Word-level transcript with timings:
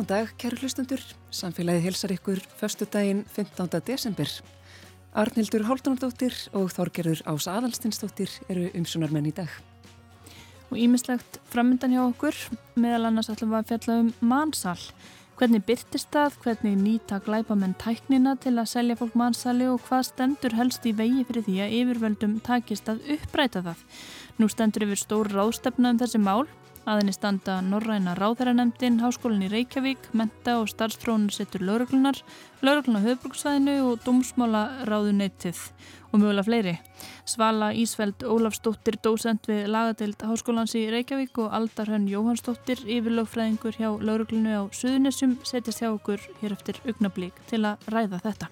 Góðan 0.00 0.16
dag, 0.16 0.30
kæru 0.40 0.56
hlustundur. 0.56 1.00
Samfélagið 1.28 1.82
hilsar 1.84 2.12
ykkur 2.14 2.38
förstu 2.56 2.86
daginn 2.88 3.18
15. 3.28 3.82
desember. 3.84 4.30
Arnildur 5.12 5.66
Háldanardóttir 5.68 6.32
og 6.56 6.70
Þorgerður 6.72 7.20
Ás 7.28 7.44
Adalstinsdóttir 7.52 8.32
eru 8.48 8.70
umsunarmenn 8.80 9.28
í 9.28 9.34
dag. 9.36 9.52
Og 10.72 10.80
ímislegt 10.80 11.36
framöndan 11.52 11.92
hjá 11.92 12.00
okkur, 12.06 12.38
meðal 12.80 13.10
annars 13.10 13.28
ætlum 13.28 13.52
við 13.52 13.58
að 13.58 13.68
fjalla 13.74 13.98
um 14.00 14.08
mannsal. 14.24 14.78
Hvernig 15.36 15.66
byrtist 15.68 16.08
það, 16.16 16.38
hvernig 16.46 16.80
nýta 16.80 17.20
glæpamenn 17.20 17.76
tæknina 17.76 18.38
til 18.40 18.54
að 18.56 18.70
selja 18.72 18.96
fólk 18.96 19.20
mannsali 19.20 19.68
og 19.68 19.84
hvað 19.84 20.06
stendur 20.14 20.56
helst 20.56 20.88
í 20.88 20.94
vegi 20.96 21.26
fyrir 21.28 21.44
því 21.44 21.58
að 21.66 21.76
yfirvöldum 21.82 22.40
takist 22.48 22.88
að 22.88 23.04
uppræta 23.18 23.66
það. 23.68 23.84
Nú 24.40 24.48
stendur 24.48 24.88
yfir 24.88 25.04
stór 25.04 25.28
ráðstefna 25.36 25.92
um 25.92 26.00
þessi 26.00 26.24
mál 26.24 26.48
Aðinni 26.90 27.12
standa 27.14 27.60
Norræna 27.62 28.16
Ráðherranemndin, 28.18 28.96
Háskólinn 28.98 29.44
í 29.46 29.50
Reykjavík, 29.52 30.08
Menta 30.16 30.56
og 30.58 30.66
starfstrónarsettur 30.72 31.62
lauruglunar, 31.62 32.18
lauruglunar 32.66 33.04
höfbruksvæðinu 33.04 33.76
og 33.84 34.00
Dómsmála 34.02 34.62
ráðunettið 34.88 35.60
og 36.10 36.16
mögulega 36.18 36.46
fleiri. 36.48 36.72
Svala 37.30 37.68
Ísveld 37.78 38.24
Ólafsdóttir, 38.26 38.98
dósend 39.04 39.46
við 39.46 39.68
lagadeild 39.70 40.24
Háskólans 40.26 40.74
í 40.74 40.88
Reykjavík 40.90 41.38
og 41.44 41.54
Aldarhönn 41.60 42.10
Jóhannsdóttir, 42.10 42.82
yfirlögfræðingur 42.82 43.78
hjá 43.78 43.92
lauruglunu 43.94 44.50
á 44.50 44.62
Suðunessum, 44.74 45.38
setjast 45.46 45.84
hjá 45.84 45.92
okkur 45.92 46.26
hér 46.42 46.58
eftir 46.58 46.82
augnablík 46.88 47.38
til 47.52 47.62
að 47.70 47.86
ræða 47.86 48.18
þetta. 48.26 48.50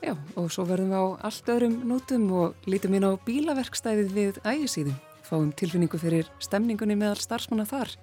Já, 0.00 0.16
og 0.32 0.48
svo 0.48 0.64
verðum 0.64 0.96
við 0.96 1.04
á 1.04 1.04
allt 1.28 1.52
öðrum 1.52 1.78
nótum 1.84 2.26
og 2.32 2.72
lítum 2.72 2.96
inn 2.96 3.04
á 3.04 3.12
bílaverkstæðið 3.28 4.16
við 4.16 4.44
ægisíðum 4.48 4.96
fáum 5.30 5.52
tilfinningu 5.56 5.98
fyrir 6.00 6.28
stemningunni 6.42 6.98
meðal 6.98 7.20
starfsmanna 7.22 7.68
þar 7.70 7.94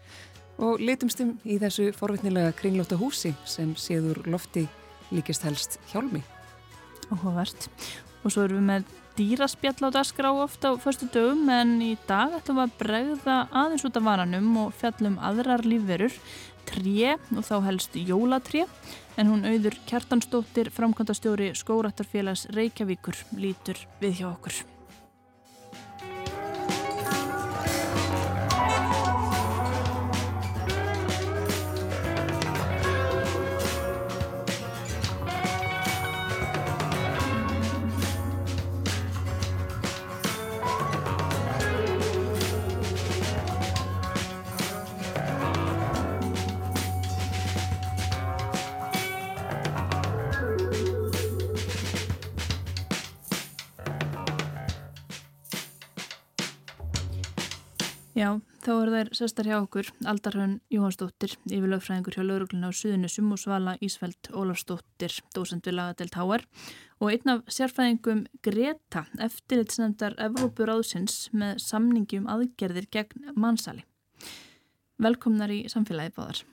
og 0.58 0.82
litumstum 0.82 1.36
í 1.46 1.60
þessu 1.62 1.92
forvitnilega 1.96 2.56
kringlóta 2.58 2.98
húsi 2.98 3.34
sem 3.46 3.76
séður 3.78 4.24
lofti 4.32 4.66
líkist 5.14 5.46
helst 5.46 5.78
hjálmi. 5.92 6.24
Óhugavert. 7.14 7.70
Og 8.26 8.34
svo 8.34 8.48
erum 8.48 8.64
við 8.64 8.68
með 8.72 8.96
dýraspjall 9.18 9.90
á 9.90 9.96
dasgrá 9.96 10.32
ofta 10.34 10.74
á 10.74 10.82
förstu 10.82 11.08
dögum 11.14 11.48
en 11.54 11.78
í 11.82 11.94
dag 12.10 12.36
ætlum 12.38 12.60
við 12.60 12.66
að 12.66 12.78
bregða 12.82 13.38
aðeins 13.52 13.88
út 13.88 13.98
af 13.98 14.08
varanum 14.08 14.50
og 14.66 14.76
fjallum 14.78 15.18
aðrar 15.24 15.66
lífverur, 15.66 16.14
tré 16.68 17.16
og 17.34 17.44
þá 17.48 17.56
helst 17.70 17.98
jólatré 17.98 18.66
en 19.18 19.32
hún 19.32 19.46
auður 19.48 19.78
Kjartansdóttir 19.90 20.70
framkvæmdastjóri 20.76 21.54
Skórattarfélags 21.58 22.50
Reykjavíkur 22.54 23.26
lítur 23.40 23.82
við 24.02 24.22
hjá 24.22 24.34
okkur. 24.36 24.77
Er 58.98 59.10
sestar 59.16 59.48
hjá 59.48 59.56
okkur 59.60 59.88
Aldarhönn 60.10 60.58
Jóhansdóttir, 60.74 61.36
yfirlögfræðingur 61.48 62.18
hjá 62.18 62.24
laurugluna 62.26 62.70
á 62.70 62.78
Suðunusum 62.78 63.32
og 63.34 63.40
Svala 63.42 63.74
Ísfeld 63.84 64.30
Ólafsdóttir, 64.34 65.16
dósend 65.36 65.66
við 65.68 65.78
lagadelt 65.78 66.18
HR 66.18 66.46
og 67.00 67.12
einn 67.14 67.34
af 67.34 67.44
sérfræðingum 67.54 68.24
Greta, 68.46 69.06
eftirlitsnefndar 69.24 70.18
Evrópur 70.28 70.72
áðsins 70.74 71.28
með 71.34 71.60
samningi 71.64 72.22
um 72.22 72.30
aðgerðir 72.34 72.88
gegn 72.94 73.34
mannsali. 73.38 73.84
Velkomnar 75.02 75.54
í 75.54 75.64
samfélagi 75.70 76.16
báðar. 76.16 76.46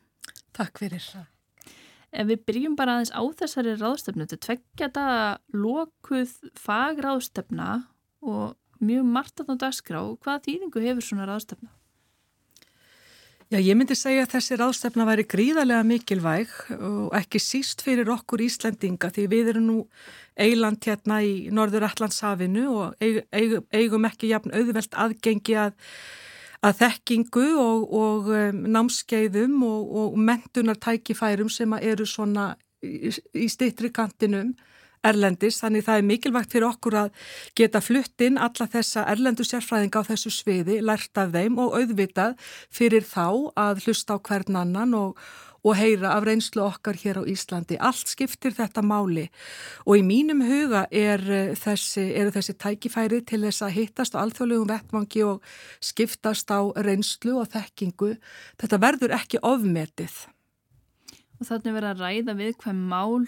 Takk 0.55 0.83
fyrir. 0.83 1.07
Ef 2.15 2.29
við 2.29 2.45
byrjum 2.47 2.75
bara 2.79 2.99
aðeins 2.99 3.15
á 3.15 3.23
þessari 3.41 3.79
ráðstöfnu, 3.81 4.27
þetta 4.27 4.45
tveggja 4.49 4.91
daga 4.95 5.23
lokuð 5.51 6.37
fagráðstöfna 6.63 7.71
og 8.23 8.55
mjög 8.85 9.09
margt 9.17 9.41
að 9.41 9.51
ná 9.51 9.65
dagskrá. 9.65 10.03
Hvaða 10.21 10.45
þýðingu 10.47 10.85
hefur 10.85 11.09
svona 11.09 11.31
ráðstefna? 11.31 11.73
Já, 13.55 13.61
ég 13.63 13.77
myndi 13.79 13.95
segja 13.95 14.25
að 14.25 14.33
þessi 14.33 14.57
ráðstefna 14.59 15.05
væri 15.07 15.25
gríðarlega 15.31 15.85
mikilvæg 15.87 16.55
og 16.75 17.13
ekki 17.15 17.39
síst 17.39 17.85
fyrir 17.87 18.09
okkur 18.11 18.43
Íslendinga 18.43 19.13
því 19.15 19.27
við 19.31 19.51
erum 19.53 19.69
nú 19.69 19.75
eiland 20.35 20.83
hérna 20.83 21.21
í 21.23 21.53
Norður 21.55 21.87
Allandshafinu 21.87 22.65
og 22.73 23.05
eigum, 23.05 24.09
ekki 24.09 24.33
jafn 24.33 24.51
auðvelt 24.59 24.99
aðgengi 25.05 25.55
að, 25.69 25.77
að 26.67 26.81
þekkingu 26.81 27.47
og, 27.63 27.87
og 27.95 28.35
um, 28.41 28.61
námskeiðum 28.75 29.63
og, 29.69 29.95
og 30.03 30.19
mentunartækifærum 30.33 31.53
sem 31.55 31.79
eru 31.79 32.11
svona 32.11 32.57
í, 32.83 33.15
í 33.39 33.47
stittri 33.55 33.95
kantinum 33.95 34.51
erlendis, 35.05 35.61
þannig 35.63 35.87
það 35.87 36.01
er 36.01 36.09
mikilvægt 36.09 36.55
fyrir 36.55 36.69
okkur 36.71 36.99
að 37.05 37.31
geta 37.59 37.83
flutt 37.85 38.25
inn 38.25 38.41
alla 38.41 38.69
þessa 38.71 39.07
erlendu 39.13 39.47
sérfræðinga 39.47 40.05
á 40.05 40.09
þessu 40.11 40.33
sviði, 40.35 40.81
lært 40.85 41.21
af 41.21 41.35
þeim 41.35 41.59
og 41.63 41.79
auðvitað 41.79 42.39
fyrir 42.73 43.07
þá 43.07 43.27
að 43.55 43.85
hlusta 43.85 44.17
á 44.17 44.25
hvern 44.25 44.61
annan 44.65 44.95
og, 44.99 45.19
og 45.65 45.79
heyra 45.79 46.13
af 46.17 46.27
reynslu 46.29 46.63
okkar 46.65 46.99
hér 47.01 47.21
á 47.21 47.29
Íslandi. 47.29 47.79
Allt 47.81 48.11
skiptir 48.13 48.53
þetta 48.57 48.85
máli 48.85 49.27
og 49.87 49.97
í 50.01 50.05
mínum 50.05 50.45
huga 50.45 50.85
er 50.93 51.25
eh, 51.25 51.55
þessi, 51.59 52.05
eru 52.21 52.35
þessi 52.35 52.57
tækifæri 52.61 53.23
til 53.25 53.43
þess 53.47 53.65
að 53.65 53.77
hittast 53.79 54.17
á 54.17 54.23
alþjóðlegum 54.25 54.71
vettmangi 54.71 55.25
og 55.25 55.57
skiptast 55.85 56.53
á 56.53 56.61
reynslu 56.77 57.39
og 57.41 57.49
þekkingu. 57.55 58.15
Þetta 58.61 58.81
verður 58.83 59.17
ekki 59.17 59.41
ofmetið. 59.43 60.25
Og 61.41 61.49
þannig 61.49 61.75
verður 61.77 61.95
að 61.95 62.05
ræða 62.05 62.37
við 62.39 62.59
hvem 62.63 62.85
mál 62.93 63.25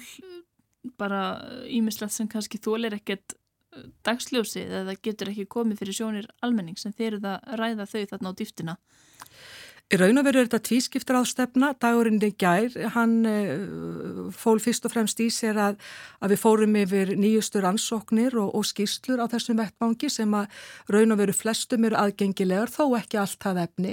bara 0.99 1.23
ímislegt 1.73 2.15
sem 2.15 2.29
kannski 2.31 2.61
þólir 2.63 2.97
ekkert 2.99 3.37
uh, 3.37 3.87
dagsljósið 4.07 4.75
eða 4.83 4.97
getur 5.03 5.33
ekki 5.33 5.49
komið 5.57 5.83
fyrir 5.83 5.99
sjónir 6.01 6.31
almenning 6.47 6.79
sem 6.81 6.95
þeir 6.97 7.19
eru 7.19 7.33
að 7.35 7.61
ræða 7.61 7.89
þau 7.93 8.03
þarna 8.13 8.33
á 8.33 8.39
dýftina. 8.39 8.77
Í 9.87 10.01
raun 10.01 10.19
og 10.19 10.25
veru 10.27 10.41
er 10.41 10.49
þetta 10.49 10.67
tvískiptur 10.67 11.15
á 11.15 11.23
stefna, 11.23 11.69
dagurinn 11.79 12.19
í 12.19 12.33
gær, 12.35 12.73
hann 12.97 13.21
uh, 13.23 14.25
fól 14.35 14.59
fyrst 14.59 14.89
og 14.89 14.91
fremst 14.91 15.21
í 15.23 15.29
sér 15.31 15.61
að, 15.63 15.77
að 16.19 16.33
við 16.33 16.41
fórum 16.43 16.73
yfir 16.81 17.13
nýjustur 17.15 17.69
ansóknir 17.69 18.35
og, 18.35 18.49
og 18.59 18.65
skýrslur 18.67 19.21
á 19.23 19.31
þessum 19.31 19.61
vettbangi 19.61 20.09
sem 20.11 20.33
að 20.35 20.49
raun 20.91 21.15
og 21.15 21.21
veru 21.21 21.37
flestum 21.39 21.87
eru 21.87 22.01
aðgengilegar, 22.01 22.73
þó 22.75 22.97
ekki 22.99 23.21
allt 23.23 23.39
það 23.45 23.61
efni 23.63 23.93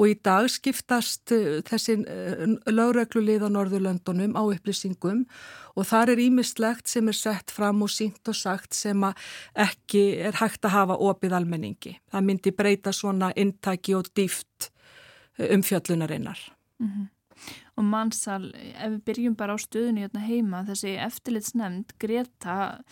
og 0.00 0.08
í 0.08 0.14
dag 0.24 0.48
skiptast 0.54 1.34
uh, 1.36 1.58
þessi 1.68 1.98
uh, 2.00 2.54
lögreglulið 2.72 3.44
á 3.44 3.52
Norðurlöndunum 3.52 4.38
á 4.40 4.42
upplýsingum 4.46 5.26
og 5.76 5.88
þar 5.90 6.14
er 6.14 6.22
ímislegt 6.24 6.88
sem 6.88 7.12
er 7.12 7.18
sett 7.18 7.52
fram 7.52 7.84
og 7.84 7.92
sínt 7.92 8.24
og 8.32 8.38
sagt 8.40 8.72
sem 8.72 9.04
að 9.04 9.20
ekki 9.66 10.06
er 10.30 10.40
hægt 10.40 10.64
að 10.64 10.78
hafa 10.78 10.96
opið 11.10 11.36
almenningi. 11.42 11.92
Það 12.08 12.26
myndi 12.30 12.54
breyta 12.56 12.96
svona 12.96 13.34
intæki 13.36 13.98
og 14.00 14.08
dýft 14.16 14.70
umfjöllunarinnar. 15.38 16.40
Mm 16.80 16.88
-hmm. 16.88 17.06
Og 17.76 17.84
mannsal, 17.84 18.54
ef 18.54 18.90
við 18.90 19.04
byrjum 19.04 19.36
bara 19.36 19.54
á 19.54 19.58
stöðunni 19.60 20.00
hérna 20.00 20.20
heima, 20.24 20.64
þessi 20.64 20.96
eftirlitsnefnd 20.96 21.92
Greta, 21.98 22.82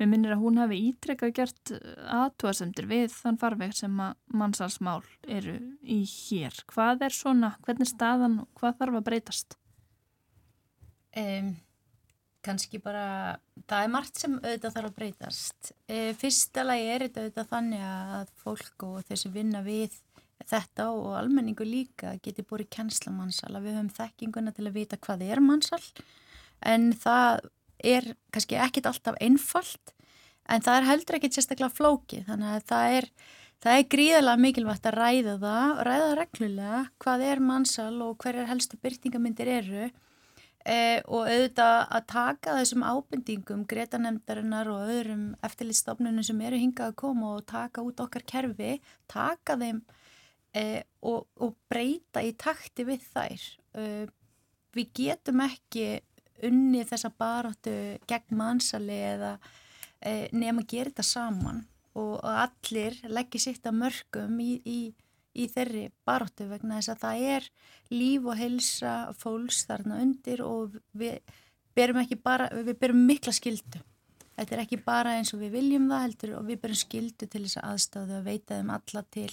við 0.00 0.08
minnir 0.08 0.32
að 0.32 0.42
hún 0.44 0.58
hafi 0.58 0.78
ítrekkað 0.88 1.34
gert 1.36 1.72
aðtúasendur 2.08 2.86
við 2.86 3.12
þann 3.12 3.38
farveg 3.38 3.74
sem 3.76 4.00
að 4.00 4.14
mannsalsmál 4.26 5.02
eru 5.28 5.58
í 5.82 6.04
hér. 6.08 6.56
Hvað 6.66 7.02
er 7.02 7.10
svona, 7.10 7.56
hvernig 7.66 7.88
staðan 7.88 8.40
og 8.40 8.48
hvað 8.54 8.78
þarf 8.78 8.94
að 8.94 9.08
breytast? 9.10 9.58
Um, 11.16 11.56
Kanski 12.40 12.78
bara, 12.80 13.36
það 13.68 13.82
er 13.84 13.90
margt 13.92 14.20
sem 14.22 14.36
auðvitað 14.38 14.76
þarf 14.76 14.88
að 14.88 14.96
breytast. 14.96 15.72
E, 15.84 15.96
fyrsta 16.16 16.62
lagi 16.64 16.86
er 16.88 17.02
þetta 17.04 17.24
auðvitað 17.24 17.50
þannig 17.50 17.82
að 17.84 18.30
fólk 18.40 18.84
og 18.86 19.02
þessi 19.10 19.32
vinna 19.34 19.60
við 19.66 19.98
þetta 20.50 20.88
og 20.94 21.14
almenningu 21.18 21.66
líka 21.66 22.16
geti 22.24 22.44
búið 22.46 22.68
kjensla 22.76 23.12
mannsal 23.14 23.52
að 23.54 23.68
við 23.68 23.78
höfum 23.78 23.94
þekkinguna 23.98 24.54
til 24.56 24.66
að 24.66 24.76
vita 24.76 25.00
hvað 25.00 25.24
er 25.28 25.42
mannsal 25.44 25.82
en 26.66 26.90
það 26.92 27.48
er 27.80 28.12
kannski 28.34 28.58
ekkit 28.60 28.88
alltaf 28.90 29.18
einfalt 29.20 29.94
en 30.50 30.64
það 30.64 30.80
er 30.80 30.88
heldur 30.88 31.18
ekkit 31.18 31.38
sérstaklega 31.38 31.72
flóki 31.72 32.24
þannig 32.26 32.52
að 32.56 32.66
það 32.72 32.98
er, 32.98 33.08
það 33.64 33.78
er 33.78 33.88
gríðilega 33.94 34.44
mikilvægt 34.44 34.90
að 34.90 34.98
ræða 34.98 35.34
það 35.44 35.82
ræða 35.88 36.12
reglulega 36.18 36.84
hvað 37.04 37.26
er 37.30 37.42
mannsal 37.50 37.96
og 38.04 38.16
hverjar 38.22 38.50
helstu 38.50 38.80
byrtingamindir 38.82 39.52
eru. 39.60 39.90
Eh, 40.68 40.98
og 41.08 41.24
auðvitað 41.24 41.78
að 41.96 42.02
taka 42.12 42.54
þessum 42.58 42.82
ábendingum 42.84 43.62
gretanemdarinnar 43.64 44.68
og 44.68 44.90
öðrum 44.92 45.22
eftirlistofnunum 45.46 46.26
sem 46.26 46.42
eru 46.44 46.58
hingað 46.60 46.90
að 46.90 46.98
koma 47.00 47.30
og 47.38 47.46
taka 47.48 47.80
út 47.80 48.02
okkar 48.04 48.26
kerfi 48.28 48.74
taka 49.08 49.56
þeim 49.56 49.78
e, 50.56 50.82
og, 51.06 51.26
og 51.40 51.56
breyta 51.70 52.22
í 52.24 52.32
takti 52.38 52.86
við 52.88 53.04
þær. 53.12 53.48
E, 53.74 53.84
við 54.76 54.92
getum 54.96 55.42
ekki 55.44 55.88
unni 56.46 56.84
þessa 56.88 57.10
baróttu 57.12 57.74
gegn 58.08 58.38
mannsali 58.38 58.96
eða 59.10 59.34
e, 60.00 60.30
nefn 60.32 60.62
að 60.62 60.70
gera 60.72 60.92
þetta 60.92 61.06
saman. 61.10 61.62
Og, 61.90 62.16
og 62.22 62.40
allir 62.46 62.96
leggja 63.10 63.42
sitt 63.48 63.66
að 63.66 63.80
mörgum 63.82 64.40
í, 64.40 64.52
í, 64.62 64.80
í 65.34 65.46
þeirri 65.50 65.88
baróttu 66.06 66.46
vegna 66.50 66.78
þess 66.78 66.94
að 66.94 67.04
það 67.04 67.28
er 67.34 67.48
líf 67.90 68.26
og 68.30 68.38
helsa 68.38 68.96
fólks 69.18 69.64
þarna 69.66 69.98
undir 70.04 70.44
og 70.46 70.78
við 70.94 71.18
berum 71.74 72.02
bara, 72.22 72.46
við 72.54 72.76
berum 72.78 73.02
mikla 73.08 73.34
skildu 73.34 73.82
þetta 74.40 74.56
er 74.56 74.62
ekki 74.64 74.78
bara 74.84 75.16
eins 75.18 75.34
og 75.34 75.42
við 75.42 75.56
viljum 75.58 75.88
það 75.90 76.04
heldur 76.06 76.34
og 76.38 76.46
við 76.48 76.60
berum 76.62 76.80
skildu 76.80 77.28
til 77.28 77.42
þess 77.44 77.60
að 77.60 77.68
aðstáðu 77.72 78.16
að 78.16 78.28
veita 78.30 78.58
þeim 78.58 78.72
alla 78.76 79.02
til 79.16 79.32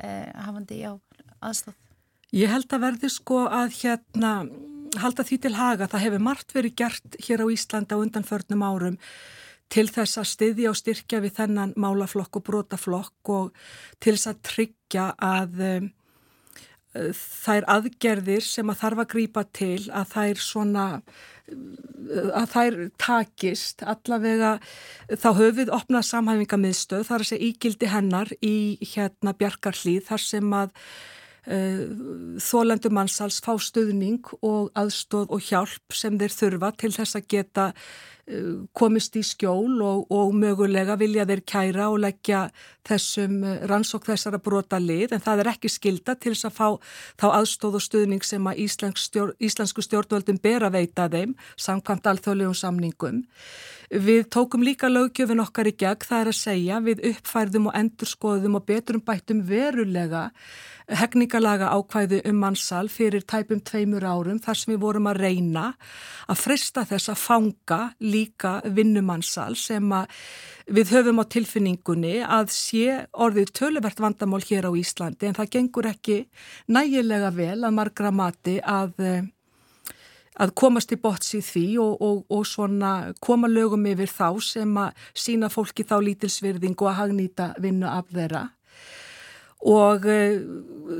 eh, 0.00 0.30
hafandi 0.34 0.80
já 0.82 0.94
aðstáð 1.40 1.76
Ég 2.34 2.50
held 2.50 2.72
að 2.74 2.82
verði 2.82 3.08
sko 3.12 3.44
að 3.46 3.76
hérna 3.78 4.32
halda 5.00 5.24
því 5.26 5.38
til 5.44 5.54
haga. 5.56 5.88
Það 5.90 6.04
hefur 6.06 6.24
margt 6.26 6.54
verið 6.56 6.78
gert 6.80 7.18
hér 7.22 7.44
á 7.44 7.46
Íslanda 7.52 7.96
á 7.96 8.02
undanförnum 8.02 8.64
árum 8.66 8.96
til 9.72 9.86
þess 9.90 10.18
að 10.20 10.30
styðja 10.30 10.70
og 10.70 10.78
styrkja 10.78 11.20
við 11.24 11.36
þennan 11.40 11.74
málaflokk 11.78 12.38
og 12.38 12.44
brotaflokk 12.46 13.30
og 13.34 13.62
til 14.02 14.14
þess 14.14 14.30
að 14.30 14.42
tryggja 14.50 15.06
að 15.18 15.62
um, 15.70 15.88
þær 17.16 17.66
aðgerðir 17.76 18.44
sem 18.44 18.70
að 18.72 18.82
þarf 18.82 19.02
að 19.02 19.10
grýpa 19.14 19.46
til 19.56 19.80
að 19.90 20.12
þær 20.14 20.42
svona 20.42 20.86
að 21.46 22.46
þær 22.52 22.78
takist. 23.00 23.84
Allavega 23.86 24.56
þá 25.14 25.28
höfið 25.38 25.72
opnað 25.74 26.08
samhæfingamiðstöð 26.10 27.04
þar 27.08 27.24
að 27.24 27.30
segja 27.30 27.50
ígildi 27.50 27.90
hennar 27.92 28.32
í 28.42 28.56
hérna 28.94 29.36
Bjarkarhlíð 29.38 30.08
þar 30.08 30.24
sem 30.24 30.56
að 30.56 30.72
þólendu 31.46 32.90
mannsals 32.90 33.38
fá 33.44 33.52
stuðning 33.62 34.26
og 34.42 34.72
aðstóð 34.74 35.30
og 35.30 35.46
hjálp 35.46 35.94
sem 35.94 36.18
þeir 36.18 36.34
þurfa 36.34 36.72
til 36.74 36.90
þess 36.96 37.18
að 37.20 37.28
geta 37.30 37.66
eh, 38.26 38.64
komist 38.74 39.14
í 39.14 39.22
skjól 39.22 39.78
og, 39.86 40.10
og 40.10 40.34
mögulega 40.34 40.96
vilja 40.98 41.26
þeir 41.28 41.44
kæra 41.46 41.86
og 41.92 42.00
leggja 42.02 42.48
þessum 42.88 43.38
eh, 43.46 43.62
rannsók 43.70 44.08
þessara 44.10 44.42
brota 44.42 44.80
lið 44.82 45.14
en 45.14 45.22
það 45.22 45.44
er 45.44 45.52
ekki 45.52 45.70
skilda 45.70 46.16
til 46.18 46.34
þess 46.34 46.50
að 46.50 46.58
fá 46.58 46.68
þá 47.22 47.28
aðstóð 47.30 47.78
og 47.78 47.86
stuðning 47.86 48.26
sem 48.26 48.50
að 48.50 48.66
stjór, 48.98 49.36
íslensku 49.38 49.86
stjórnvöldum 49.86 50.42
ber 50.42 50.66
að 50.66 50.80
veita 50.80 51.06
þeim 51.12 51.38
samkvæmt 51.54 52.10
alþjóðlegum 52.10 52.58
samningum. 52.58 53.22
Við 53.90 54.24
tókum 54.34 54.64
líka 54.66 54.88
lögjöfin 54.90 55.42
okkar 55.44 55.70
í 55.70 55.76
gegn, 55.78 56.06
það 56.08 56.22
er 56.22 56.30
að 56.32 56.38
segja, 56.40 56.78
við 56.82 57.04
uppfærðum 57.12 57.68
og 57.70 57.76
endurskoðum 57.78 58.58
og 58.58 58.64
betrum 58.66 59.04
bættum 59.06 59.44
verulega 59.46 60.30
hefningalaga 60.86 61.72
ákvæði 61.74 62.20
um 62.30 62.36
mannsal 62.38 62.86
fyrir 62.92 63.24
tæpum 63.26 63.60
tveimur 63.66 64.06
árum 64.06 64.38
þar 64.42 64.58
sem 64.58 64.72
við 64.72 64.82
vorum 64.84 65.08
að 65.10 65.20
reyna 65.24 65.64
að 66.30 66.42
frista 66.44 66.84
þess 66.86 67.10
að 67.10 67.22
fanga 67.22 67.80
líka 68.02 68.52
vinnumannsal 68.64 69.56
sem 69.58 69.94
við 70.70 70.92
höfum 70.94 71.22
á 71.22 71.24
tilfinningunni 71.34 72.16
að 72.22 72.52
sé 72.54 73.00
orðið 73.12 73.54
töluvert 73.58 74.02
vandamál 74.02 74.42
hér 74.46 74.70
á 74.70 74.72
Íslandi 74.78 75.30
en 75.30 75.38
það 75.38 75.52
gengur 75.58 75.90
ekki 75.90 76.20
nægilega 76.70 77.32
vel 77.34 77.58
að 77.66 77.76
margra 77.80 78.14
mati 78.14 78.60
að 78.62 78.94
að 80.42 80.52
komast 80.58 80.92
í 80.92 80.98
bots 81.00 81.34
í 81.36 81.40
því 81.44 81.66
og, 81.82 82.02
og, 82.02 82.18
og 82.32 82.44
svona 82.48 82.92
koma 83.24 83.48
lögum 83.50 83.86
yfir 83.88 84.10
þá 84.10 84.28
sem 84.44 84.76
að 84.80 85.08
sína 85.16 85.50
fólki 85.52 85.86
þá 85.86 85.96
lítilsvirðing 86.08 86.76
og 86.76 86.92
að 86.92 86.98
hagnýta 87.00 87.48
vinnu 87.62 87.88
af 87.90 88.12
þeirra 88.12 88.44
og 89.66 90.06
uh, 90.06 90.36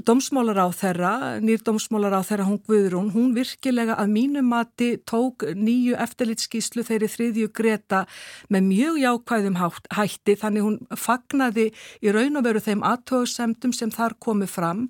domsmálar 0.06 0.58
á 0.58 0.68
þeirra, 0.74 1.12
nýr 1.38 1.62
domsmálar 1.62 2.16
á 2.18 2.22
þeirra 2.26 2.46
hún 2.48 2.58
Guðrún, 2.66 3.12
hún 3.14 3.30
virkilega 3.36 3.94
að 3.94 4.10
mínu 4.16 4.42
mati 4.42 4.88
tók 5.06 5.44
nýju 5.54 5.94
eftirlitskíslu 6.02 6.82
þeirri 6.86 7.10
þriðju 7.12 7.52
Greta 7.54 8.02
með 8.50 8.66
mjög 8.66 8.98
jákvæðum 9.04 9.60
hætti 9.94 10.36
þannig 10.42 10.66
hún 10.66 10.78
fagnaði 10.90 11.68
í 12.02 12.14
raun 12.14 12.40
og 12.40 12.46
veru 12.48 12.64
þeim 12.66 12.82
aðtöðsemdum 12.90 13.74
sem 13.76 13.94
þar 13.94 14.18
komu 14.18 14.50
fram 14.50 14.88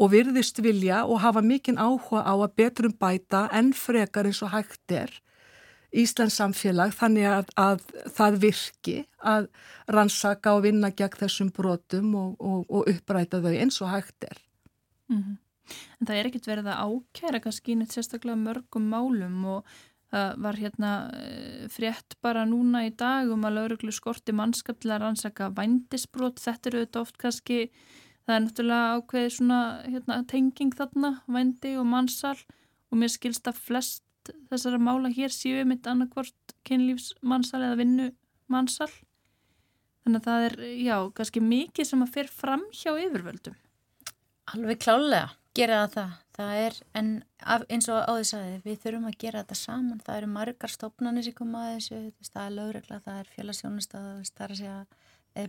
og 0.00 0.14
virðist 0.16 0.62
vilja 0.64 1.04
og 1.04 1.20
hafa 1.26 1.44
mikinn 1.44 1.80
áhuga 1.80 2.24
á 2.24 2.32
að 2.32 2.54
betrum 2.56 2.96
bæta 2.96 3.48
enn 3.52 3.74
frekar 3.76 4.28
eins 4.30 4.40
og 4.40 4.54
hægt 4.56 4.96
er 4.96 5.12
Íslands 5.88 6.36
samfélag 6.36 6.92
þannig 6.92 7.26
að, 7.30 7.52
að 7.56 7.84
það 8.12 8.38
virki 8.42 8.96
að 9.24 9.48
rannsaka 9.88 10.52
og 10.56 10.64
vinna 10.66 10.90
gegn 10.92 11.20
þessum 11.22 11.52
brotum 11.54 12.14
og, 12.18 12.34
og, 12.38 12.64
og 12.68 12.90
uppræta 12.92 13.40
þau 13.44 13.54
eins 13.54 13.80
og 13.80 13.92
hægt 13.94 14.28
er. 14.28 14.42
Mm 15.08 15.22
-hmm. 15.22 15.36
En 16.00 16.08
það 16.08 16.16
er 16.16 16.28
ekkit 16.28 16.48
verið 16.48 16.70
að 16.72 16.80
ákæra 16.88 17.40
kannski 17.44 17.76
neitt 17.76 17.94
sérstaklega 17.94 18.36
mörgum 18.40 18.88
málum 18.88 19.44
og 19.44 19.64
það 20.12 20.42
var 20.44 20.56
hérna 20.56 20.92
eh, 21.12 21.68
frétt 21.68 22.16
bara 22.24 22.46
núna 22.48 22.86
í 22.86 22.92
dag 22.96 23.28
um 23.32 23.44
að 23.44 23.58
lauruglu 23.58 23.92
skorti 23.92 24.32
mannskap 24.32 24.80
til 24.80 24.92
að 24.94 25.02
rannsaka 25.04 25.50
vændisbrot. 25.56 26.40
Þetta 26.40 26.70
eru 26.70 26.84
þetta 26.84 27.00
oft 27.00 27.18
kannski, 27.20 27.58
það 28.24 28.34
er 28.34 28.44
náttúrulega 28.46 28.96
ákveðið 28.96 29.34
svona 29.36 29.60
hérna, 29.84 30.22
tenging 30.32 30.74
þarna, 30.74 31.12
vændi 31.26 31.76
og 31.76 31.86
mannsal 31.86 32.36
og 32.88 33.00
mér 33.02 33.12
skilst 33.12 33.48
að 33.50 33.60
flest 33.68 34.02
þessara 34.50 34.80
mála 34.82 35.10
hér 35.14 35.34
séu 35.34 35.64
mitt 35.68 35.86
annarkvort 35.88 36.54
kynlífsmannsal 36.68 37.62
eða 37.62 37.78
vinnumannsal 37.80 38.90
þannig 40.04 40.20
að 40.20 40.28
það 40.28 40.46
er, 40.48 40.56
já, 40.80 40.96
kannski 41.18 41.44
mikið 41.44 41.90
sem 41.90 42.04
að 42.04 42.14
fer 42.14 42.30
fram 42.32 42.64
hjá 42.72 42.92
yfirvöldum. 42.94 43.58
Alveg 44.48 44.80
klálega 44.80 45.28
gera 45.58 45.82
það, 45.90 46.14
það. 46.36 46.52
Er 46.64 46.78
en 46.98 47.10
eins 47.68 47.88
og 47.90 48.00
áður 48.06 48.26
sagði, 48.30 48.56
við 48.64 48.80
þurfum 48.84 49.08
að 49.10 49.18
gera 49.24 49.42
þetta 49.42 49.58
saman, 49.58 50.02
það 50.06 50.20
eru 50.20 50.30
margar 50.32 50.72
stofnarnir 50.72 51.26
sem 51.26 51.36
koma 51.36 51.64
að 51.66 51.76
þessu, 51.76 52.00
það 52.30 52.44
er 52.44 52.56
lögregla, 52.58 53.00
það 53.04 53.20
er 53.22 53.30
félagsjónust 53.34 53.94
það 53.94 54.10
er 54.46 54.54
að 54.54 54.60
segja 54.60 54.76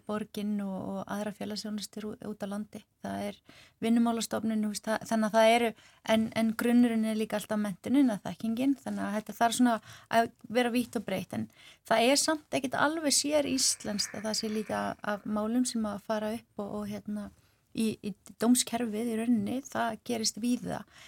borginn 0.07 0.59
og, 0.63 0.75
og 0.91 0.99
aðra 1.11 1.33
félagsjónustur 1.37 2.05
út 2.13 2.45
á 2.45 2.47
landi. 2.47 2.81
Það 3.03 3.25
er 3.29 3.39
vinnumálastofnun, 3.83 4.67
þannig 4.75 5.27
að 5.27 5.35
það 5.35 5.53
eru, 5.55 5.71
en, 6.13 6.25
en 6.39 6.53
grunnurinn 6.61 7.07
er 7.09 7.19
líka 7.19 7.39
alltaf 7.39 7.61
mentunin 7.61 8.13
að 8.13 8.23
þekkingin, 8.27 8.77
þannig 8.83 9.05
að 9.05 9.15
þetta 9.17 9.37
þarf 9.39 9.57
svona 9.57 9.75
að 10.19 10.31
vera 10.59 10.73
vítt 10.73 10.99
og 10.99 11.05
breytt, 11.07 11.35
en 11.37 11.47
það 11.89 12.09
er 12.11 12.21
samt 12.23 12.59
ekkit 12.59 12.79
alveg 12.79 13.15
sér 13.15 13.49
íslenskt 13.49 14.17
að 14.19 14.29
það 14.29 14.39
sé 14.41 14.51
líka 14.53 14.81
af 15.01 15.25
málum 15.25 15.65
sem 15.67 15.85
að 15.89 16.03
fara 16.07 16.33
upp 16.37 16.63
og, 16.65 16.73
og 16.81 16.89
hérna 16.91 17.29
í, 17.73 17.95
í 18.03 18.13
dómskerfið 18.41 19.13
í 19.13 19.21
rauninni, 19.21 19.61
það 19.67 20.03
gerist 20.07 20.39
við 20.41 20.69
það. 20.73 20.99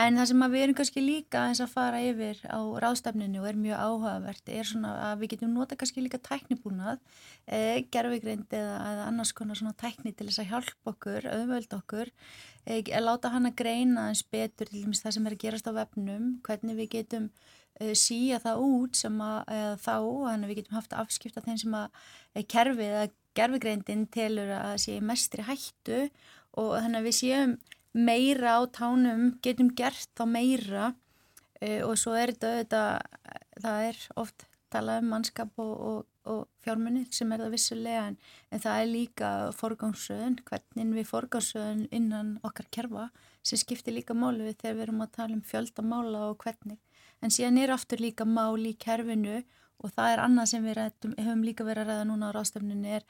En 0.00 0.16
það 0.16 0.28
sem 0.30 0.42
við 0.52 0.62
erum 0.64 0.76
kannski 0.78 1.00
líka 1.02 1.40
eins 1.48 1.60
að 1.60 1.72
fara 1.74 1.98
yfir 2.00 2.38
á 2.48 2.60
ráðstafninu 2.84 3.40
og 3.42 3.48
er 3.50 3.56
mjög 3.58 3.80
áhugavert 3.84 4.50
er 4.52 4.68
svona 4.68 4.92
að 5.10 5.22
við 5.22 5.32
getum 5.34 5.52
nota 5.52 5.76
kannski 5.76 6.04
líka 6.04 6.20
tæknibúnað, 6.24 7.00
e, 7.44 7.82
gerfigreind 7.92 8.54
eða, 8.56 8.76
eða 8.92 9.08
annars 9.10 9.32
konar 9.36 9.58
svona 9.58 9.74
tækni 9.82 10.14
til 10.16 10.28
þess 10.30 10.40
að 10.44 10.52
hjálpa 10.54 10.94
okkur, 10.94 11.26
auðvöld 11.34 11.76
okkur, 11.76 12.12
e, 12.64 12.78
að 12.86 13.04
láta 13.04 13.32
hann 13.34 13.50
að 13.50 13.58
greina 13.60 14.06
eins 14.08 14.22
betur 14.24 14.70
til 14.70 14.84
dæmis 14.84 15.02
það 15.04 15.16
sem 15.16 15.26
er 15.28 15.36
að 15.36 15.42
gerast 15.44 15.68
á 15.68 15.72
vefnum, 15.80 16.30
hvernig 16.46 16.78
við 16.78 16.88
getum 16.94 17.26
e, 17.80 17.90
síja 17.98 18.38
það 18.40 18.62
út 18.68 19.00
sem 19.02 19.18
að 19.26 19.52
þá, 19.82 19.96
þannig 19.98 20.46
að 20.46 20.52
við 20.52 20.62
getum 20.62 20.78
haft 20.78 20.96
afskipta 21.02 21.44
þeim 21.44 21.60
sem 21.64 21.76
að 21.82 22.46
kerfið 22.54 22.94
eða 22.94 23.10
gerfigreindin 23.36 24.08
telur 24.14 24.54
að 24.56 24.78
sé 24.86 24.96
mestri 25.04 25.44
hættu 25.44 26.06
og 26.56 26.72
þannig 26.78 27.02
að 27.02 27.10
við 27.10 27.18
séum 27.18 27.58
meira 27.96 28.58
á 28.58 28.60
tánum, 28.70 29.34
getum 29.42 29.72
gert 29.76 30.10
þá 30.16 30.24
meira 30.28 30.92
e, 31.60 31.82
og 31.86 31.96
svo 31.98 32.14
er 32.18 32.34
þetta, 32.34 32.52
þetta, 32.62 32.84
það 33.64 33.88
er 33.88 34.00
oft 34.20 34.46
talað 34.70 35.02
um 35.02 35.10
mannskap 35.10 35.62
og, 35.62 35.72
og, 35.90 36.04
og 36.30 36.42
fjármunni 36.64 37.06
sem 37.14 37.32
er 37.34 37.42
það 37.42 37.54
vissulega 37.56 38.04
en, 38.10 38.18
en 38.54 38.62
það 38.62 38.82
er 38.82 38.90
líka 38.90 39.30
forgámsöðun, 39.58 40.38
hvernig 40.46 40.92
við 41.00 41.08
forgámsöðun 41.10 41.86
innan 41.90 42.36
okkar 42.46 42.70
kerfa 42.70 43.08
sem 43.42 43.58
skiptir 43.58 43.96
líka 43.96 44.14
málu 44.14 44.46
við 44.46 44.60
þegar 44.60 44.76
við 44.76 44.86
erum 44.86 45.02
að 45.04 45.14
tala 45.16 45.36
um 45.38 45.42
fjöldamála 45.46 46.26
og 46.28 46.44
hvernig. 46.44 46.78
En 47.20 47.32
síðan 47.34 47.58
er 47.60 47.72
aftur 47.74 48.00
líka 48.00 48.24
mál 48.24 48.60
í 48.64 48.76
kerfinu 48.80 49.40
og 49.80 49.92
það 49.94 50.12
er 50.12 50.22
annað 50.24 50.50
sem 50.52 50.64
við 50.64 50.76
rættum, 50.76 51.14
hefum 51.18 51.44
líka 51.44 51.64
verið 51.64 51.88
að 51.88 51.90
ræða 51.90 52.08
núna 52.10 52.30
á 52.30 52.36
rástefninu 52.36 52.96
er 52.98 53.06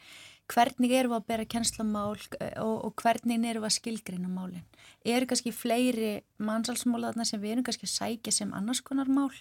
hvernig 0.50 0.92
eru 0.96 1.12
við 1.12 1.16
að 1.18 1.26
bera 1.30 1.46
kjenslamál 1.54 2.18
eh, 2.40 2.54
og, 2.62 2.76
og 2.88 2.94
hvernig 3.02 3.46
eru 3.46 3.62
við 3.62 3.68
að 3.70 3.76
skilgreina 3.76 4.30
málinn. 4.30 4.66
Eru 5.06 5.28
kannski 5.30 5.52
fleiri 5.54 6.12
mannsalsmálaðna 6.42 7.26
sem 7.28 7.40
við 7.42 7.56
erum 7.56 7.66
kannski 7.68 7.88
að 7.88 7.94
sækja 7.94 8.34
sem 8.40 8.54
annars 8.56 8.82
konar 8.84 9.10
mál. 9.10 9.32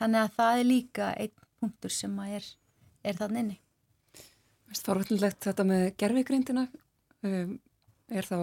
Þannig 0.00 0.24
að 0.24 0.36
það 0.36 0.60
er 0.60 0.68
líka 0.68 1.10
einn 1.14 1.48
punktur 1.60 1.92
sem 1.94 2.14
er, 2.26 2.46
er 3.04 3.18
þann 3.18 3.40
inni. 3.42 3.58
Þorvöldilegt 4.70 5.42
þetta 5.44 5.66
með 5.66 5.88
gerfigreindina. 6.00 6.68
Um, 7.26 7.58
er 8.10 8.26
þá 8.26 8.38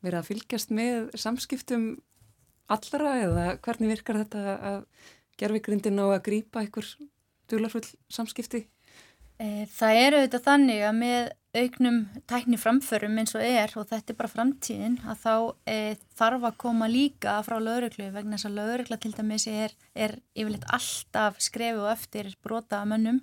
verið 0.00 0.18
að 0.20 0.28
fylgjast 0.28 0.70
með 0.72 1.08
samskiptum 1.18 1.86
allra 2.70 3.14
eða 3.24 3.46
hvernig 3.64 3.90
virkar 3.96 4.20
þetta 4.22 4.58
að 4.70 4.84
gerfigreindina 5.40 6.06
og 6.06 6.14
að 6.14 6.26
grýpa 6.28 6.62
einhver 6.62 6.86
dularfull 7.50 7.84
samskipti? 8.12 8.62
Eh, 9.40 9.64
það 9.72 9.98
eru 10.04 10.18
auðvitað 10.20 10.42
þannig 10.44 10.82
að 10.84 10.96
með 11.00 11.28
auknum 11.56 12.00
tækni 12.30 12.58
framförum 12.60 13.16
eins 13.18 13.32
og 13.34 13.42
er 13.42 13.72
og 13.80 13.86
þetta 13.90 14.12
er 14.12 14.18
bara 14.18 14.30
framtíðin 14.30 14.98
að 15.02 15.22
þá 15.24 15.34
e, 15.66 15.76
þarf 16.18 16.44
að 16.46 16.58
koma 16.62 16.86
líka 16.90 17.38
frá 17.42 17.56
lauruglu 17.58 18.06
vegna 18.14 18.36
þess 18.36 18.50
að 18.50 18.58
laurugla 18.60 18.98
til 19.02 19.12
dæmis 19.16 19.46
er, 19.50 19.74
er 19.98 20.14
yfirleitt 20.36 20.68
alltaf 20.70 21.40
skrefu 21.42 21.82
og 21.82 21.90
eftir 21.90 22.30
brota 22.44 22.84
mönnum 22.86 23.18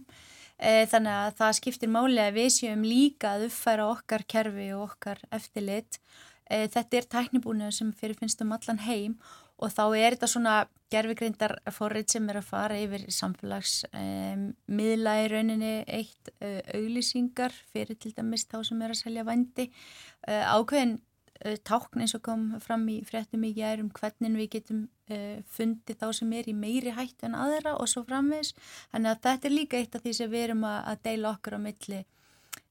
e, 0.60 0.84
þannig 0.92 1.14
að 1.14 1.38
það 1.40 1.56
skiptir 1.62 1.94
máli 1.94 2.20
að 2.26 2.42
við 2.42 2.50
séum 2.58 2.84
líka 2.84 3.38
að 3.38 3.48
uppfæra 3.48 3.88
okkar 3.94 4.28
kerfi 4.28 4.68
og 4.76 4.90
okkar 4.90 5.24
eftirlit. 5.32 6.02
E, 6.50 6.66
þetta 6.74 7.00
er 7.00 7.12
tæknibúinu 7.14 7.72
sem 7.72 7.94
fyrir 7.96 8.20
finnst 8.20 8.44
um 8.44 8.52
allan 8.58 8.84
heim 8.90 9.16
og 9.58 9.72
þá 9.74 9.84
er 9.98 10.16
þetta 10.16 10.30
svona 10.30 10.56
gerfigreindar 10.94 11.58
forrið 11.74 12.14
sem 12.14 12.30
er 12.32 12.40
að 12.40 12.48
fara 12.48 12.78
yfir 12.80 13.08
samfélagsmiðla 13.12 15.16
um, 15.18 15.24
í 15.24 15.32
rauninni 15.34 15.72
eitt 15.84 16.32
uh, 16.38 16.62
auglýsingar 16.78 17.56
fyrir 17.74 17.98
til 18.00 18.14
dæmis 18.16 18.46
þá 18.48 18.62
sem 18.70 18.84
er 18.86 18.94
að 18.94 19.02
selja 19.02 19.26
vandi 19.28 19.66
uh, 19.68 20.54
ákveðin 20.54 20.94
uh, 21.00 21.58
tákn 21.68 22.06
eins 22.06 22.16
og 22.18 22.24
kom 22.28 22.46
fram 22.64 22.86
í 22.94 23.00
fréttum 23.08 23.48
í 23.48 23.52
gærum 23.58 23.90
hvernig 23.98 24.38
við 24.44 24.54
getum 24.60 24.86
fundið 25.08 26.02
þá 26.02 26.10
sem 26.18 26.32
er 26.36 26.50
í 26.52 26.52
meiri 26.52 26.92
hættu 26.92 27.30
en 27.30 27.38
aðra 27.40 27.78
og 27.80 27.88
svo 27.88 28.02
framvegs 28.04 28.50
þannig 28.92 29.14
að 29.14 29.22
þetta 29.24 29.48
er 29.48 29.54
líka 29.54 29.80
eitt 29.80 29.94
af 29.96 30.04
því 30.04 30.12
sem 30.18 30.32
við 30.34 30.42
erum 30.50 30.66
að, 30.68 30.80
að 30.92 30.98
deila 31.06 31.30
okkur 31.32 31.56
á 31.56 31.60
milli 31.64 32.00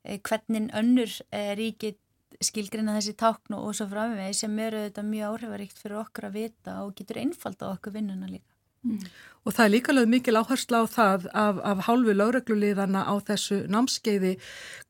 hvernig 0.04 0.66
önnur 0.76 1.14
ríkit 1.56 1.96
skilgrina 2.44 2.96
þessi 2.98 3.16
táknu 3.18 3.60
og 3.62 3.76
svo 3.76 3.86
framvegi 3.90 4.40
sem 4.42 4.58
eru 4.58 4.82
þetta 4.86 5.06
mjög 5.06 5.36
áhrifaríkt 5.36 5.80
fyrir 5.80 6.02
okkur 6.02 6.28
að 6.28 6.36
vita 6.40 6.76
og 6.84 6.94
getur 6.98 7.22
einfalda 7.22 7.72
okkur 7.74 7.96
vinnuna 7.96 8.28
líka. 8.30 8.50
Mm. 8.86 9.06
Og 9.46 9.54
það 9.54 9.64
er 9.64 9.72
líka 9.72 9.94
lögð 9.94 10.10
mikil 10.10 10.38
áherslu 10.40 10.80
á 10.82 10.84
það 10.90 11.28
af, 11.30 11.60
af 11.70 11.84
hálfu 11.86 12.14
lágregluliðana 12.14 13.04
á 13.06 13.14
þessu 13.28 13.60
námskeiði 13.70 14.34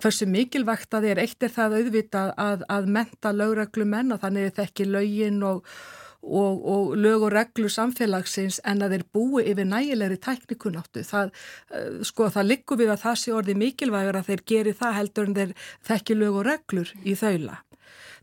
hversu 0.03 0.29
mikilvægt 0.33 0.97
að 0.97 1.11
er 1.13 1.21
eitt 1.23 1.45
er 1.45 1.53
það 1.53 1.77
auðvitað 1.81 2.33
að, 2.41 2.65
að 2.73 2.91
menta 2.97 3.33
lágreglumenn 3.37 4.17
og 4.17 4.23
þannig 4.25 4.49
er 4.49 4.57
það 4.57 4.69
ekki 4.71 4.89
lögin 4.89 5.45
og 5.45 5.77
og, 6.27 6.65
og 6.67 6.95
lög 6.99 7.27
og 7.29 7.33
reglu 7.35 7.71
samfélagsins 7.73 8.59
en 8.67 8.83
að 8.85 8.97
þeir 8.97 9.07
búi 9.15 9.45
yfir 9.47 9.69
nægilegri 9.71 10.19
tæknikunáttu. 10.27 11.05
Það, 11.07 11.33
uh, 11.71 12.01
sko, 12.07 12.31
það 12.35 12.51
liggur 12.51 12.81
við 12.83 12.95
að 12.95 13.03
það 13.05 13.21
sé 13.23 13.35
orði 13.37 13.57
mikilvægur 13.63 14.21
að 14.21 14.33
þeir 14.33 14.45
geri 14.53 14.77
það 14.77 14.99
heldur 15.01 15.31
en 15.31 15.39
þeir 15.41 15.57
þekki 15.91 16.19
lög 16.21 16.41
og 16.43 16.47
reglur 16.51 16.95
í 17.05 17.17
þaula. 17.19 17.61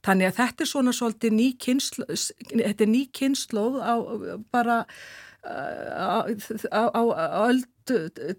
Þannig 0.03 0.29
að 0.29 0.39
þetta 0.41 0.65
er 0.65 0.67
svona 0.67 0.93
svolítið 0.95 1.36
ný 1.38 1.45
kynslo, 1.63 2.07
þetta 2.51 2.83
er 2.83 2.89
ný 2.91 3.05
kynnslóð 3.15 3.77
á 3.79 3.95
bara 4.51 4.81
á, 5.43 6.27
á, 6.27 6.83
á, 6.91 7.01
á 7.07 7.39
öll 7.48 7.63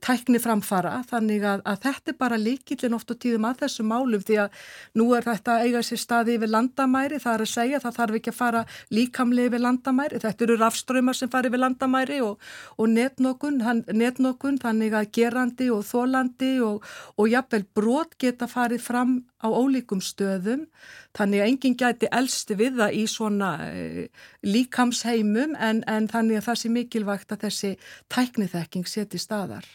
tækni 0.04 0.40
framfara 0.42 0.94
þannig 1.10 1.44
að, 1.48 1.62
að 1.68 1.80
þetta 1.84 2.12
er 2.12 2.18
bara 2.20 2.38
líkillin 2.40 2.96
oft 2.96 3.12
á 3.12 3.14
tíðum 3.14 3.46
að 3.48 3.64
þessu 3.64 3.86
málum 3.86 4.22
því 4.24 4.38
að 4.44 4.62
nú 4.98 5.08
er 5.16 5.26
þetta 5.26 5.58
eiga 5.64 5.82
sér 5.84 6.00
staði 6.00 6.38
yfir 6.38 6.52
landamæri 6.52 7.20
það 7.22 7.34
er 7.34 7.44
að 7.44 7.52
segja 7.52 7.82
það 7.82 7.98
þarf 7.98 8.18
ekki 8.20 8.32
að 8.32 8.38
fara 8.38 8.64
líkamlega 8.94 9.50
yfir 9.50 9.64
landamæri 9.66 10.22
þetta 10.24 10.46
eru 10.48 10.58
rafströymar 10.62 11.18
sem 11.18 11.32
fara 11.32 11.50
yfir 11.50 11.64
landamæri 11.64 12.20
og, 12.24 12.48
og 12.78 12.90
netnokun, 12.94 13.60
hann, 13.66 13.84
netnokun 13.92 14.60
þannig 14.62 14.96
að 14.98 15.12
gerandi 15.18 15.70
og 15.74 15.84
þólandi 15.88 16.54
og, 16.64 16.90
og 17.18 17.30
jafnvel 17.30 17.64
brot 17.76 18.18
geta 18.20 18.48
farið 18.50 18.84
fram 18.84 19.18
á 19.44 19.48
ólíkum 19.52 20.00
stöðum 20.00 20.64
þannig 21.16 21.42
að 21.44 21.50
enginn 21.50 21.78
gæti 21.78 22.10
elsti 22.10 22.56
við 22.58 22.80
það 22.80 22.96
í 22.96 23.04
svona 23.10 23.50
e, 23.68 24.08
líkamsheimum 24.46 25.54
en, 25.60 25.84
en 25.84 26.08
þannig 26.10 26.40
að 26.40 26.48
það 26.48 26.60
sé 26.62 26.72
mikilvægt 26.72 27.34
að 27.36 27.46
þessi 27.46 27.72
tækniþekking 28.12 28.88
setist 28.88 29.28
staðar. 29.28 29.68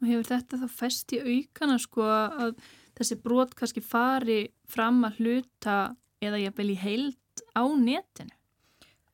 Og 0.00 0.08
hefur 0.08 0.30
þetta 0.32 0.62
þá 0.62 0.68
fest 0.80 1.12
í 1.12 1.20
aukana 1.20 1.76
sko 1.80 2.08
að 2.08 2.56
þessi 2.98 3.20
brot 3.20 3.54
kannski 3.56 3.84
fari 3.84 4.42
fram 4.68 5.04
að 5.08 5.20
hluta 5.20 5.78
eða 6.24 6.40
ég 6.40 6.56
vel 6.56 6.70
í 6.72 6.80
heild 6.80 7.44
á 7.56 7.64
netinu? 7.68 8.34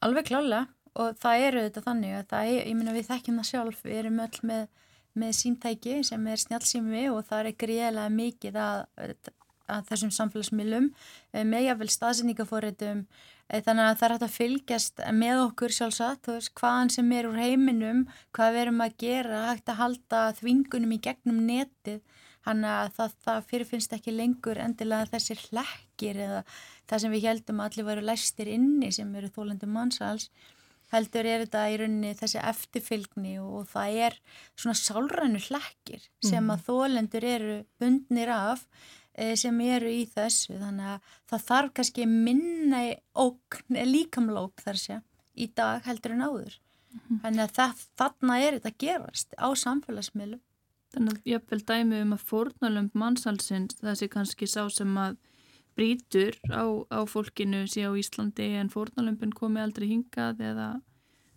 Alveg 0.04 0.28
klálega 0.30 0.66
og 0.96 1.16
það 1.20 1.46
eru 1.46 1.62
þetta 1.66 1.84
þannig 1.84 2.16
að 2.16 2.28
það 2.32 2.50
er, 2.50 2.60
ég 2.62 2.76
minna 2.76 2.94
við 2.96 3.08
þekkjum 3.10 3.40
það 3.40 3.48
sjálf, 3.50 3.80
við 3.84 3.98
erum 4.00 4.20
öll 4.24 4.38
með, 4.48 4.62
með 5.16 5.34
síntæki 5.40 5.96
sem 6.08 6.28
er 6.32 6.42
snjálfsými 6.42 7.04
og 7.12 7.24
það 7.28 7.50
er 7.50 7.58
greiðlega 7.64 8.14
mikið 8.16 8.60
að, 8.62 8.78
að 9.70 9.88
þessum 9.90 10.12
samfélagsmiðlum 10.18 10.90
eh, 11.32 11.44
með 11.44 11.68
jáfnvel 11.68 11.90
staðsendingafóritum 11.94 13.06
Eh, 13.46 13.62
þannig 13.62 13.86
að 13.86 13.98
það 14.00 14.06
er 14.06 14.12
hægt 14.14 14.26
að 14.26 14.34
fylgjast 14.34 15.02
með 15.14 15.40
okkur 15.44 15.74
sjálfsagt, 15.76 16.24
þú 16.26 16.34
veist, 16.34 16.52
hvaðan 16.58 16.90
sem 16.96 17.12
er 17.14 17.28
úr 17.28 17.38
heiminum, 17.38 18.00
hvað 18.34 18.56
við 18.56 18.62
erum 18.64 18.82
að 18.82 18.96
gera, 19.02 19.42
hægt 19.52 19.70
að 19.70 19.80
halda 19.82 20.22
þvingunum 20.40 20.96
í 20.96 20.98
gegnum 21.04 21.38
netið, 21.46 22.00
þannig 22.46 22.72
að 22.72 22.90
það, 22.96 23.14
það 23.28 23.46
fyrirfinnst 23.52 23.94
ekki 23.94 24.16
lengur 24.16 24.62
endilega 24.62 25.12
þessir 25.12 25.44
hlekkir 25.44 26.20
eða 26.26 26.42
það 26.90 27.04
sem 27.04 27.14
við 27.14 27.28
heldum 27.30 27.62
að 27.62 27.70
allir 27.70 27.88
varu 27.92 28.04
læstir 28.08 28.50
inni 28.50 28.90
sem 28.94 29.14
eru 29.18 29.30
þólandi 29.38 29.70
mannsals, 29.70 30.28
heldur 30.90 31.26
er 31.26 31.46
þetta 31.46 31.64
í 31.70 31.78
rauninni 31.80 32.12
þessi 32.18 32.42
eftirfylgni 32.50 33.38
og 33.42 33.66
það 33.70 34.02
er 34.08 34.20
svona 34.58 34.78
sálrænu 34.78 35.42
hlekkir 35.46 36.02
sem 36.22 36.42
mhm. 36.42 36.52
að 36.54 36.66
þólendur 36.66 37.30
eru 37.30 37.56
bundnir 37.78 38.30
af 38.34 38.66
sem 39.40 39.60
eru 39.64 39.90
í 39.90 40.04
þessu 40.12 40.58
þannig 40.60 40.88
að 40.94 41.12
það 41.30 41.44
þarf 41.50 41.74
kannski 41.78 42.06
minna 42.10 42.82
ókn, 43.16 43.78
líkamlók 43.88 44.64
þar 44.64 44.80
sé 44.80 44.98
í 45.36 45.48
dag 45.56 45.84
heldur 45.88 46.16
en 46.16 46.24
áður. 46.26 46.58
Mm 46.96 47.00
-hmm. 47.00 47.20
þannig 47.22 47.42
að 47.44 47.54
það, 47.58 47.86
þarna 48.00 48.40
er 48.40 48.58
þetta 48.58 48.74
gerast 48.78 49.34
á 49.36 49.48
samfélagsmiðlum. 49.62 50.42
Þannig 50.94 51.16
að 51.16 51.30
ég 51.32 51.48
vil 51.50 51.62
dæmi 51.68 52.02
um 52.02 52.12
að 52.16 52.26
fórnalömb 52.30 52.92
mannsalsins 52.94 53.76
þessi 53.80 54.08
kannski 54.08 54.46
sá 54.46 54.68
sem 54.70 54.96
að 54.96 55.16
brítur 55.76 56.38
á, 56.48 56.64
á 56.88 57.00
fólkinu 57.04 57.66
sé 57.68 57.84
á 57.84 57.92
Íslandi 57.92 58.54
en 58.56 58.72
fórnalömbin 58.72 59.34
komi 59.36 59.60
aldrei 59.60 59.88
hingað 59.90 60.40
eða, 60.40 60.68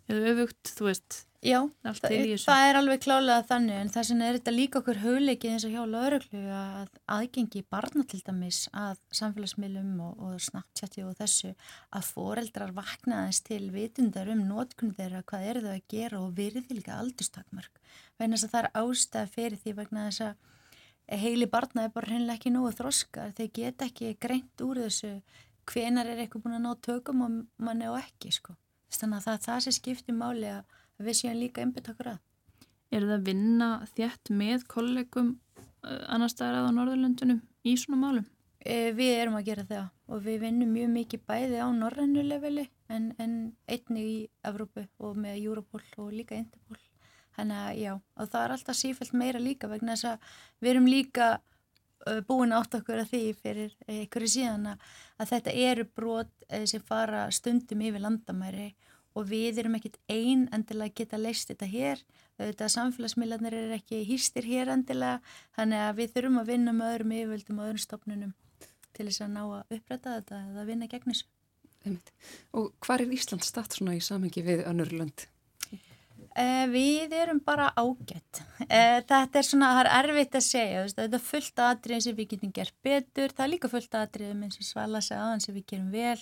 eða 0.07 0.31
öfugt, 0.31 0.71
þú 0.77 0.87
veist 0.87 1.25
Já, 1.39 1.61
það, 1.85 2.15
það 2.43 2.61
er 2.67 2.75
alveg 2.75 3.03
klálega 3.05 3.43
þannig 3.47 3.77
en 3.79 3.89
þess 3.93 4.09
vegna 4.11 4.25
er 4.27 4.35
þetta 4.35 4.51
líka 4.51 4.79
okkur 4.81 4.97
hugleikið 4.99 5.53
eins 5.53 5.65
og 5.69 5.71
hjá 5.71 5.83
lauruglu 5.87 6.39
að 6.51 6.89
aðgengi 7.15 7.61
barna 7.71 8.03
til 8.11 8.17
dæmis 8.25 8.57
að 8.75 8.97
samfélagsmiðlum 9.15 9.93
og, 10.03 10.17
og 10.19 10.41
snabbtjatti 10.43 11.05
og 11.07 11.13
þessu 11.15 11.53
að 11.95 12.09
foreldrar 12.09 12.73
vaknaðist 12.75 13.45
til 13.47 13.69
vitundar 13.71 14.27
um 14.33 14.41
nótkunn 14.49 14.91
þeirra 14.97 15.21
hvað 15.31 15.45
eru 15.53 15.61
þau 15.63 15.71
að 15.77 15.85
gera 15.93 16.19
og 16.19 16.33
virði 16.35 16.75
líka 16.75 16.97
aldurstakmark. 16.99 17.79
Vegna 18.19 18.35
þess 18.35 18.49
að 18.49 18.51
það 18.57 18.67
er 18.67 18.69
ástæð 18.81 19.31
fyrir 19.37 19.61
því 19.63 19.75
vegna 19.77 20.03
þess 20.09 20.25
að 20.27 21.23
heili 21.23 21.47
barna 21.53 21.85
er 21.87 21.93
bara 21.95 22.11
hennilega 22.17 22.35
ekki 22.35 22.51
nógu 22.51 22.73
þroskar 22.81 23.31
þeir 23.37 23.53
get 23.55 23.85
ekki 23.87 24.11
greint 24.19 24.65
úr 24.65 24.83
þessu 24.83 25.13
hvenar 25.71 26.11
er 26.11 26.19
eitthvað 26.19 26.43
búin 26.49 26.59
að 26.59 26.67
ná 26.67 26.83
tökum 26.83 27.23
og 27.23 27.39
manni 27.63 27.87
og 27.87 27.95
ekki 28.01 28.35
sko. 28.35 28.57
Þannig 28.91 29.21
að 29.21 29.25
það, 29.47 29.63
það 30.51 30.78
við 31.07 31.19
séum 31.19 31.39
líka 31.39 31.63
einbit 31.63 31.87
okkur 31.91 32.13
að. 32.15 32.19
Er 32.89 33.05
það 33.05 33.15
að 33.15 33.29
vinna 33.29 33.69
þjætt 33.93 34.31
með 34.33 34.65
kollegum 34.71 35.31
uh, 35.85 36.03
annar 36.09 36.31
staðar 36.31 36.63
að 36.63 36.69
á 36.69 36.77
Norðurlöndunum 36.79 37.41
í 37.63 37.75
svona 37.77 38.01
málum? 38.01 38.27
E, 38.59 38.91
við 38.91 39.13
erum 39.21 39.37
að 39.39 39.45
gera 39.47 39.63
það 39.69 39.85
og 40.11 40.23
við 40.25 40.41
vinnum 40.43 40.71
mjög 40.75 40.89
mikið 40.91 41.21
bæði 41.29 41.59
á 41.63 41.67
norrannuleveli 41.71 42.65
en, 42.91 43.11
en 43.21 43.35
einni 43.71 44.01
í 44.03 44.15
Evrópu 44.43 44.83
og 44.99 45.19
með 45.21 45.37
Europol 45.45 45.83
og 46.01 46.09
líka 46.11 46.35
Interpol. 46.35 46.79
Þannig 47.37 47.61
að 47.61 47.79
já, 47.79 47.93
og 47.95 48.31
það 48.33 48.41
er 48.43 48.55
alltaf 48.55 48.79
sífælt 48.79 49.15
meira 49.15 49.39
líka 49.39 49.69
vegna 49.71 49.95
þess 49.95 50.09
að 50.09 50.33
við 50.59 50.71
erum 50.73 50.89
líka 50.91 51.29
uh, 51.37 52.19
búin 52.27 52.55
átt 52.57 52.75
okkur 52.81 53.03
að 53.05 53.13
því 53.13 53.23
fyrir 53.39 53.77
einhverju 53.87 54.33
síðan 54.33 54.73
að 54.73 55.31
þetta 55.31 55.55
eru 55.69 55.87
brot 55.95 56.33
uh, 56.49 56.65
sem 56.67 56.83
fara 56.83 57.29
stundum 57.31 57.85
yfir 57.85 58.03
landamæri 58.03 58.73
og 58.73 58.88
við 59.27 59.61
erum 59.63 59.77
ekkit 59.79 59.97
einn 60.11 60.47
endilega 60.55 60.91
að 60.91 60.99
geta 61.01 61.19
leist 61.19 61.51
þetta 61.51 61.69
hér, 61.69 62.03
þetta 62.39 62.69
samfélagsmiðlarnir 62.75 63.57
er 63.57 63.73
ekki 63.79 64.03
hýstir 64.07 64.47
hér 64.47 64.71
endilega, 64.75 65.19
þannig 65.57 65.87
að 65.87 65.97
við 65.99 66.13
þurfum 66.15 66.39
að 66.43 66.53
vinna 66.53 66.75
með 66.75 66.93
öðrum 66.93 67.17
yfirvöldum 67.17 67.59
og 67.59 67.67
öðrum 67.67 67.83
stopnunum 67.85 68.37
til 68.93 69.09
þess 69.09 69.25
að 69.25 69.33
ná 69.35 69.41
að 69.43 69.75
uppræta 69.79 70.15
þetta 70.19 70.39
eða 70.45 70.63
að 70.63 70.71
vinna 70.73 70.91
gegn 70.91 71.11
þessu. 71.11 71.27
Og 72.59 72.71
hvað 72.83 73.03
er 73.03 73.13
Ísland 73.15 73.45
statt 73.47 73.75
svona 73.75 73.95
í 73.95 74.01
samhengi 74.03 74.43
við 74.45 74.65
önnur 74.67 74.91
lönd? 74.91 75.27
Eh, 76.39 76.65
við 76.69 77.13
erum 77.17 77.39
bara 77.43 77.71
ágætt. 77.75 78.41
Eh, 78.67 79.01
þetta 79.07 79.39
er 79.39 79.45
svona, 79.47 79.71
það 79.75 79.87
er 79.87 80.09
erfitt 80.11 80.35
að 80.37 80.45
segja, 80.45 80.83
þetta 80.93 81.17
er 81.17 81.25
fullt 81.25 81.61
aðrið 81.65 82.03
sem 82.05 82.15
við 82.15 82.29
getum 82.33 82.51
gert 82.55 82.75
betur, 82.85 83.33
það 83.33 83.45
er 83.45 83.51
líka 83.53 83.71
fullt 83.71 83.97
aðrið 83.97 84.43
eins 84.45 84.59
og 84.59 84.67
svala 84.67 85.01
segja 85.01 85.23
aðan 85.25 85.43
sem 85.43 85.55
við 85.55 85.65
gerum 85.73 85.89
vel 85.91 86.19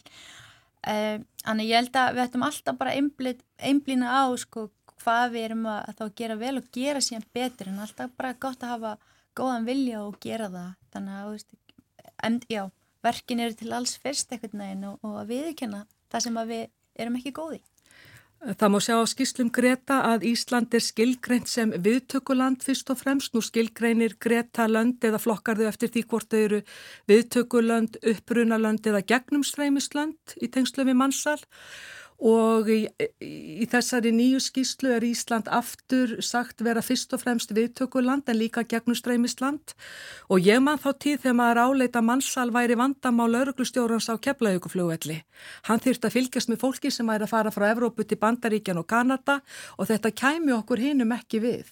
þannig 0.86 1.70
ég 1.70 1.82
held 1.82 2.00
að 2.00 2.16
við 2.16 2.24
ættum 2.24 2.48
alltaf 2.48 2.80
bara 2.80 2.96
einblýna 2.96 4.12
á 4.14 4.26
sko, 4.40 4.70
hvað 5.04 5.32
við 5.36 5.48
erum 5.50 5.68
að, 5.70 5.80
að 5.90 6.00
þá 6.00 6.18
gera 6.22 6.40
vel 6.42 6.56
og 6.60 6.72
gera 6.74 7.04
síðan 7.04 7.28
betur 7.34 7.72
en 7.72 7.80
alltaf 7.84 8.12
bara 8.18 8.34
gott 8.34 8.64
að 8.64 8.74
hafa 8.76 8.98
góðan 9.38 9.68
vilja 9.68 10.04
og 10.04 10.18
gera 10.24 10.50
það. 10.50 10.70
Þannig 10.94 11.18
að 11.18 11.32
veist, 11.32 11.58
en, 12.26 12.40
já, 12.50 12.64
verkin 13.06 13.44
eru 13.44 13.58
til 13.58 13.74
alls 13.78 13.98
fyrst 14.02 14.32
eitthvað 14.32 14.58
neginn 14.62 14.88
og, 14.92 15.00
og 15.06 15.20
að 15.22 15.34
viðkjöna 15.34 15.84
það 16.12 16.26
sem 16.26 16.40
við 16.52 16.64
erum 16.98 17.20
ekki 17.20 17.36
góði 17.36 17.62
Það 18.38 18.70
má 18.70 18.78
sjá 18.78 18.94
á 19.02 19.06
skýslum 19.10 19.48
Greta 19.50 19.96
að 20.12 20.28
Ísland 20.30 20.76
er 20.78 20.84
skilgreint 20.86 21.50
sem 21.50 21.72
viðtökuland 21.74 22.62
fyrst 22.62 22.92
og 22.94 23.00
fremst. 23.00 23.34
Nú 23.34 23.42
skilgreinir 23.42 24.14
Greta 24.22 24.68
lönd 24.70 25.02
eða 25.02 25.18
flokkar 25.18 25.58
þau 25.58 25.66
eftir 25.72 25.90
því 25.90 26.04
hvort 26.06 26.30
þau 26.30 26.40
eru 26.44 26.60
viðtökulönd, 27.10 27.98
upprunalönd 28.14 28.86
eða 28.86 29.02
gegnumstræmislönd 29.10 30.38
í 30.38 30.52
tengslu 30.54 30.86
við 30.86 31.00
mannsal 31.02 31.40
og 32.18 32.70
í, 32.74 32.80
í 33.22 33.66
þessari 33.70 34.10
nýju 34.16 34.40
skýslu 34.42 34.90
er 34.96 35.06
Ísland 35.06 35.50
aftur 35.54 36.16
sagt 36.26 36.64
vera 36.66 36.82
fyrst 36.82 37.14
og 37.14 37.22
fremst 37.22 37.54
viðtökuland 37.54 38.30
en 38.30 38.40
líka 38.40 38.64
gegnustræmisland 38.66 39.76
og 40.34 40.42
ég 40.42 40.62
man 40.64 40.82
þá 40.82 40.90
tíð 40.98 41.22
þegar 41.22 41.38
maður 41.38 41.62
áleita 41.62 42.02
mannsal 42.02 42.50
væri 42.56 42.78
vandamál 42.80 43.30
lauruglustjórans 43.36 44.10
á 44.10 44.18
keflauguflugvelli. 44.18 45.22
Hann 45.70 45.84
þýrt 45.84 46.10
að 46.10 46.16
fylgjast 46.18 46.50
með 46.50 46.64
fólki 46.66 46.92
sem 46.92 47.08
væri 47.08 47.28
að 47.28 47.34
fara 47.36 47.54
frá 47.54 47.70
Evrópu 47.70 48.08
til 48.08 48.18
Bandaríkjan 48.18 48.82
og 48.82 48.90
Kanada 48.90 49.42
og 49.78 49.92
þetta 49.92 50.16
kæmi 50.16 50.56
okkur 50.58 50.82
hinnum 50.82 51.14
ekki 51.14 51.44
við. 51.44 51.70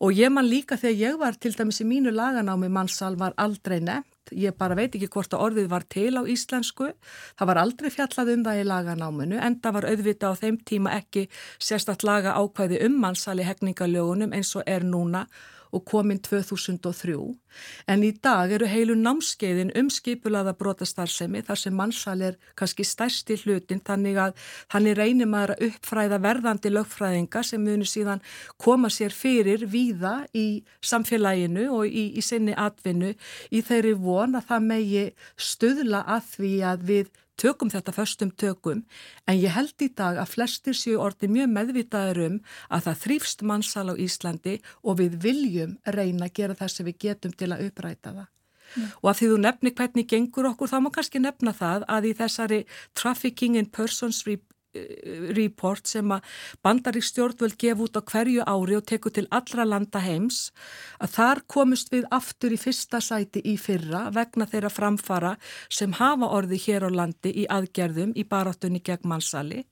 Og 0.00 0.16
ég 0.16 0.32
man 0.32 0.48
líka 0.48 0.76
þegar 0.80 1.00
ég 1.00 1.20
var 1.20 1.36
til 1.40 1.52
dæmis 1.56 1.80
í 1.80 1.88
mínu 1.88 2.12
laganámi 2.12 2.68
mannsal 2.72 3.16
var 3.16 3.36
aldrei 3.36 3.80
nefnt 4.26 4.42
ég 4.42 4.56
bara 4.56 4.74
veit 4.74 4.94
ekki 4.94 5.08
hvort 5.08 5.32
að 5.34 5.42
orðið 5.44 5.68
var 5.70 5.84
til 5.88 6.16
á 6.18 6.22
íslensku, 6.26 6.92
það 7.38 7.46
var 7.46 7.58
aldrei 7.58 7.90
fjallað 7.90 8.32
um 8.34 8.44
það 8.44 8.60
í 8.60 8.64
laganáminu 8.66 9.38
en 9.40 9.60
það 9.60 9.74
var 9.74 9.86
auðvita 9.90 10.30
á 10.30 10.34
þeim 10.34 10.58
tíma 10.64 10.90
ekki 10.98 11.28
sérstatt 11.58 12.02
laga 12.02 12.34
ákvæði 12.34 12.84
um 12.86 12.98
mannsali 13.00 13.44
hefningalögunum 13.44 14.32
eins 14.32 14.54
og 14.56 14.64
er 14.66 14.82
núna 14.82 15.26
og 15.76 15.84
kominn 15.88 16.20
2003 16.24 17.16
en 17.92 18.04
í 18.04 18.10
dag 18.24 18.52
eru 18.52 18.68
heilu 18.68 18.96
námskeiðin 18.98 19.72
um 19.80 19.88
skipulaða 19.92 20.54
brotastarðsemi 20.58 21.42
þar 21.46 21.60
sem 21.60 21.76
mannsal 21.76 22.16
er 22.28 22.38
kannski 22.58 22.84
stærsti 22.84 23.38
hlutin 23.42 23.82
þannig 23.86 24.20
að 24.20 24.46
þannig 24.72 24.96
reynir 24.98 25.30
maður 25.32 25.54
að 25.54 25.66
uppfræða 25.68 26.20
verðandi 26.26 26.72
lögfræðinga 26.74 27.44
sem 27.46 27.64
munir 27.64 27.90
síðan 27.90 28.24
koma 28.62 28.90
sér 28.92 29.14
fyrir 29.16 29.66
víða 29.72 30.16
í 30.36 30.46
samfélaginu 30.84 31.68
og 31.78 31.86
í, 31.88 32.08
í 32.16 32.24
sinni 32.24 32.56
atvinnu 32.56 33.14
í 33.50 33.62
þeirri 33.66 33.94
von 34.00 34.36
að 34.38 34.50
það 34.50 34.66
megi 34.72 35.06
stuðla 35.36 36.04
að 36.16 36.34
því 36.36 36.52
að 36.72 36.90
við 36.90 37.14
tökum 37.40 37.70
þetta 37.72 37.94
förstum 37.94 38.30
tökum 38.30 38.84
en 39.26 39.40
ég 39.40 39.52
held 39.54 39.82
í 39.84 39.90
dag 39.96 40.20
að 40.20 40.32
flestir 40.34 40.76
séu 40.76 41.00
orði 41.02 41.30
mjög 41.32 41.52
meðvitaður 41.56 42.22
um 42.26 42.38
að 42.70 42.88
það 42.88 43.02
þrýfst 43.04 43.44
mannsal 43.50 43.88
á 43.92 43.94
Íslandi 43.94 44.56
og 44.82 45.00
við 45.02 45.18
viljum 45.24 45.76
reyna 45.84 46.30
að 46.30 46.34
gera 46.40 46.58
það 46.58 46.72
sem 46.74 46.88
við 46.88 46.98
getum 47.06 47.36
til 47.36 47.52
að 47.52 47.68
uppræta 47.68 48.14
það. 48.14 48.32
Mm. 48.76 48.88
Og 49.02 49.10
að 49.10 49.18
því 49.18 49.28
þú 49.30 49.38
nefni 49.44 49.72
hvernig 49.78 50.08
gengur 50.10 50.48
okkur 50.50 50.70
þá 50.72 50.78
má 50.82 50.90
kannski 50.94 51.22
nefna 51.22 51.52
það 51.56 51.86
að 51.92 52.08
í 52.10 52.14
þessari 52.18 52.60
Trafficking 52.98 53.60
in 53.60 53.70
Persons 53.70 54.24
report 55.36 55.86
sem 55.90 56.12
að 56.12 56.24
bandarík 56.64 57.06
stjórnvöld 57.06 57.56
gef 57.60 57.82
út 57.82 57.98
á 57.98 58.02
hverju 58.02 58.44
ári 58.46 58.76
og 58.78 58.86
tekur 58.88 59.14
til 59.14 59.26
allra 59.30 59.66
landa 59.66 60.02
heims 60.02 60.50
að 61.02 61.14
þar 61.16 61.42
komust 61.50 61.92
við 61.92 62.06
aftur 62.14 62.54
í 62.54 62.60
fyrsta 62.60 63.00
sæti 63.04 63.42
í 63.44 63.56
fyrra 63.60 64.06
vegna 64.14 64.46
þeirra 64.50 64.72
framfara 64.72 65.34
sem 65.68 65.94
hafa 65.98 66.30
orði 66.38 66.60
hér 66.66 66.88
á 66.88 66.90
landi 66.90 67.32
í 67.42 67.46
aðgerðum 67.52 68.14
í 68.16 68.24
baráttunni 68.28 68.82
gegn 68.84 69.08
mannsali. 69.10 69.64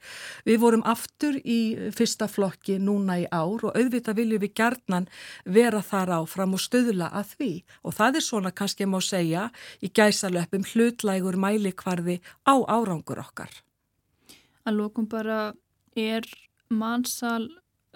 Við 0.44 0.60
vorum 0.62 0.84
aftur 0.86 1.38
í 1.40 1.90
fyrsta 1.94 2.28
flokki 2.30 2.78
núna 2.78 3.18
í 3.22 3.26
ár 3.30 3.66
og 3.68 3.74
auðvitað 3.74 4.20
viljum 4.20 4.44
við 4.44 4.56
gerðnan 4.60 5.10
vera 5.44 5.82
þar 5.82 6.16
áfram 6.20 6.56
og 6.56 6.64
stöðla 6.64 7.10
að 7.14 7.36
því 7.36 7.52
og 7.82 7.98
það 7.98 8.20
er 8.20 8.28
svona 8.28 8.54
kannski 8.54 8.88
má 8.88 9.00
segja 9.04 9.48
í 9.80 9.90
gæsalöpum 9.94 10.66
hlutlægur 10.72 11.38
mælikvarði 11.40 12.20
á 12.46 12.54
árangur 12.68 13.22
okkar 13.24 13.63
að 14.64 14.78
lókum 14.80 15.08
bara 15.10 15.54
er 15.96 16.26
mannsal 16.70 17.48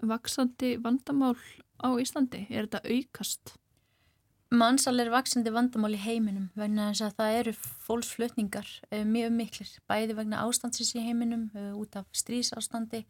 vaksandi 0.03 0.77
vandamál 0.83 1.37
á 1.83 1.89
Íslandi? 1.99 2.47
Er 2.51 2.69
þetta 2.69 2.85
aukast? 2.87 3.57
Mannsal 4.49 4.97
er 5.03 5.11
vaksandi 5.13 5.53
vandamál 5.53 5.93
í 5.93 6.01
heiminum 6.01 6.47
vegna 6.57 6.87
þess 6.89 7.05
að 7.05 7.17
það 7.19 7.35
eru 7.41 7.53
fólksflutningar 7.85 8.69
eh, 8.89 9.05
mjög 9.05 9.35
miklir, 9.37 9.73
bæði 9.91 10.17
vegna 10.17 10.45
ástandsins 10.47 10.95
í 10.97 11.03
heiminum, 11.05 11.51
eh, 11.53 11.75
út 11.77 11.99
af 12.01 12.07
strísástandi 12.17 13.03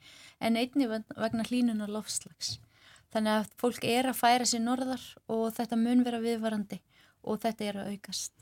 en 0.42 0.58
einni 0.58 0.88
vegna 0.90 1.46
hlínunar 1.46 1.92
lofslags. 1.94 2.56
Þannig 3.14 3.36
að 3.38 3.54
fólk 3.62 3.86
er 3.86 4.10
að 4.10 4.18
færa 4.18 4.48
sér 4.50 4.64
norðar 4.66 5.04
og 5.30 5.52
þetta 5.54 5.78
mun 5.78 6.02
vera 6.04 6.18
viðvarandi 6.20 6.80
og 7.22 7.38
þetta 7.44 7.68
er 7.68 7.80
að 7.84 7.94
aukast. 7.94 8.34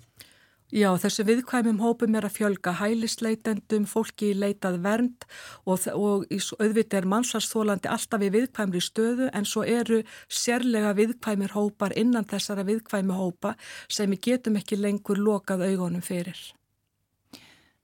Já, 0.74 0.88
þessu 0.98 1.22
viðkvæmum 1.29 1.79
hópum 1.79 2.16
er 2.18 2.24
að 2.26 2.40
fjölga 2.40 2.72
hælisleitendum, 2.81 3.85
fólki 3.87 4.33
leitað 4.35 4.81
vernd 4.83 5.26
og, 5.62 5.85
og 5.94 6.24
auðvitað 6.59 6.98
er 6.98 7.07
mannsarsþólandi 7.12 7.90
alltaf 7.92 8.24
í 8.26 8.33
viðkvæmri 8.35 8.83
stöðu 8.83 9.29
en 9.31 9.46
svo 9.46 9.62
eru 9.62 10.00
sérlega 10.26 10.90
viðkvæmir 10.98 11.55
hópar 11.55 11.94
innan 11.94 12.26
þessara 12.26 12.66
viðkvæmi 12.66 13.14
hópa 13.14 13.55
sem 13.87 14.11
við 14.11 14.24
getum 14.26 14.59
ekki 14.59 14.81
lengur 14.81 15.22
lokað 15.22 15.68
augunum 15.68 16.02
fyrir. 16.02 16.40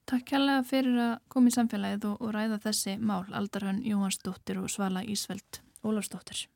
Takk 0.03 0.27
kærlega 0.33 0.65
fyrir 0.67 0.97
að 0.99 1.13
koma 1.31 1.47
í 1.47 1.55
samfélagið 1.55 2.09
og, 2.09 2.17
og 2.19 2.33
ræða 2.35 2.59
þessi 2.65 2.97
mál, 2.99 3.23
Aldarhönn 3.31 3.79
Jóhansdóttir 3.87 4.59
og 4.59 4.67
Svala 4.67 5.05
Ísveld 5.07 5.63
Ólafsdóttir. 5.87 6.49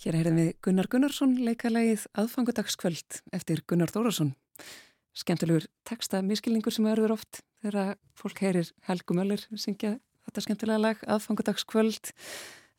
Hér 0.00 0.16
heyrðum 0.16 0.38
við 0.38 0.46
Gunnar 0.64 0.86
Gunnarsson 0.88 1.32
leikalegið 1.44 2.06
aðfangudagskvöld 2.16 3.18
eftir 3.36 3.60
Gunnar 3.68 3.90
Þórasson. 3.92 4.30
Skemmtilegur 5.12 5.66
texta 5.84 6.22
miskilningur 6.24 6.72
sem 6.72 6.86
verður 6.88 7.12
oft 7.18 7.42
þegar 7.60 7.98
fólk 8.16 8.40
heyrir 8.40 8.70
Helgu 8.86 9.12
Möller 9.18 9.44
syngja 9.60 9.98
þetta 10.24 10.44
skemmtilega 10.46 10.80
lag 10.80 11.02
aðfangudagskvöld 11.04 12.14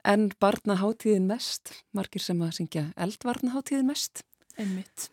en 0.01 0.31
barnaháttíðin 0.41 1.29
mest, 1.29 1.75
margir 1.93 2.25
sem 2.25 2.41
að 2.41 2.55
syngja 2.57 2.88
eldvarnaháttíðin 2.97 3.91
mest. 3.91 4.23
Einmitt. 4.57 5.12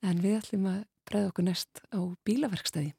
En 0.00 0.24
við 0.24 0.38
ætlum 0.38 0.70
að 0.72 0.80
breyða 1.04 1.34
okkur 1.34 1.48
nest 1.50 1.84
á 1.92 2.00
bílaverkstæði. 2.24 2.96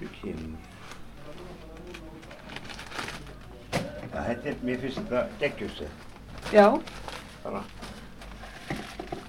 Þú 0.00 0.12
kemur. 0.22 0.67
Ja, 4.18 4.24
þetta 4.26 4.48
er 4.50 4.62
mér 4.66 4.78
finnst 4.82 4.98
þetta 4.98 5.20
geggjusið. 5.38 5.90
Já, 6.50 6.64
Bara 7.44 7.60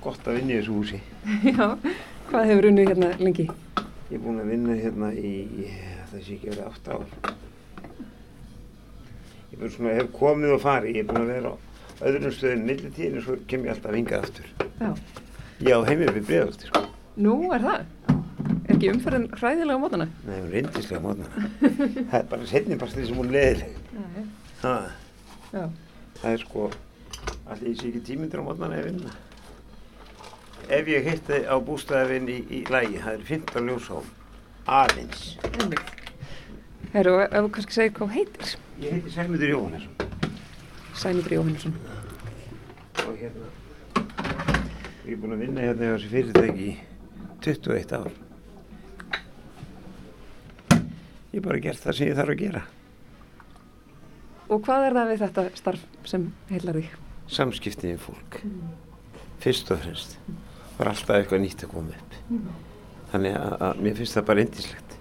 gott 0.02 0.26
að 0.32 0.40
vinna 0.40 0.56
í 0.56 0.58
þessu 0.58 0.78
húsi. 0.80 1.00
já. 1.54 1.66
Hvað 2.30 2.48
hefur 2.50 2.68
unnið 2.72 2.88
hérna 2.90 3.10
lengi? 3.20 3.46
Ég 4.10 4.16
er 4.18 4.24
búinn 4.24 4.40
að 4.42 4.50
vinna 4.50 4.78
hérna 4.80 5.10
í, 5.14 5.34
það 6.10 6.24
sé 6.26 6.38
ekki 6.40 6.50
verið 6.50 6.64
átt 6.72 6.90
ár. 6.90 7.06
Ég 9.54 9.62
svona, 9.76 9.94
hef 10.00 10.10
komið 10.18 10.56
og 10.56 10.64
farið, 10.64 10.98
ég 10.98 11.04
er 11.04 11.10
búinn 11.12 11.22
að 11.22 11.32
vera 11.36 11.52
á 11.54 11.56
öðrum 12.10 12.34
stöðum 12.34 12.66
millitíðin 12.72 13.20
og 13.22 13.28
svo 13.28 13.38
kem 13.52 13.68
ég 13.68 13.76
alltaf 13.76 13.98
hingað 14.00 14.26
aftur. 14.26 14.50
Já. 14.80 14.90
Ég 15.68 15.70
á 15.70 15.80
heimið 15.86 16.14
við 16.18 16.28
bregðalti, 16.32 16.72
sko. 16.72 16.84
Nú 17.20 17.38
er 17.54 17.68
það. 17.68 17.86
Er 18.70 18.74
ekki 18.80 18.92
umferðin 18.96 19.30
hræðilega 19.36 19.78
á 19.78 19.84
mótana? 19.86 20.10
Nei, 20.26 20.36
hún 20.40 20.50
er 20.50 20.52
reyndislega 20.58 21.04
mótnana. 21.06 21.48
það 21.60 22.20
er 22.24 22.28
bara 22.34 22.50
setni 22.56 22.80
bara 22.82 22.96
því 22.96 23.08
sem 23.12 23.22
hún 23.22 23.34
leðileg. 23.36 23.80
Það 24.60 26.30
er 26.34 26.42
sko, 26.44 26.66
allir 27.48 27.70
ég 27.72 27.78
sé 27.80 27.88
ekki 27.90 28.02
tímyndir 28.10 28.42
á 28.42 28.44
mótnana 28.44 28.80
að 28.82 28.90
vinna. 28.90 29.12
Ef 30.68 30.90
ég 30.92 31.06
hitti 31.08 31.38
á 31.48 31.56
bústæðavinn 31.64 32.28
í, 32.28 32.40
í 32.52 32.60
lægi, 32.68 33.00
það 33.00 33.14
er 33.14 33.24
15 33.30 33.70
ljósám, 33.70 34.10
aðeins. 34.68 35.22
Herru, 36.92 37.14
ef 37.24 37.38
þú 37.38 37.52
kannski 37.56 37.78
segir 37.78 37.96
hvað 37.96 38.12
heitir? 38.18 38.52
Ég 38.84 38.98
heiti 38.98 39.14
Sæmundur 39.14 39.52
Jóhannesson 39.54 39.96
Sæmundur 41.00 41.36
Jóhannesson. 41.38 41.76
og 43.06 43.16
hérna, 43.18 43.48
ég 45.06 45.14
er 45.14 45.22
búinn 45.22 45.36
að 45.38 45.44
vinna 45.46 45.64
hérna 45.64 45.88
hjá 45.88 45.94
þessi 45.96 46.12
fyrirtæki 46.12 46.66
í 46.66 46.74
21 47.46 47.96
ár. 47.96 48.12
Ég 51.30 51.40
hef 51.40 51.48
bara 51.48 51.64
gert 51.64 51.86
það 51.86 51.96
sem 51.96 52.12
ég 52.12 52.20
þarf 52.20 52.36
að 52.36 52.42
gera. 52.44 52.66
Og 54.50 54.64
hvað 54.66 54.88
er 54.88 54.96
það 54.98 55.10
við 55.12 55.20
þetta 55.24 55.44
starf 55.60 55.82
sem 56.10 56.24
heilar 56.50 56.80
þig? 56.80 56.94
Samskiptið 57.30 57.92
við 57.92 58.00
fólk, 58.02 58.38
fyrst 59.44 59.70
og 59.70 59.84
fremst. 59.84 60.16
Það 60.26 60.80
var 60.80 60.90
alltaf 60.94 61.18
eitthvað 61.20 61.44
nýtt 61.44 61.66
að 61.68 61.74
koma 61.76 61.94
upp. 61.94 62.16
Þannig 63.12 63.36
að, 63.38 63.54
að 63.68 63.84
mér 63.86 64.00
finnst 64.00 64.18
það 64.18 64.26
bara 64.32 64.46
indislegt. 64.46 64.96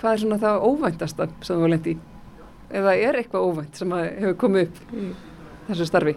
Hvað 0.00 0.14
er 0.16 0.22
svona 0.24 0.40
það 0.42 0.64
óvæntasta 0.70 1.28
sem 1.44 1.60
þú 1.60 1.68
lendi 1.74 1.92
í? 1.92 2.00
Eða 2.72 2.96
er 2.96 3.20
eitthvað 3.20 3.46
óvænt 3.50 3.78
sem 3.82 3.92
að 3.92 4.06
hefur 4.08 4.38
komið 4.40 4.64
upp 4.64 4.96
í 4.96 5.04
þessu 5.68 5.86
starfi? 5.90 6.14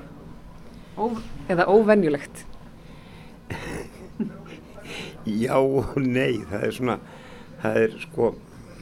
Ó, 0.96 1.12
eða 1.52 1.68
óvenjulegt? 1.68 2.46
Já 5.44 5.58
og 5.60 5.96
nei, 6.00 6.40
það 6.48 6.64
er 6.70 6.76
svona, 6.80 6.96
það 7.62 7.80
er 7.84 7.96
sko, 8.06 8.32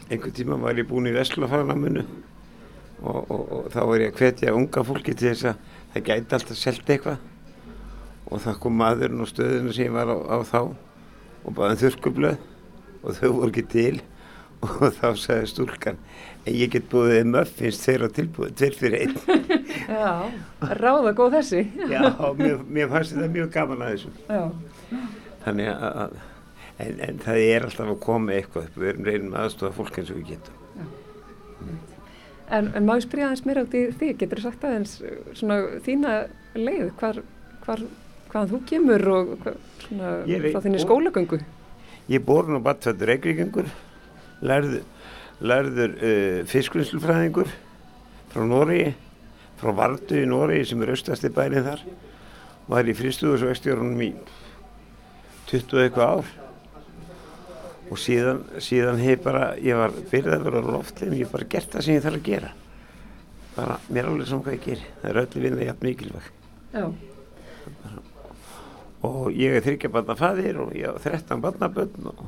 einhvern 0.09 0.35
tíma 0.35 0.59
var 0.61 0.79
ég 0.79 0.87
búinn 0.89 1.09
í 1.11 1.15
Vestlafagramunu 1.15 2.03
og, 3.03 3.19
og, 3.19 3.43
og 3.57 3.67
þá 3.73 3.79
var 3.89 4.03
ég 4.03 4.13
að 4.13 4.21
hvetja 4.21 4.55
unga 4.55 4.85
fólki 4.87 5.15
til 5.15 5.31
þess 5.33 5.51
að 5.51 5.69
það 5.93 6.07
gæti 6.09 6.37
alltaf 6.37 6.59
selt 6.59 6.89
eitthvað 6.95 7.29
og 8.31 8.41
það 8.43 8.59
kom 8.63 8.79
maðurinn 8.79 9.23
á 9.23 9.27
stöðinu 9.29 9.75
sem 9.75 9.87
ég 9.87 9.95
var 9.95 10.09
á, 10.09 10.17
á 10.17 10.37
þá 10.47 10.59
og 11.43 11.55
baði 11.57 11.79
þurrkublöð 11.83 12.49
og 13.03 13.17
þau 13.19 13.29
voru 13.35 13.51
ekki 13.51 13.65
til 13.73 13.95
og 14.63 14.93
þá 14.95 15.07
sagði 15.19 15.49
stúlkan 15.51 15.97
en 16.43 16.55
ég 16.55 16.71
get 16.71 16.87
búið 16.91 17.27
muffins 17.27 17.79
tveir 17.83 18.05
á 18.07 18.09
tilbúið, 18.15 18.53
tveir 18.59 18.77
fyrir 18.79 19.03
einn. 19.03 19.49
Já. 19.93 20.29
Ráða 20.79 21.13
góð 21.17 21.37
þessi? 21.39 21.63
Já, 21.91 22.03
mér, 22.39 22.61
mér 22.67 22.91
fannst 22.91 23.15
þetta 23.15 23.31
mjög 23.33 23.49
gaman 23.53 23.83
að 23.83 23.93
þessu. 23.95 24.13
Já. 24.27 25.01
Þannig 25.43 25.71
að 25.73 26.17
en, 26.81 26.99
en 27.05 27.19
það 27.23 27.39
er 27.45 27.65
alltaf 27.67 27.89
að 27.93 27.99
koma 28.03 28.33
eitthvað 28.37 28.67
upp, 28.69 28.77
við 28.81 29.01
reynum 29.07 29.35
aðstofa 29.37 29.75
fólk 29.77 29.97
eins 30.01 30.11
og 30.13 30.19
við 30.21 30.33
getum. 30.33 30.59
En, 32.53 32.67
en 32.75 32.85
má 32.85 32.95
ég 32.99 33.05
spyrja 33.05 33.29
aðeins 33.29 33.45
mér 33.47 33.61
í 33.63 33.83
því, 33.97 34.09
getur 34.19 34.41
þú 34.41 34.45
sagt 34.49 34.65
aðeins 34.67 34.95
uh, 35.01 35.13
svona 35.37 35.59
þína 35.85 36.13
leið, 36.59 36.89
hvar, 36.99 37.21
hvar, 37.63 37.83
hvaðan 38.29 38.51
þú 38.51 38.59
kemur 38.69 39.05
og 39.13 39.31
hvar, 39.45 39.55
svona 39.85 40.11
Ég 40.29 40.49
frá 40.51 40.59
þinni 40.65 40.81
og- 40.81 40.85
skólagöngu? 40.87 41.39
Ég 42.11 42.19
er 42.19 42.25
borun 42.27 42.57
og 42.59 42.65
batfættur 42.65 43.07
reykvíkingur, 43.13 43.69
lærður, 44.43 44.83
lærður 45.39 45.95
uh, 45.95 46.39
fiskvinnslufræðingur 46.51 47.49
frá 48.33 48.43
Nóri, 48.49 48.83
frá 49.61 49.71
Vardu 49.77 50.19
í 50.19 50.27
Nóri 50.27 50.61
sem 50.67 50.81
er 50.83 50.91
austasti 50.93 51.31
bærin 51.33 51.63
þar. 51.65 51.85
Var 52.67 52.87
í 52.91 52.93
fristuðursvextjórunum 52.95 54.03
í 54.03 54.11
20 55.49 55.81
eitthvað 55.87 56.11
ár 56.19 56.29
og 57.93 57.99
síðan, 58.01 58.43
síðan 58.63 59.01
hef 59.03 59.23
bara, 59.25 59.53
ég 59.61 59.77
var 59.77 59.93
byrjaður 60.11 60.59
á 60.59 60.61
loftlegin, 60.73 61.17
ég 61.19 61.27
hef 61.27 61.33
bara 61.35 61.49
gert 61.53 61.73
það 61.73 61.85
sem 61.85 61.97
ég 61.97 62.05
þarf 62.05 62.19
að 62.19 62.29
gera. 62.29 62.51
Bara, 63.53 63.75
mér 63.89 64.03
er 64.03 64.11
alveg 64.11 64.29
saman 64.29 64.45
hvað 64.47 64.55
ég 64.57 64.63
ger. 64.67 64.85
Það 65.01 65.09
er 65.11 65.19
öllu 65.23 65.43
vinna 65.43 65.67
jafn 65.67 65.87
mikilvæg. 65.87 66.29
Já. 66.73 66.85
og 69.03 69.35
ég 69.35 69.57
er 69.57 69.63
þryggja 69.65 69.91
barna 69.91 70.15
faðir 70.15 70.57
og 70.63 70.71
ég 70.77 70.87
á 70.89 70.95
13 70.95 71.41
barnabönn 71.43 72.07
og, 72.07 72.21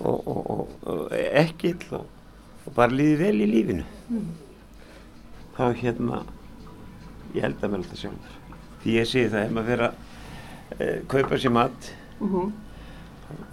og, 0.00 0.26
og, 0.26 0.40
og, 0.50 0.72
og 0.90 1.14
ekkill 1.14 1.94
og, 2.00 2.08
og 2.66 2.74
bara 2.76 2.92
líði 2.92 3.16
vel 3.22 3.44
í 3.44 3.46
lífinu 3.46 3.84
þá 5.54 5.62
hérna 5.78 6.24
ég 7.36 7.46
held 7.46 7.62
að 7.62 7.70
mér 7.70 7.84
alltaf 7.84 8.02
sjálfur 8.02 8.58
því 8.82 8.96
ég 8.96 9.08
segi 9.12 9.30
það 9.30 9.46
ef 9.46 9.54
maður 9.54 9.70
fyrir 9.70 9.86
að 9.86 9.94
e, 10.74 10.90
kaupa 11.14 11.38
sér 11.38 11.56
mat 11.56 11.92
Mm 12.20 12.50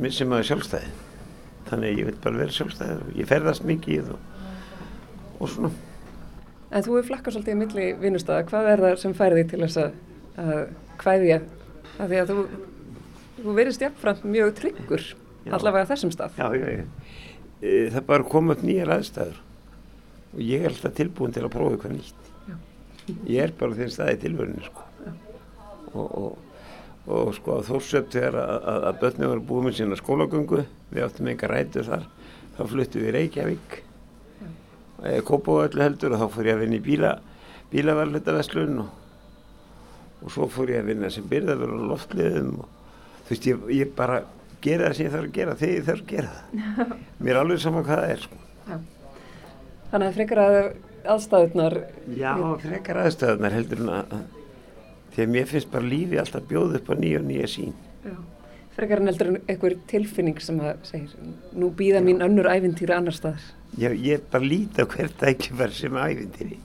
missir 0.02 0.26
maður 0.30 0.48
sjálfstæði 0.50 1.07
þannig 1.72 1.92
að 1.94 2.02
ég 2.02 2.10
vil 2.10 2.18
bara 2.24 2.42
vera 2.44 2.56
sjálfstæði 2.58 2.98
og 3.02 3.20
ég 3.22 3.30
ferðast 3.30 3.68
mikið 3.68 4.14
og, 4.16 4.32
og 5.40 5.54
svona 5.54 5.74
En 6.68 6.84
þú 6.84 6.98
er 7.00 7.06
flakkað 7.08 7.38
svolítið 7.38 7.54
í 7.54 7.60
milli 7.62 7.86
vinnustada, 8.02 8.44
hvað 8.48 8.70
er 8.74 8.82
það 8.84 8.98
sem 9.00 9.14
færi 9.16 9.38
þig 9.40 9.52
til 9.54 9.60
þess 9.62 9.80
að, 9.80 9.94
að 10.44 10.58
kvæðja? 11.00 11.38
Af 11.98 12.10
því 12.12 12.18
að 12.20 12.32
þú, 12.32 12.44
þú 13.38 13.54
verist 13.58 13.86
jafnframt 13.86 14.26
mjög 14.28 14.52
tryggur, 14.58 15.06
Já. 15.48 15.52
allavega 15.56 15.88
þessum 15.94 16.12
stað. 16.12 16.42
Já, 16.42 16.48
já, 16.60 16.82
já. 16.82 17.14
E, 17.62 17.72
það 17.94 18.04
bara 18.10 18.28
koma 18.34 18.58
upp 18.58 18.66
nýjar 18.68 18.92
aðstæður 18.98 19.40
og 20.34 20.42
ég 20.44 20.66
er 20.66 20.74
alltaf 20.74 20.98
tilbúin 20.98 21.38
til 21.38 21.46
að 21.46 21.54
prófa 21.56 21.78
eitthvað 21.78 21.96
nýtt. 21.96 22.28
Já. 22.52 22.58
Ég 23.32 23.48
er 23.48 23.56
bara 23.62 23.80
þeim 23.80 23.94
staði 23.96 24.18
í 24.18 24.22
tilvörinu, 24.26 24.68
sko. 24.68 24.84
Og, 25.94 26.04
og, 26.04 26.47
og 27.08 27.34
sko 27.38 27.60
á 27.60 27.68
Þórsöp 27.68 28.10
þegar 28.12 28.38
að, 28.42 28.54
að, 28.58 28.86
að 28.90 29.02
börnum 29.02 29.32
var 29.32 29.44
búið 29.50 29.66
með 29.68 29.76
sína 29.78 30.00
skólagöngu, 30.00 30.64
við 30.92 31.06
áttum 31.06 31.30
enga 31.32 31.50
rætu 31.52 31.84
þar, 31.88 32.08
þá 32.58 32.62
fluttum 32.74 33.06
við 33.06 33.14
Reykjavík, 33.16 33.78
eða 35.08 35.26
Kópavöldu 35.28 35.84
heldur 35.84 36.16
og 36.16 36.24
þá 36.24 36.36
fór 36.36 36.50
ég 36.50 36.58
að 36.58 36.64
vinna 36.66 36.80
í 36.80 36.84
bíla, 36.84 37.12
bílavarlutaverslun 37.72 38.82
og, 38.84 38.90
og 40.24 40.34
svo 40.34 40.50
fór 40.52 40.74
ég 40.74 40.84
að 40.84 40.92
vinna 40.92 41.12
sem 41.14 41.30
byrðaður 41.32 41.78
á 41.78 41.90
loftliðum 41.94 42.52
og 42.64 42.74
þú 43.28 43.32
veist, 43.32 43.48
ég, 43.52 43.64
ég 43.78 43.94
bara 43.96 44.22
gera 44.64 44.90
það 44.90 44.98
sem 44.98 45.08
ég 45.08 45.16
þarf 45.16 45.30
að 45.30 45.38
gera 45.38 45.58
þegar 45.62 45.76
ég 45.78 45.88
þarf 45.88 46.04
að 46.04 46.12
gera 46.12 46.36
það. 46.36 46.94
Mér 47.24 47.34
er 47.36 47.42
alveg 47.44 47.64
saman 47.64 47.88
hvað 47.88 48.02
það 48.02 48.14
er, 48.16 48.26
sko. 48.26 48.44
Þannig 49.88 50.08
að 50.10 50.18
frekar 50.18 50.42
að 50.44 50.58
aðstæðunar, 51.08 51.78
Já, 52.18 52.32
frekar 52.64 53.00
aðstöðunar 53.06 53.56
heldur 53.56 53.84
en 53.84 53.92
að, 53.94 54.18
að 55.26 55.32
mér 55.34 55.46
finnst 55.50 55.72
bara 55.72 55.88
lífi 55.88 56.20
alltaf 56.22 56.44
bjóð 56.50 56.76
upp 56.80 56.90
á 56.92 56.96
nýja 56.96 57.20
og 57.22 57.26
nýja 57.30 57.48
sín. 57.50 57.74
frekar 58.78 59.00
en 59.02 59.08
heldur 59.10 59.28
en 59.32 59.38
einhver 59.50 59.74
tilfinning 59.90 60.40
sem 60.40 60.60
að 60.62 60.84
segir, 60.86 61.14
nú 61.58 61.72
býða 61.74 62.02
mín 62.06 62.22
önnur 62.22 62.46
æfintýra 62.46 63.00
annar 63.00 63.16
staðar. 63.18 63.42
Já, 63.78 63.90
ég 63.90 64.22
bara 64.32 64.46
líti 64.46 64.82
á 64.82 64.86
hvert 64.86 65.24
ækjumar 65.32 65.74
sem 65.74 65.98
ævintýri. 65.98 66.60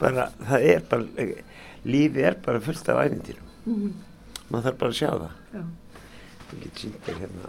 Bara, 0.00 0.30
það 0.42 0.66
er 0.72 0.82
bara, 0.90 1.28
lífi 1.86 2.24
er 2.26 2.34
bara 2.42 2.60
fullt 2.60 2.88
af 2.88 2.98
ævintýrum. 3.06 3.46
Mhm. 3.64 3.92
Maður 4.50 4.64
þarf 4.66 4.78
bara 4.78 4.90
að 4.90 4.98
sjá 4.98 5.10
það. 5.10 5.30
Já. 5.54 5.62
Ég 6.46 6.62
get 6.62 6.82
sínt 6.82 6.98
þér 7.06 7.22
hérna, 7.22 7.48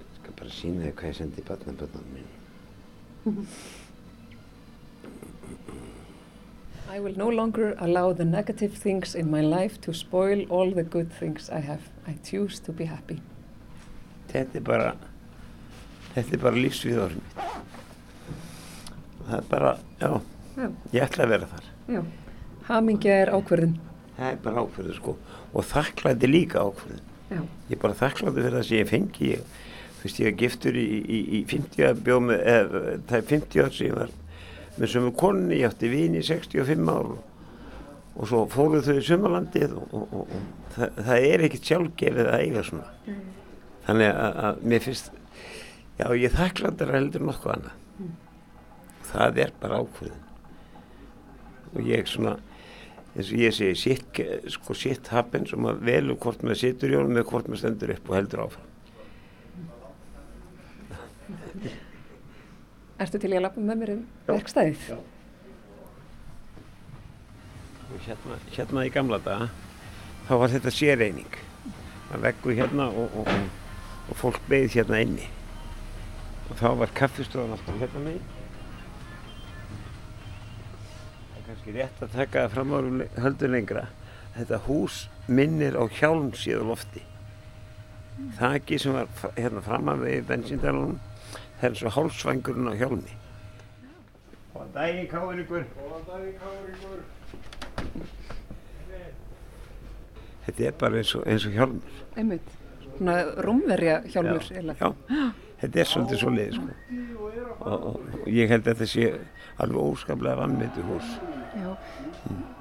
ég 0.00 0.16
skal 0.16 0.34
bara 0.40 0.50
sína 0.50 0.82
þér 0.86 0.96
hvað 0.98 1.08
ég 1.12 1.16
sendi 1.20 1.42
barnaböndunum 1.48 2.12
minn. 2.16 3.46
I 6.94 7.00
will 7.00 7.14
no 7.16 7.28
longer 7.30 7.74
allow 7.78 8.12
the 8.12 8.24
negative 8.24 8.74
things 8.74 9.14
in 9.14 9.30
my 9.30 9.40
life 9.40 9.80
to 9.82 9.94
spoil 9.94 10.42
all 10.50 10.70
the 10.70 10.82
good 10.82 11.10
things 11.20 11.48
I 11.50 11.60
have. 11.60 11.80
I 12.06 12.14
choose 12.22 12.58
to 12.66 12.72
be 12.72 12.84
happy. 12.84 13.16
Þetta 14.32 14.58
er 14.60 14.64
bara, 14.66 14.90
þetta 16.14 16.36
er 16.36 16.42
bara 16.42 16.60
lífsviðorð 16.60 17.16
mitt. 17.16 17.40
það 19.28 19.36
er 19.38 19.48
bara, 19.54 19.72
já, 20.02 20.10
Já. 20.58 20.68
ég 20.92 21.02
ætla 21.06 21.24
að 21.26 21.32
vera 21.32 21.48
þar. 21.54 21.66
Já. 21.96 22.02
Hamingja 22.68 23.16
er 23.24 23.32
ákverðin. 23.38 23.74
Það 24.18 24.30
er 24.34 24.40
bara 24.44 24.64
ákveðu 24.66 24.96
sko 24.98 25.16
og 25.52 25.68
þakklæti 25.72 26.28
líka 26.30 26.64
ákveðu. 26.68 27.00
Já. 27.32 27.40
Ég 27.70 27.76
er 27.78 27.82
bara 27.86 27.96
þakklæti 28.02 28.40
fyrir 28.44 28.58
það 28.58 28.66
sem 28.68 28.82
ég 28.82 28.90
fengi. 28.92 29.30
Ég, 29.32 29.60
þú 30.00 30.08
veist, 30.08 30.20
ég 30.20 30.28
er 30.32 30.36
giftur 30.44 30.76
í, 30.76 30.88
í, 31.00 31.22
í 31.38 31.44
50 31.48 31.88
að 31.88 32.02
bjóð 32.08 32.24
með, 32.28 32.44
eða 32.56 32.84
það 33.08 33.16
er 33.22 33.28
50 33.32 33.64
ár 33.64 33.72
sem 33.78 33.88
ég 33.88 33.96
var 34.02 34.12
með 34.78 34.92
sömu 34.94 35.12
konni, 35.18 35.58
ég 35.60 35.68
átti 35.68 35.90
vini 35.92 36.22
í 36.22 36.26
65 36.26 36.88
ár 36.88 37.10
og, 37.12 37.20
og 38.16 38.28
svo 38.28 38.42
fóruð 38.52 38.88
þau 38.88 38.96
í 38.98 39.04
sömalandið 39.06 39.76
og, 39.76 39.94
og, 39.98 40.14
og, 40.20 40.32
og 40.32 40.72
það, 40.76 41.02
það 41.08 41.26
er 41.28 41.44
ekkert 41.46 41.70
sjálfgefið 41.70 42.30
að 42.32 42.44
eiga 42.46 42.64
svona. 42.68 43.18
Þannig 43.86 44.10
að, 44.12 44.40
að 44.46 44.64
mér 44.72 44.86
finnst, 44.86 45.12
já 45.98 46.06
ég 46.22 46.36
þakklæti 46.38 46.88
heldur 46.92 47.26
nokkuð 47.28 47.54
annað. 47.56 47.78
Það 49.12 49.42
er 49.44 49.54
bara 49.60 49.82
ákveðin. 49.82 50.26
Og 51.72 51.88
ég 51.88 52.08
svona, 52.08 52.36
eins 53.12 53.28
og 53.28 53.40
ég 53.42 53.56
segi, 53.56 53.78
sitt, 53.80 54.20
sko, 54.54 54.76
sitt 54.76 55.12
happen 55.12 55.48
sem 55.48 55.68
að 55.68 55.84
velu 55.88 56.16
hvort 56.20 56.44
maður 56.44 56.62
situr 56.64 56.92
í 56.92 57.00
honum 57.00 57.18
eða 57.18 57.28
hvort 57.32 57.48
maður 57.48 57.64
stendur 57.64 57.96
upp 57.96 58.12
og 58.12 58.20
heldur 58.20 58.44
áfram. 58.46 58.68
Ertu 63.02 63.18
til 63.18 63.32
í 63.32 63.38
að 63.38 63.46
lappa 63.48 63.62
með 63.62 63.80
mér 63.80 63.90
um 63.96 64.02
verkstæðið? 64.28 64.82
Já. 64.92 64.98
Hérna, 68.02 68.36
hérna 68.54 68.84
í 68.86 68.90
gamla 68.92 69.18
daga, 69.22 69.48
þá 70.28 70.32
var 70.42 70.52
þetta 70.52 70.72
séreining. 70.74 71.34
Það 72.08 72.24
veggur 72.26 72.56
hérna 72.56 72.86
og, 72.92 73.16
og, 73.22 73.28
og, 73.32 73.82
og 74.12 74.20
fólk 74.20 74.38
beigð 74.48 74.78
hérna 74.78 75.02
inni. 75.02 75.26
Og 76.50 76.58
þá 76.60 76.68
var 76.82 76.94
kaffistofan 76.96 77.54
alltaf 77.56 77.78
hérna 77.80 78.04
megin. 78.06 78.30
Það 81.32 81.38
er 81.40 81.46
kannski 81.48 81.76
rétt 81.78 82.02
að 82.04 82.16
taka 82.16 82.44
það 82.44 82.54
fram 82.56 82.74
árum 82.76 83.04
höldur 83.24 83.54
lengra. 83.54 83.86
Þetta 84.36 84.62
hús 84.68 85.06
minnir 85.28 85.76
á 85.76 85.84
hjálm 85.98 86.30
síðan 86.38 86.70
lofti. 86.70 87.02
Þakki 88.38 88.78
sem 88.80 88.94
var 88.94 89.10
hérna 89.36 89.64
framan 89.64 90.04
við 90.04 90.28
bensíndalunum, 90.28 91.00
er 91.62 91.84
og 91.86 91.94
hálsvængurinn 91.96 92.70
á 92.70 92.74
hjálmi. 92.80 93.12
Góðan 94.52 94.72
daginn, 94.74 95.08
Káringur. 95.10 95.64
Góðan 95.78 96.04
daginn, 96.08 96.34
Káringur. 96.40 97.00
Þetta 100.46 100.66
er 100.66 100.74
bara 100.78 100.98
eins 100.98 101.14
og, 101.14 101.22
eins 101.26 101.46
og 101.46 101.54
hjálmur. 101.56 102.00
Einmitt. 102.18 102.48
Svona 102.96 103.16
rúmverja 103.46 104.00
hjálmur. 104.10 104.48
Já, 104.50 104.74
já, 104.74 104.90
þetta 105.62 105.82
er 105.82 105.90
svolítið 105.92 106.22
svo 106.22 106.34
leiði, 106.34 106.58
sko. 106.58 106.66
Og, 107.62 107.72
og, 107.72 108.00
og 108.22 108.26
ég 108.26 108.50
held 108.50 108.66
að 108.66 108.72
þetta 108.72 108.90
sé 108.90 109.12
alveg 109.62 109.80
óskaplega 109.86 110.40
vannmyndu 110.42 110.86
hús. 110.90 111.14
Já. 111.52 111.70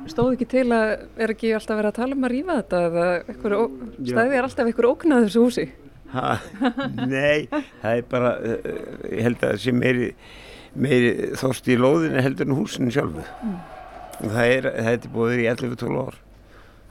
Stóð 0.10 0.36
ekki 0.36 0.48
til 0.52 0.68
að 0.74 0.92
er 1.22 1.34
ekki 1.34 1.54
alltaf 1.56 1.78
verið 1.78 1.92
að 1.92 2.00
tala 2.00 2.18
um 2.18 2.26
að 2.26 2.34
rífa 2.34 2.58
þetta 2.62 2.80
eða 2.88 3.06
stæði 4.12 4.38
er 4.38 4.48
alltaf 4.48 4.70
einhver 4.70 4.90
ógnað 4.90 5.26
þessu 5.28 5.46
húsi? 5.46 5.66
Ha, 6.12 6.32
nei, 7.08 7.46
það 7.82 7.94
er 7.98 8.02
bara, 8.12 8.32
uh, 8.44 8.72
ég 9.08 9.22
held 9.28 9.38
að 9.40 9.54
það 9.54 9.62
sé 9.64 9.72
meiri, 9.78 10.10
meiri 10.76 11.12
þorst 11.40 11.70
í 11.72 11.78
lóðinu 11.80 12.24
heldur 12.26 12.50
en 12.50 12.58
húsinu 12.58 12.92
sjálfu. 12.92 13.24
Og 14.22 14.28
það 14.36 14.52
er, 14.58 14.68
það 14.76 14.92
er 14.98 15.08
búið 15.16 15.40
í 15.46 15.48
11-12 15.54 16.02
ár. 16.04 16.18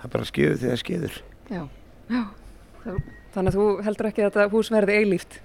Það 0.01 0.07
er 0.09 0.15
bara 0.17 0.29
skeður 0.31 0.59
þegar 0.65 0.81
skeður. 0.85 1.19
Já. 1.53 1.63
Já. 2.11 2.23
Það- 2.85 3.03
Þannig 3.31 3.53
að 3.53 3.61
þú 3.61 3.65
heldur 3.87 4.07
ekki 4.09 4.23
að 4.25 4.31
þetta 4.33 4.45
hús 4.51 4.69
verði 4.75 4.95
eilíft? 4.99 5.37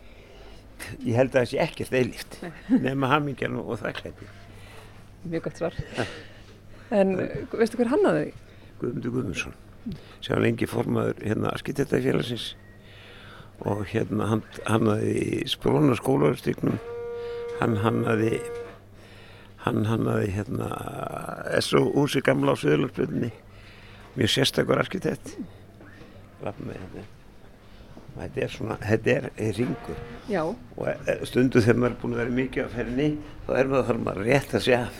Ég 1.05 1.15
held 1.19 1.35
að 1.35 1.35
það 1.43 1.49
sé 1.51 1.59
ekkert 1.61 1.93
eilíft, 1.99 2.37
nema 2.81 3.07
hamingjan 3.11 3.59
og 3.61 3.75
þakklæti. 3.83 4.25
Mjög 5.29 5.43
gott 5.45 5.59
svar. 5.61 5.77
En 6.95 7.13
veistu 7.53 7.77
hver 7.79 7.91
hannaði 7.93 8.23
því? 8.25 8.33
Guðmundur 8.81 9.13
Guðmundsson, 9.19 9.53
sem 10.19 10.33
var 10.33 10.41
lengi 10.47 10.67
formaður 10.71 11.21
hérna 11.27 11.53
arkitektafélagsins 11.53 12.47
og 13.63 13.85
hérna 13.89 14.27
hann 14.33 14.43
hannaði 14.67 15.45
spróna 15.49 15.95
skólaverstygnum, 15.97 16.77
hann 17.61 17.77
hannaði, 17.83 18.39
hann 19.63 19.85
hannaði 19.89 20.31
hérna 20.35 20.69
S.O. 21.61 21.85
húsi 21.95 22.21
gamla 22.25 22.53
á 22.53 22.59
Suðurlandsbyrni, 22.59 23.31
mjög 24.19 24.33
sérstakur 24.35 24.81
arkitekt. 24.83 25.35
Hérna. 26.43 27.05
Þetta 28.15 28.41
er 28.45 28.51
svona, 28.53 28.75
þetta 28.79 29.11
er, 29.11 29.25
er 29.43 29.57
ringur 29.57 29.97
Já. 30.31 30.41
og 30.45 30.85
eh, 30.87 31.23
stundu 31.27 31.59
þegar 31.59 31.79
maður 31.81 31.95
er 31.95 31.97
búin 32.03 32.13
að 32.15 32.21
vera 32.21 32.35
mikið 32.37 32.63
á 32.63 32.69
ferni 32.71 33.07
þá 33.43 33.51
er 33.59 33.71
maður 33.71 33.87
þarf 33.89 34.05
maður 34.05 34.29
rétt 34.29 34.55
að 34.55 34.63
segja 34.63 34.85
af. 34.85 34.95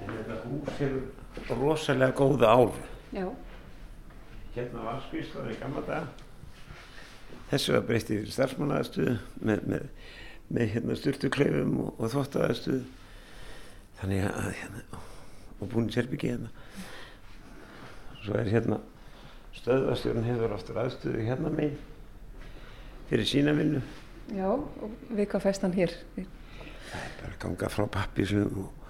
En 0.00 0.10
þetta 0.10 0.38
hús 0.48 0.53
hefur 0.78 1.56
rosalega 1.60 2.16
góða 2.16 2.52
áru. 2.54 2.84
Já. 3.14 3.26
Hérna 4.54 4.84
var 4.86 5.00
skvíslaður 5.08 5.54
í 5.54 5.58
gamla 5.60 5.84
daga. 5.88 6.06
Þessu 7.50 7.74
var 7.76 7.86
breytt 7.88 8.12
yfir 8.14 8.34
starfsmannaðastuðu 8.34 9.16
með, 9.44 9.64
með, 9.70 9.88
með 10.48 10.70
hérna 10.74 10.98
styrtukleifum 10.98 11.74
og, 11.84 11.90
og 11.98 12.12
þvóttaðastuðu. 12.14 12.84
Þannig 14.00 14.26
að 14.30 14.50
hérna, 14.60 15.02
og 15.60 15.70
búin 15.72 15.90
sérbyggi 15.94 16.32
hérna. 16.34 16.50
Svo 18.24 18.38
er 18.40 18.48
hérna, 18.50 18.80
stöðvastjórn 19.58 20.24
hefur 20.26 20.54
oftur 20.56 20.80
aðstöðu 20.80 21.26
hérna 21.26 21.52
megin 21.52 21.76
fyrir 23.10 23.28
sína 23.28 23.52
vinnu. 23.56 23.82
Já, 24.32 24.48
og 24.48 24.90
hann 25.12 25.76
hér? 25.76 25.92
Það 26.14 27.02
er 27.02 27.14
bara 27.20 27.32
að 27.32 27.38
ganga 27.42 27.70
frá 27.72 27.84
pappisum 27.92 28.62
og, 28.64 28.83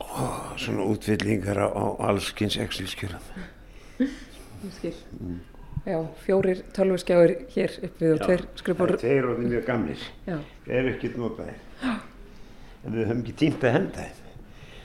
og 0.00 0.58
svona 0.60 0.86
útvillingar 0.88 1.60
á, 1.60 1.68
exilskjörum. 2.64 3.30
Ég 4.00 4.72
skil. 4.76 4.94
Já, 5.86 6.00
fjórir 6.24 6.62
tölvuskjáir 6.76 7.36
hér 7.54 7.76
upp 7.86 8.02
við 8.02 8.14
og 8.14 8.24
tveir 8.24 8.42
skrifbor. 8.60 8.90
Það 8.90 8.96
er 8.96 9.04
tveir 9.04 9.28
orðin 9.30 9.52
mjög 9.54 9.62
gamlir. 9.68 10.02
Það 10.26 10.74
eru 10.80 10.90
ekkert 10.94 11.16
notaðir. 11.20 11.62
En 12.80 12.96
við 12.96 13.06
höfum 13.08 13.22
ekki 13.22 13.36
tímt 13.40 13.64
að 13.64 13.74
henda 13.76 14.04
þeim. 14.04 14.34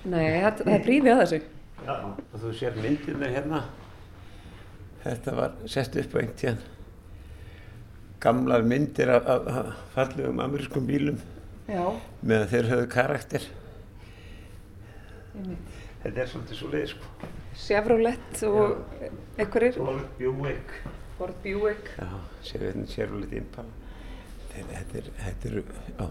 Nei, 0.06 0.24
það, 0.44 0.62
það 0.62 0.72
er 0.76 0.86
prífið 0.86 1.12
að 1.12 1.22
þessu. 1.24 1.42
Já. 1.86 1.96
Og 2.06 2.40
þú 2.44 2.54
sér 2.60 2.80
myndirna 2.80 3.32
hérna. 3.34 3.62
Þetta 5.04 5.36
var 5.38 5.60
sett 5.70 6.00
upp 6.00 6.16
á 6.16 6.18
einhvern 6.22 6.40
tíðan. 6.40 6.64
Gamlar 8.24 8.66
myndir 8.66 9.12
af, 9.14 9.28
af, 9.30 9.52
af 9.52 9.84
fallegum 9.94 10.40
amerískum 10.42 10.88
bílum 10.88 11.20
Já. 11.68 11.84
meðan 12.22 12.52
þeir 12.54 12.72
höfðu 12.72 12.88
karakter. 12.96 13.52
Þetta 16.04 16.22
er 16.22 16.30
svolítið 16.32 16.60
svo 16.60 16.70
leið 16.74 16.86
sko. 16.92 17.32
Chevrolet 17.66 18.44
og 18.50 18.76
einhverjir. 19.40 19.80
Ford 19.80 20.20
Buick. 20.20 20.76
Ford 21.18 21.42
Buick. 21.44 21.90
Já, 21.98 22.10
Chevrolet 22.92 23.34
Impala. 23.40 23.82
Þetta, 24.56 25.00
er, 25.00 25.10
þetta 25.20 25.50
eru, 25.50 25.64
já, 25.90 26.06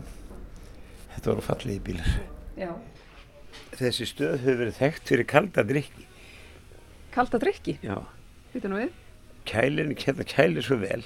þetta 1.15 1.31
voru 1.31 1.45
fallegi 1.47 1.81
bílar. 1.87 2.11
Já. 2.61 2.73
Þessi 3.75 4.09
stöð 4.11 4.35
hefur 4.43 4.61
verið 4.61 4.81
þekkt 4.81 5.13
fyrir 5.13 5.29
kalda 5.31 5.65
drikki. 5.67 6.05
Kalda 7.15 7.41
drikki. 7.41 7.79
Já. 7.87 7.97
Þetta 8.53 8.73
nú 8.73 8.83
við. 8.83 8.99
Kælin, 9.49 9.95
hérna 10.01 10.27
kælir 10.29 10.65
svo 10.65 10.81
vel 10.83 11.03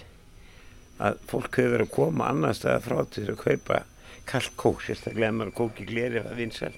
að 0.99 1.21
fólk 1.31 1.55
hefur 1.61 1.77
verið 1.77 1.87
að 1.87 1.95
koma 1.95 2.27
annar 2.33 2.57
staða 2.59 2.83
frá 2.83 2.99
til 3.07 3.25
þess 3.25 3.35
að 3.35 3.43
kaupa 3.45 3.81
kallt 4.29 4.55
kók, 4.61 4.83
sérstaklega 4.85 5.31
ef 5.31 5.37
maður 5.39 5.57
kók 5.61 5.81
í 5.83 5.87
gleri 5.89 6.21
eða 6.21 6.37
vinsæl. 6.39 6.75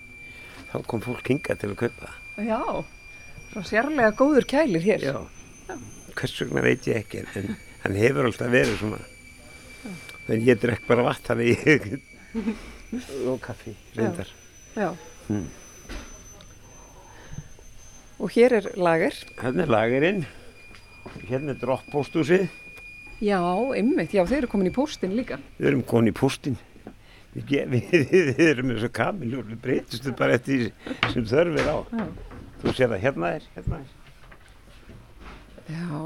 Þá 0.71 0.77
kom 0.87 1.03
fólk 1.03 1.27
hinga 1.33 1.57
til 1.59 1.73
að 1.73 1.79
kaupa. 1.85 2.11
Já. 2.47 2.61
Svo 3.51 3.63
sérlega 3.67 4.13
góður 4.19 4.47
kælir 4.51 4.85
hér. 4.85 5.07
Já. 5.11 5.17
Hvers 6.15 6.37
vegna 6.43 6.63
veit 6.63 6.87
ég 6.91 7.01
ekki, 7.03 7.25
en 7.39 7.57
hann 7.85 7.99
hefur 7.99 8.29
alltaf 8.29 8.53
verið 8.53 8.77
svona. 8.79 9.01
En 10.31 10.45
ég 10.47 10.61
drekk 10.63 10.87
bara 10.87 11.07
vatn 11.09 11.27
þannig 11.27 11.65
ég 11.67 11.89
og 13.31 13.41
kaffi, 13.43 13.75
reyndar. 13.97 14.31
Já. 14.77 14.93
Mm. 15.31 15.49
Og 18.21 18.35
hér 18.37 18.59
er 18.61 18.71
lager. 18.79 19.17
Hérna 19.41 19.65
er 19.65 19.73
lagerinn, 19.73 20.25
hérna 21.31 21.55
er 21.55 21.63
droppóstúsið, 21.63 22.49
Já, 23.21 23.37
einmitt. 23.77 24.15
Já, 24.17 24.23
þeir 24.25 24.39
eru 24.47 24.49
komin 24.49 24.71
í 24.71 24.73
póstin 24.73 25.13
líka. 25.13 25.37
við 25.59 25.67
erum 25.75 25.83
koni 25.85 26.09
í 26.09 26.17
pústinn. 26.17 26.55
Við, 27.35 27.55
við, 27.71 27.95
við 28.39 28.43
erum 28.49 28.73
eins 28.75 28.85
og 28.87 28.93
kamiljur, 28.97 29.47
við 29.47 29.63
breytistu 29.63 30.15
bara 30.19 30.37
eftir 30.39 30.71
sem 31.13 31.27
þörf 31.31 31.61
er 31.63 31.71
á. 31.71 31.79
Já. 31.95 32.07
Þú 32.61 32.75
sér 32.77 32.93
það 32.93 33.03
hérna 33.07 33.33
er, 33.39 33.49
hérna 33.57 33.81
er. 33.81 33.97
Já. 35.71 36.05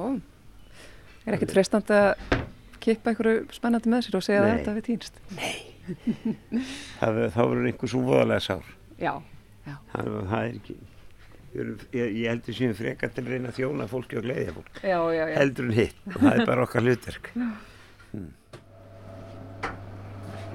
Er 1.25 1.37
ekkert 1.39 1.55
frestand 1.57 1.93
að 1.95 2.11
kippa 2.85 3.13
einhverju 3.13 3.47
spennandi 3.57 3.91
með 3.93 4.07
sér 4.07 4.19
og 4.19 4.27
segja 4.27 4.43
að 4.43 4.51
Nei. 4.51 4.57
þetta 4.59 4.75
við 4.77 4.89
týnst? 4.91 5.23
Það, 7.01 7.23
þá 7.33 7.41
verður 7.41 7.71
einhver 7.71 7.93
svo 7.93 8.03
voðalega 8.05 8.45
sár. 8.45 8.75
Já. 9.01 9.15
Það, 9.65 10.11
það 10.29 10.41
er 10.43 10.59
ekki, 10.59 10.77
Ég, 11.55 11.85
ég 11.95 12.25
heldur 12.27 12.57
sem 12.57 12.73
frekar 12.75 13.13
til 13.15 13.23
að 13.23 13.29
reyna 13.31 13.53
að 13.53 13.61
þjóna 13.61 13.85
fólki 13.87 14.17
og 14.19 14.25
gleyðja 14.27 14.55
fólk. 14.57 14.81
Já, 14.83 14.97
já, 15.15 15.21
já. 15.31 15.37
Heldur 15.39 15.69
en 15.69 15.77
hitt 15.77 16.01
og 16.11 16.17
það 16.17 16.33
er 16.33 16.49
bara 16.49 16.65
okkar 16.67 16.83
hlutverk. 16.83 17.29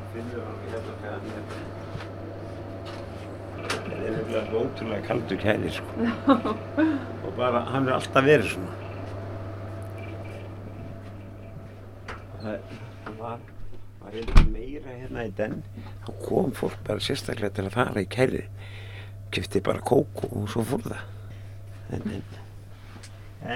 Hmm. 0.09 0.29
Það 3.69 3.91
er 3.93 4.13
nefnilega 4.15 4.57
ótrúlega 4.57 5.01
kaldur 5.05 5.37
kæli 5.37 5.71
sko. 5.73 6.05
og 7.27 7.33
bara 7.37 7.61
hann 7.69 7.87
er 7.87 7.93
alltaf 7.93 8.25
verið 8.25 8.47
svona. 8.55 8.73
Það, 12.39 12.73
var, 13.19 13.43
var 13.99 14.15
eitthvað 14.15 14.49
meira 14.49 14.95
hérna 14.95 15.25
í 15.27 15.33
den, 15.37 15.57
þá 16.05 16.09
kom 16.23 16.53
fólk 16.57 16.79
bara 16.87 17.03
sérstaklega 17.03 17.53
til 17.59 17.67
að 17.67 17.75
fara 17.77 18.01
í 18.01 18.09
kæli. 18.09 18.45
Kifti 19.35 19.61
bara 19.61 19.83
kók 19.85 20.23
og 20.31 20.47
svo 20.49 20.63
fór 20.71 20.87
það. 20.87 21.03
En, 21.93 22.07
en, 22.15 22.25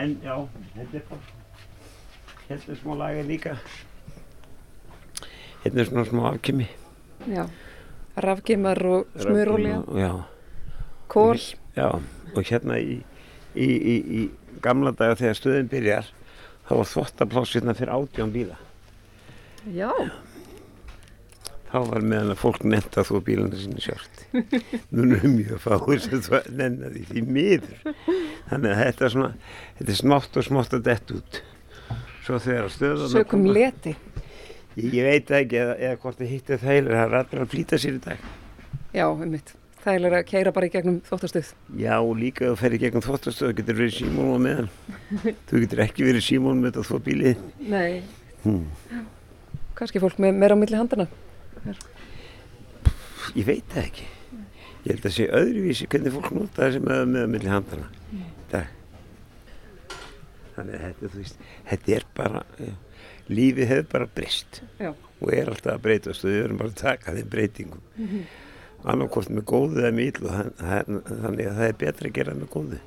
en 0.04 0.14
já, 0.22 0.36
þetta 0.76 1.02
er 1.02 1.10
bara, 1.10 1.34
hérna 2.46 2.76
er 2.76 2.80
smá 2.84 2.94
lagið 3.02 3.34
líka. 3.34 3.58
Hérna 5.64 5.84
er 5.84 5.88
svona 5.90 6.06
smá 6.08 6.24
afkimi. 6.34 6.68
Já, 7.32 7.46
rafgeimar 8.20 8.82
og 8.86 9.06
smurólja, 9.24 9.78
Já, 9.96 10.12
kól. 11.08 11.40
já, 11.78 11.88
og 12.36 12.44
hérna 12.50 12.80
í, 12.84 12.98
í, 13.56 13.70
í, 13.70 13.96
í 14.20 14.60
gamla 14.64 14.92
daga 14.92 15.16
þegar 15.22 15.40
stöðin 15.40 15.72
byrjar, 15.72 16.10
þá 16.68 16.74
var 16.82 16.92
þvottapláss 16.92 17.56
hérna 17.56 17.76
fyrir 17.80 17.94
átján 17.96 18.34
bíla. 18.36 18.60
Já, 19.72 19.90
Þá 21.74 21.80
var 21.90 22.04
meðan 22.06 22.30
að 22.36 22.38
fólk 22.38 22.60
nefnt 22.70 22.98
að 23.02 23.08
þú 23.08 23.20
bílana 23.26 23.58
sinni 23.58 23.82
sjálft. 23.82 24.20
Nú 24.94 25.08
er 25.16 25.24
mjög 25.26 25.58
fáir 25.64 26.04
sem 26.04 26.20
þú 26.22 26.42
nefna 26.54 26.92
því 26.94 27.02
því 27.08 27.24
miður. 27.26 27.80
Þannig 28.52 28.70
að 28.70 28.82
þetta 28.84 29.06
er 29.08 29.14
svona, 29.16 29.30
þetta 29.80 29.90
er 29.96 29.98
smátt 29.98 30.38
og 30.38 30.46
smátt 30.46 30.76
að 30.78 30.84
dett 30.86 31.14
út. 31.16 31.40
Svo 32.28 32.38
þegar 32.46 32.70
stöðuna 32.76 33.10
sökum 33.16 33.48
leti. 33.50 33.96
Ég, 34.76 34.88
ég 34.94 35.04
veit 35.06 35.28
það 35.30 35.40
ekki 35.44 35.60
eða, 35.62 35.74
eða 35.88 35.98
hvort 36.04 36.18
þið 36.22 36.32
hittu 36.34 36.58
þægilega, 36.64 37.02
það 37.04 37.12
er 37.14 37.20
allir 37.20 37.44
að 37.44 37.52
flýta 37.54 37.78
sér 37.84 37.98
í 38.00 38.02
dag. 38.08 38.24
Já, 38.94 39.06
um 39.12 39.24
mitt. 39.34 39.52
Það 39.84 39.98
er 40.08 40.14
að 40.16 40.26
keira 40.30 40.52
bara 40.56 40.68
í 40.70 40.72
gegnum 40.72 41.00
þóttastuð. 41.04 41.50
Já, 41.76 41.96
líka 42.16 42.46
þú 42.48 42.54
ferð 42.62 42.78
í 42.78 42.82
gegnum 42.86 43.04
þvottastöðu 43.04 43.56
getur 43.58 43.76
verið 43.82 43.98
símón 43.98 44.30
á 44.32 44.38
meðan. 44.46 44.70
þú 45.50 45.60
getur 45.66 45.82
ekki 45.84 46.06
verið 46.08 46.24
símón 46.24 46.62
með 46.64 46.70
þetta 46.72 46.86
þvó 46.90 47.02
bílið. 47.10 47.42
Nei, 47.74 48.04
Hmm. 48.44 48.66
kannski 49.76 50.00
fólk 50.04 50.18
með 50.20 50.34
meira 50.40 50.56
á 50.56 50.60
milli 50.60 50.76
handana. 50.80 51.08
Ég 53.36 53.46
veit 53.48 53.68
það 53.72 53.84
ekki. 53.88 54.08
Ég 54.84 54.90
held 54.92 55.06
að 55.08 55.14
sé 55.16 55.28
öðruvísi 55.32 55.88
hvernig 55.92 56.12
fólk 56.16 56.32
nota 56.36 56.66
þessi 56.68 56.82
með 56.84 57.04
með 57.14 57.22
að 57.24 57.30
milli 57.36 57.52
handana. 57.54 57.88
Það. 58.52 58.66
Þannig 60.56 60.76
að 60.76 60.84
þetta, 60.88 61.12
þú 61.14 61.22
veist, 61.22 61.46
þetta 61.72 61.96
er 61.98 62.04
bara, 62.20 62.42
já, 62.60 62.74
lífið 63.30 63.68
hefur 63.68 63.90
bara 63.92 64.08
breyst 64.16 64.62
og 65.22 65.30
er 65.34 65.48
alltaf 65.54 65.74
að 65.78 65.82
breytast 65.86 66.24
og 66.26 66.30
við 66.32 66.42
verðum 66.44 66.58
bara 66.58 66.70
að 66.70 66.82
taka 66.82 67.14
þeim 67.16 67.30
breytingum. 67.30 67.82
Mm 67.98 68.08
-hmm. 68.08 68.24
Annarkvort 68.84 69.30
með 69.30 69.44
góðu 69.48 69.80
eða 69.80 69.92
þann- 70.20 70.54
þann- 70.60 71.04
þannig 71.24 71.48
að 71.48 71.56
það 71.60 71.68
er 71.70 71.78
betra 71.84 72.08
að 72.10 72.14
gera 72.14 72.34
með 72.36 72.50
góðu. 72.52 72.80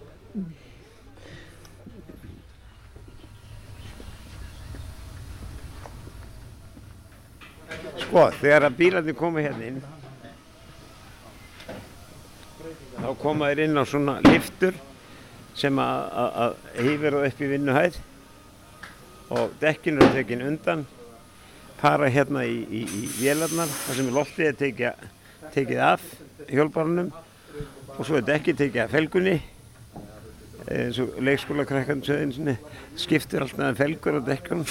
Sko, 8.01 8.27
þegar 8.41 8.67
að 8.69 8.77
bílarnir 8.79 9.17
koma 9.19 9.43
hérna 9.45 9.69
inn 9.71 9.79
þá 12.97 13.09
koma 13.21 13.49
þeir 13.51 13.63
inn 13.67 13.81
á 13.81 13.85
svona 13.89 14.15
liftur 14.25 14.77
sem 15.57 15.79
að, 15.81 16.05
hýfir 16.85 17.17
það 17.17 17.27
upp 17.31 17.41
í 17.43 17.49
vinnuhæð 17.53 17.99
og 19.31 19.57
dekkinu 19.61 20.05
er 20.05 20.15
tekin 20.15 20.45
undan 20.47 20.87
fara 21.81 22.09
hérna 22.13 22.45
í, 22.47 22.61
í, 22.71 22.85
í 22.85 23.09
vélarnar 23.19 23.69
þar 23.69 23.99
sem 23.99 24.15
loftið 24.15 24.51
er 24.51 24.57
tekið, 24.61 25.05
tekið 25.55 25.83
af 25.89 26.07
hjólbarnum 26.49 27.11
og 27.97 28.01
svo 28.07 28.21
er 28.21 28.27
dekkið 28.29 28.63
tekið 28.63 28.85
af 28.85 28.95
felgunni 28.95 29.37
eins 30.67 30.99
og 30.99 31.19
leikskóla 31.23 31.67
krakkan 31.67 32.03
söðin 32.03 32.57
skiptur 32.99 33.45
alltaf 33.45 33.69
um 33.69 33.77
felgur 33.79 34.19
á 34.19 34.21
dekkunum. 34.27 34.67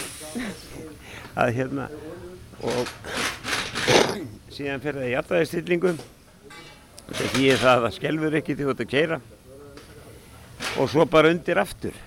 Að 1.40 1.54
hérna 1.56 1.86
og 2.64 2.90
síðan 4.52 4.84
fer 4.84 5.00
það 5.00 5.08
í 5.08 5.14
jafnvægistillingum 5.14 6.02
sem 7.06 7.32
því 7.36 7.48
það 7.62 7.72
að 7.72 7.86
það 7.86 7.96
skelfur 8.00 8.38
ekki 8.40 8.56
þegar 8.56 8.66
þú 8.66 8.74
ert 8.74 8.84
að 8.86 8.92
keira 8.92 9.22
og 10.76 10.92
svo 10.92 11.06
bara 11.12 11.32
undir 11.32 11.62
aftur 11.62 12.04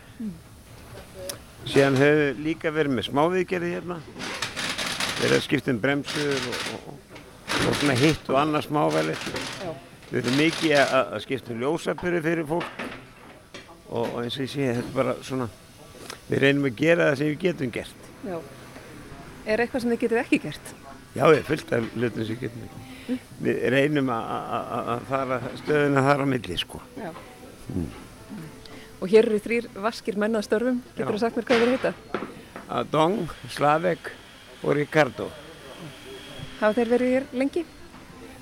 síðan 1.72 1.98
hefur 2.00 2.40
líka 2.44 2.72
verið 2.74 2.96
með 2.98 3.08
smáviðgerði 3.10 3.70
hérna 3.76 3.98
verið 5.18 5.36
að 5.38 5.44
skipta 5.46 5.72
um 5.74 5.80
bremsur 5.82 6.48
og, 6.52 6.58
og, 6.88 6.98
og 7.68 7.78
svona 7.80 7.96
hitt 7.98 8.28
og 8.32 8.40
annað 8.42 8.68
smávæli 8.68 9.16
við 10.08 10.20
erum 10.22 10.38
mikið 10.40 10.76
að, 10.80 10.98
að 11.16 11.24
skipta 11.26 11.54
um 11.54 11.62
ljósapyrir 11.64 12.24
fyrir 12.24 12.48
fólk 12.48 12.84
og, 13.88 14.04
og 14.04 14.20
eins 14.22 14.36
og 14.38 14.44
ég 14.46 14.52
sé 14.54 14.68
þetta 14.78 14.94
bara 14.96 15.16
svona 15.26 15.48
við 16.28 16.44
reynum 16.44 16.68
að 16.70 16.78
gera 16.82 17.10
það 17.10 17.18
sem 17.22 17.32
við 17.32 17.40
getum 17.46 17.74
gert 17.78 18.06
Já. 18.28 18.38
Er 19.48 19.62
eitthvað 19.62 19.80
sem 19.84 19.92
þið 19.94 20.00
getið 20.02 20.18
ekki 20.24 20.38
gert? 20.42 20.72
Já, 21.16 21.24
ég 21.32 21.46
af 21.48 21.86
hlutum 21.96 22.24
sem 22.28 22.38
getum 22.40 22.64
ekki. 22.66 23.18
Við 23.46 23.60
reynum 23.72 24.10
að- 24.12 25.06
fara 25.08 25.38
stöðuna 25.62 26.02
þar 26.04 26.20
á 26.20 26.26
milli, 26.28 26.58
sko. 26.60 26.80
Já. 26.98 27.10
Og 28.98 29.10
hér 29.12 29.28
eru 29.28 29.38
þrýr 29.42 29.68
vaskir 29.78 30.18
menn 30.18 30.34
að 30.38 30.46
störfum. 30.48 30.80
Getur 30.96 31.14
þú 31.14 31.20
sagt 31.22 31.38
mér 31.38 31.46
hvað 31.48 31.60
þeir 31.62 31.74
heita? 31.76 31.92
Adong, 32.78 33.20
Slavek 33.54 34.10
og 34.64 34.74
Ricardo. 34.76 35.28
Hafa 36.58 36.74
þeir 36.80 36.90
verið 36.94 37.14
hér 37.14 37.28
lengi? 37.38 37.62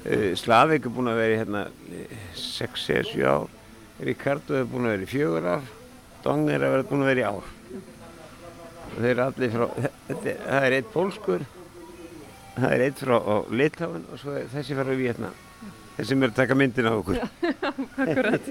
Uh, 0.06 0.32
Slavek 0.38 0.88
er 0.88 0.94
búinn 0.94 1.12
að 1.12 1.20
vera 1.20 1.42
hérna 1.42 1.66
6-7 2.40 3.20
ár. 3.28 3.52
Ricardo 4.06 4.56
er 4.56 4.66
búinn 4.68 4.88
að 4.88 4.96
vera 4.96 5.06
í 5.06 5.10
fjögur 5.12 5.50
ár. 5.56 5.68
Dong 6.24 6.48
er 6.50 6.64
að 6.64 6.74
vera 6.76 6.88
búinn 6.88 7.04
að 7.04 7.12
vera 7.12 7.22
í 7.22 7.28
ár. 7.28 7.52
Og 8.86 8.98
þeir 9.02 9.10
eru 9.12 9.24
allir 9.26 9.52
frá, 9.52 9.66
þetta, 10.08 10.36
það 10.40 10.66
er 10.66 10.76
eitt 10.78 10.92
pólskur, 10.94 11.42
það 12.56 12.70
er 12.70 12.84
eitt 12.86 13.02
frá 13.02 13.16
Litáin 13.52 14.06
og 14.08 14.22
svo 14.22 14.38
þessi 14.54 14.78
frá 14.78 14.92
Vietnam. 14.96 15.42
Þessi 15.96 16.16
að 16.20 16.36
taka 16.36 16.56
myndin 16.56 16.88
af 16.88 16.98
okkur. 17.02 17.20
Akkurat. 18.04 18.48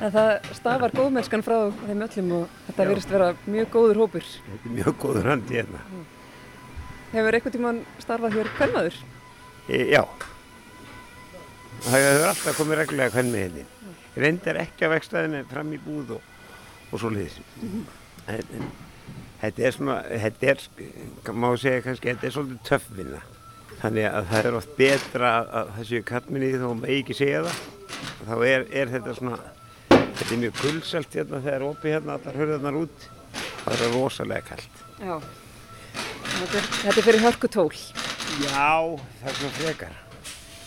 En 0.00 0.12
það 0.14 0.30
stafar 0.56 0.94
góðmennskan 0.96 1.44
frá 1.44 1.56
þeim 1.84 2.04
öllum 2.06 2.34
og 2.38 2.58
þetta 2.66 2.84
Já. 2.84 2.88
virðist 2.90 3.14
vera 3.14 3.30
mjög 3.46 3.70
góður 3.74 4.02
hópur. 4.04 4.28
Mjög 4.64 4.98
góður 5.02 5.30
handi 5.34 5.58
hérna. 5.58 5.80
Hefur 7.10 7.36
eitthvað 7.36 7.56
tíman 7.56 7.80
starfað 8.00 8.36
hér 8.38 8.52
hvernmaður? 8.58 9.00
E, 9.68 9.80
já. 9.92 10.02
Það 11.84 12.04
hefur 12.06 12.28
alltaf 12.30 12.60
komið 12.60 12.80
reglulega 12.80 13.14
hvern 13.16 13.32
með 13.32 13.46
henni. 13.48 13.66
Reyndar 14.20 14.60
ekki 14.60 14.86
af 14.86 14.96
ekstaðinu 14.98 15.42
fram 15.50 15.74
í 15.74 15.80
búð 15.82 16.16
og, 16.16 16.30
og 16.90 17.02
svo 17.02 17.10
liðis. 17.14 17.36
En, 17.60 18.40
en 18.56 18.70
þetta 19.42 19.66
er 19.66 19.76
svona, 19.76 19.98
þetta 20.24 20.50
er, 20.54 20.64
má 21.32 21.50
segja 21.60 21.84
kannski, 21.86 22.12
þetta 22.12 22.28
er 22.28 22.34
svolítið 22.36 22.64
töffvinna. 22.68 23.22
Þannig 23.80 24.08
að 24.10 24.26
það 24.32 24.48
er 24.48 24.56
oft 24.58 24.74
betra 24.76 25.30
að, 25.38 25.52
að 25.60 25.70
það 25.76 25.86
séu 25.90 26.06
kallminni 26.10 26.50
þó 26.52 26.66
maður 26.68 26.90
eigi 26.92 27.04
ekki 27.04 27.16
segja 27.16 27.44
það. 27.46 27.62
Þá 28.20 28.34
er, 28.50 28.66
er 28.82 28.92
þetta 28.92 29.14
svona, 29.16 29.38
þetta 30.20 30.34
er 30.34 30.40
mjög 30.44 30.58
kulsalt 30.60 31.14
hérna 31.16 31.40
þegar 31.40 31.62
opið 31.64 31.94
hérna 31.96 32.16
allar 32.18 32.36
hörðarnar 32.36 32.78
út. 32.82 33.06
Það 33.60 33.84
er 33.86 33.94
rosalega 33.94 34.46
kallt. 34.50 34.82
Já. 35.00 35.14
Þetta 36.40 36.58
er, 36.60 36.66
þetta 36.82 36.94
er 36.94 37.06
fyrir 37.06 37.24
hörku 37.24 37.50
tól. 37.52 37.70
Já, 38.40 38.74
það 39.20 39.30
er 39.30 39.38
svona 39.38 39.54
frekar. 39.56 39.96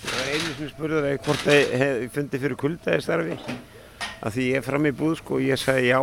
Það 0.04 0.16
var 0.18 0.32
einu 0.34 0.56
sem 0.58 0.72
spurði 0.72 1.04
það 1.04 1.20
hvort 1.28 1.46
það 1.46 1.76
hefði 1.84 2.10
fundið 2.18 2.44
fyrir 2.46 2.60
kuldaði 2.64 3.06
starfi. 3.06 3.38
Að 4.24 4.36
því 4.36 4.48
ég 4.50 4.60
er 4.60 4.66
fram 4.66 4.90
í 4.90 4.96
búð 5.04 5.16
sko 5.22 5.38
og 5.38 5.46
ég 5.46 5.62
sagði 5.62 5.94
já. 5.94 6.02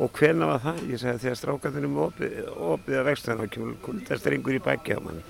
Og 0.00 0.16
hvena 0.16 0.48
var 0.48 0.64
það? 0.64 0.82
Ég 0.88 1.02
sagði 1.02 1.22
þegar 1.26 1.38
strákarnir 1.42 1.86
um 1.90 2.00
opið, 2.06 2.36
opið 2.72 2.98
að 2.98 3.08
vextan 3.10 3.44
og 3.44 3.52
kemur 3.52 3.78
kuldastrengur 3.84 4.56
í 4.56 4.62
baki 4.64 4.96
á 4.96 5.00
manni. 5.04 5.24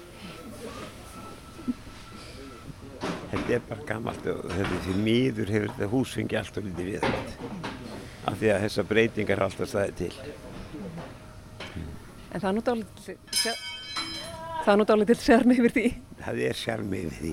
Þetta 3.33 3.55
er 3.57 3.62
bara 3.64 3.85
gammalt 3.89 4.26
og 4.28 4.41
þetta 4.53 4.76
er 4.76 4.80
því 4.85 4.95
miður 5.07 5.51
hefur 5.55 5.70
þetta 5.72 5.87
hús 5.93 6.11
fengið 6.18 6.39
allt 6.43 6.59
og 6.61 6.66
lítið 6.66 6.89
við. 6.91 7.05
Af 8.28 8.35
því 8.39 8.51
að 8.53 8.64
þessar 8.66 8.89
breytingar 8.91 9.43
alltaf 9.47 9.70
staðið 9.70 9.95
til. 10.03 10.35
En 12.33 12.41
það 12.43 12.49
er 12.51 12.57
nú 12.57 12.64
dálítið, 12.66 13.16
það 14.62 14.72
er 14.74 14.78
nú 14.80 14.87
dálítið 14.89 15.22
sérmi 15.24 15.57
yfir 15.59 15.74
því. 15.76 15.87
það 16.22 16.43
er 16.49 16.61
sjarmið 16.61 17.07
við 17.07 17.16
því. 17.22 17.33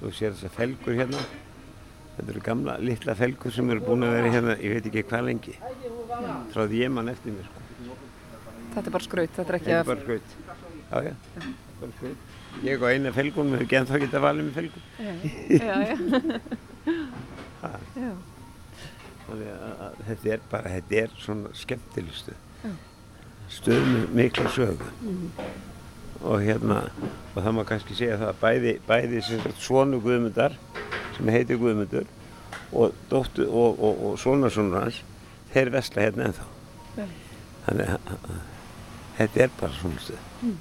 Þú 0.00 0.12
sér 0.16 0.36
þessar 0.36 0.54
felgur 0.56 0.98
hérna. 1.00 1.24
Þetta 2.16 2.32
eru 2.34 2.42
gamla 2.44 2.76
litla 2.82 3.16
felgur 3.18 3.54
sem 3.54 3.70
eru 3.74 3.82
búin 3.84 4.06
að 4.06 4.14
vera 4.16 4.32
hérna, 4.36 4.56
ég 4.62 4.76
veit 4.76 4.88
ekki 4.90 5.04
hvað 5.10 5.26
lengi. 5.26 5.56
Því 6.54 6.84
ég 6.84 6.94
mann 6.94 7.10
eftir 7.12 7.34
mér. 7.34 7.50
Sko. 7.50 7.98
Þetta 8.74 8.86
er 8.86 8.94
bara 8.94 9.08
skraut, 9.08 9.34
þetta 9.36 9.52
er 9.52 9.58
ekki 9.58 9.70
Þetta 9.70 9.76
er 9.76 9.82
að... 9.82 9.90
bara 9.90 10.02
skaut. 10.06 10.28
Já, 10.90 11.10
já. 11.10 11.69
Ég 12.66 12.82
og 12.82 12.90
eina 12.90 13.12
felgun, 13.14 13.52
við 13.54 13.64
hefum 13.64 13.78
ennþá 13.80 14.02
getað 14.02 14.26
valið 14.26 14.48
með 14.48 14.54
felgun. 14.58 14.84
Já, 14.98 15.12
já. 15.86 15.94
já. 17.96 18.12
þetta 20.06 20.32
er 20.34 20.40
bara, 20.50 20.72
þetta 20.76 21.02
er 21.04 21.18
svona 21.20 21.52
skemmtileg 21.54 22.16
stuð 22.18 22.38
stuð 23.50 24.08
mikla 24.14 24.50
sögu 24.54 24.86
mm. 25.02 25.30
og 26.22 26.42
hérna 26.44 26.84
og 27.34 27.42
það 27.42 27.52
má 27.56 27.64
kannski 27.66 27.96
segja 27.98 28.18
það 28.20 28.30
að 28.30 28.40
bæði, 28.44 28.74
bæði 28.86 29.22
svonu 29.58 30.00
Guðmundar 30.02 30.54
sem 31.16 31.30
heitir 31.34 31.58
Guðmundur 31.58 32.06
og, 32.70 32.94
dóttu, 33.10 33.46
og, 33.46 33.80
og, 33.82 34.04
og 34.06 34.18
svona 34.22 34.50
svona 34.50 34.84
hans 34.86 35.02
þeir 35.50 35.72
vestla 35.74 36.06
hérna 36.06 36.28
ennþá 36.30 36.48
yeah. 36.98 37.14
þannig 37.66 37.94
að 37.96 38.26
þetta 39.18 39.44
er 39.46 39.54
bara 39.60 39.78
svona 39.80 40.04
stuð 40.06 40.26
mm. 40.42 40.58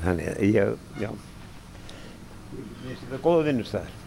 Þannig 0.00 0.30
að 0.32 0.44
ég, 0.48 0.86
já 1.02 1.10
ég 1.10 1.18
finnst 2.82 3.04
þetta 3.06 3.20
góða 3.24 3.48
vinnustæðar 3.50 3.98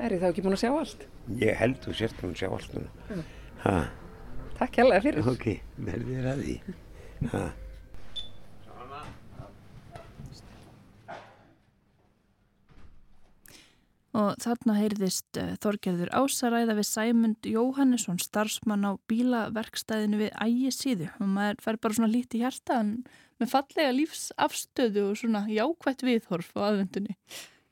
Er 0.00 0.14
þið 0.14 0.22
þá 0.22 0.28
ekki 0.30 0.42
búin 0.44 0.56
að 0.56 0.62
sjá 0.62 0.70
allt? 0.72 1.02
Ég 1.40 1.58
held 1.60 1.80
þú 1.84 1.94
sért 1.98 2.20
búin 2.22 2.30
að 2.32 2.38
sjá 2.40 2.48
allt 2.56 2.70
núna. 2.72 2.92
Mm. 3.12 3.24
Takk 4.56 4.78
hjálpa 4.78 5.00
fyrir. 5.04 5.26
Ok, 5.28 5.44
verðið 5.88 6.20
er 6.22 6.28
að 6.30 6.40
því. 6.46 6.54
Ha. 7.34 7.42
Og 14.18 14.32
þarna 14.42 14.74
heyrðist 14.74 15.38
uh, 15.38 15.52
Þorgerður 15.62 16.10
ásaræða 16.10 16.74
við 16.80 16.86
Sæmund 16.88 17.46
Jóhannesson, 17.46 18.18
starfsmann 18.18 18.88
á 18.88 18.98
bílaverkstæðinu 19.10 20.24
við 20.24 20.32
ægi 20.34 20.72
síðu. 20.74 21.10
Og 21.22 21.30
maður 21.30 21.60
fær 21.62 21.78
bara 21.84 21.98
svona 21.98 22.10
lítið 22.10 22.42
hjarta 22.42 22.80
en 22.82 22.90
með 23.40 23.52
fallega 23.52 23.92
lífsafstöðu 23.94 25.04
og 25.12 25.20
svona 25.20 25.44
jákvætt 25.50 26.02
viðhorf 26.06 26.50
á 26.58 26.60
aðvendunni. 26.72 27.14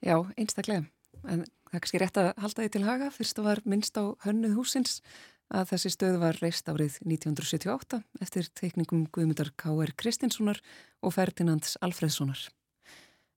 Já, 0.05 0.15
einstaklega. 0.39 0.87
En 1.27 1.43
það 1.43 1.75
er 1.75 1.83
kannski 1.83 2.03
rétt 2.05 2.23
að 2.23 2.31
halda 2.45 2.63
því 2.63 2.71
til 2.77 2.85
haga. 2.87 3.11
Fyrst 3.19 3.43
var 3.43 3.65
minnst 3.67 3.99
á 3.99 4.05
hönnuð 4.23 4.57
húsins 4.61 5.01
að 5.49 5.73
þessi 5.73 5.93
stöð 5.95 6.21
var 6.23 6.39
reist 6.43 6.69
árið 6.69 7.01
1978 7.03 8.03
eftir 8.23 8.49
teikningum 8.55 9.07
Guðmundar 9.13 9.51
K.R. 9.59 9.95
Kristinssonar 9.99 10.61
og 11.03 11.15
Ferdinands 11.17 11.79
Alfredssonar. 11.85 12.47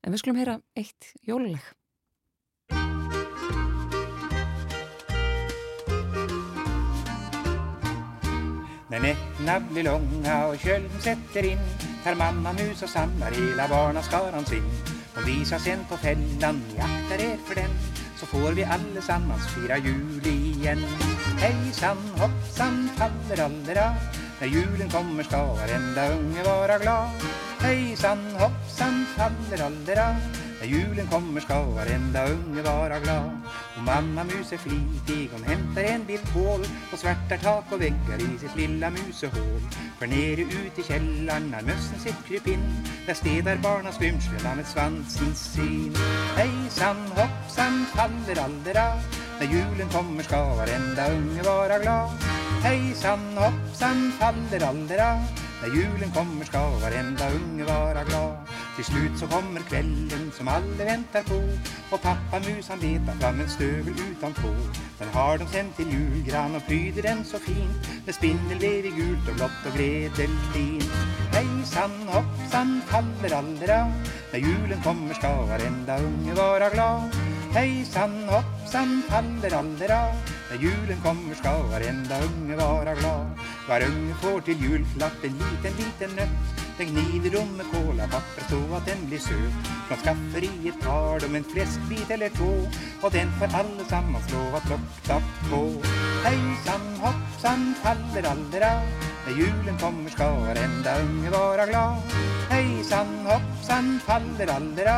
En 0.05 0.13
við 0.13 0.23
skulum 0.23 0.41
heyra 0.41 0.59
eitt 0.77 1.13
jóluleg. 1.27 1.63
När 8.91 8.99
nätterna 8.99 9.59
blir 9.59 9.83
långa 9.83 10.47
och 10.47 10.59
kölden 10.59 11.01
sätter 11.01 11.45
in 11.45 11.59
tar 12.03 12.15
mamma 12.15 12.53
mus 12.53 12.83
och 12.83 12.89
samlar 12.89 13.31
hela 13.31 13.67
barnaskaran 13.67 14.45
sin. 14.45 14.63
Hon 15.15 15.25
visar 15.25 15.59
sen 15.59 15.79
på 15.89 15.97
fällan, 15.97 16.61
ni 16.73 16.81
aktar 16.81 17.25
er 17.25 17.37
för 17.47 17.55
den 17.55 17.69
så 18.21 18.25
får 18.25 18.51
vi 18.51 18.63
allesammans 18.63 19.47
fira 19.47 19.77
jul 19.77 20.27
igen. 20.27 20.79
Hejsan 21.39 21.97
hoppsan 21.97 22.89
fallerallera 22.95 23.93
när 24.39 24.47
julen 24.47 24.89
kommer 24.89 25.23
ska 25.23 25.53
varenda 25.53 26.13
unge 26.13 26.43
vara 26.43 26.77
glad. 26.77 27.09
Hei 27.62 27.95
sann, 27.95 28.24
hopp 28.39 28.57
sann, 28.74 29.03
fallerallera. 29.14 30.16
Da 30.59 30.66
julen 30.66 31.07
kommer 31.12 31.41
skal 31.41 31.68
hver 31.76 31.91
enda 31.93 32.24
unge 32.34 32.64
vara 32.66 32.97
glad. 33.03 33.28
Og 33.78 33.84
mamma 33.86 34.24
mus 34.24 34.49
er 34.51 34.57
flitig, 34.57 35.30
hon 35.30 35.43
henter 35.45 35.86
en 35.91 36.05
bit 36.07 36.24
kål 36.34 36.66
og 36.66 36.95
sverter 36.97 37.38
tak 37.43 37.70
og 37.70 37.84
vegger 37.84 38.24
i 38.26 38.30
sitt 38.41 38.55
lilla 38.57 38.89
musehål. 38.95 39.68
For 39.99 40.09
nede 40.09 40.47
ute 40.49 40.82
i 40.82 40.86
kjelleren 40.88 41.53
er 41.53 41.68
møssen 41.68 42.01
sitt 42.01 42.24
krypinn. 42.26 42.66
Det 43.05 43.14
er 43.14 43.20
sted 43.22 43.45
der 43.45 43.62
barna 43.62 43.93
skrymsler 43.93 44.57
med 44.57 44.66
svansen 44.66 45.38
sin. 45.38 46.01
Hei 46.39 46.49
sann, 46.74 47.03
hopp 47.20 47.45
sann, 47.57 47.84
fallerallera. 47.93 48.88
Da 49.38 49.51
julen 49.53 49.93
kommer 49.93 50.26
skal 50.26 50.57
hver 50.57 50.74
enda 50.80 51.12
unge 51.14 51.45
vara 51.45 51.78
glad. 51.86 52.28
Hei 52.66 52.82
sann, 53.05 53.30
hopp 53.38 53.62
sann, 53.78 54.09
fallerallera. 54.18 55.12
Når 55.62 55.76
julen 55.78 56.12
kommer 56.16 56.47
skal 56.49 56.72
hver 56.82 56.93
enda 56.97 57.28
unge 57.38 57.66
vara 57.68 58.01
glad. 58.07 58.53
Til 58.76 58.86
slutt 58.88 59.20
så 59.20 59.28
kommer 59.30 59.62
kvelden 59.70 60.32
som 60.34 60.49
alle 60.49 60.88
venter 60.88 61.28
på. 61.28 61.38
Og 61.93 62.01
pappa 62.01 62.39
mus 62.47 62.72
han 62.72 62.82
leter 62.82 63.20
fram 63.20 63.43
en 63.43 63.51
støvel 63.55 63.99
utanpå. 64.07 64.53
Den 64.99 65.12
har 65.14 65.38
de 65.38 65.47
sendt 65.53 65.76
til 65.78 65.93
julgran 65.93 66.57
og 66.57 66.66
pryder 66.66 67.05
den 67.05 67.22
så 67.26 67.38
fint. 67.45 67.91
Med 68.07 68.18
spindelvev 68.18 68.88
i 68.89 68.95
gult 68.97 69.30
og 69.30 69.38
blått 69.38 69.68
og 69.70 69.78
gledelin. 69.78 70.88
Hei 71.36 71.45
sann, 71.74 71.93
hopp 72.09 72.41
sann, 72.49 72.80
fallerallera. 72.89 73.84
Når 74.34 74.47
julen 74.47 74.82
kommer 74.88 75.14
skal 75.22 75.45
hver 75.51 75.68
enda 75.68 76.01
unge 76.07 76.41
vara 76.41 76.74
glad. 76.74 77.22
Hei 77.51 77.83
sann, 77.83 78.13
hopp 78.31 78.51
sann, 78.63 79.01
fallerallera. 79.09 79.97
Når 80.47 80.61
julen 80.63 80.99
kommer 81.03 81.35
skal 81.35 81.65
hver 81.67 81.83
enda 81.83 82.19
unge 82.23 82.55
være 82.55 82.93
glad. 82.95 83.41
Hver 83.65 83.83
unge 83.89 84.13
får 84.21 84.37
til 84.47 84.61
julklapp 84.63 85.25
en 85.27 85.35
liten, 85.41 85.73
liten 85.79 86.13
nøtt. 86.15 86.61
Den 86.77 86.93
gnider 86.95 87.35
om 87.41 87.49
med 87.57 87.67
kålapapir 87.73 88.45
så 88.47 88.59
at 88.77 88.87
den 88.87 89.03
blir 89.09 89.19
søt. 89.19 89.67
Fra 89.89 89.97
skafferiet 89.99 90.79
tar 90.85 91.19
de 91.25 91.29
en 91.41 91.47
fleskbit 91.51 92.13
eller 92.15 92.31
to, 92.37 92.53
og 93.03 93.11
den 93.17 93.33
får 93.41 93.57
alle 93.59 93.87
sammen 93.89 94.23
slå 94.29 94.45
av 94.55 94.63
klokktapp 94.69 95.33
på. 95.49 95.59
Hei 96.23 96.37
sann, 96.63 96.87
hopp 97.03 97.35
sann, 97.43 97.65
fallerallera. 97.83 98.77
Når 99.25 99.43
julen 99.43 99.81
kommer 99.83 100.15
skal 100.15 100.39
hver 100.45 100.63
enda 100.63 100.95
unge 101.03 101.35
være 101.35 101.67
glad. 101.73 102.15
Hei 102.55 102.63
sann, 102.87 103.11
hopp 103.27 103.51
sann, 103.67 103.97
fallerallera. 104.07 104.97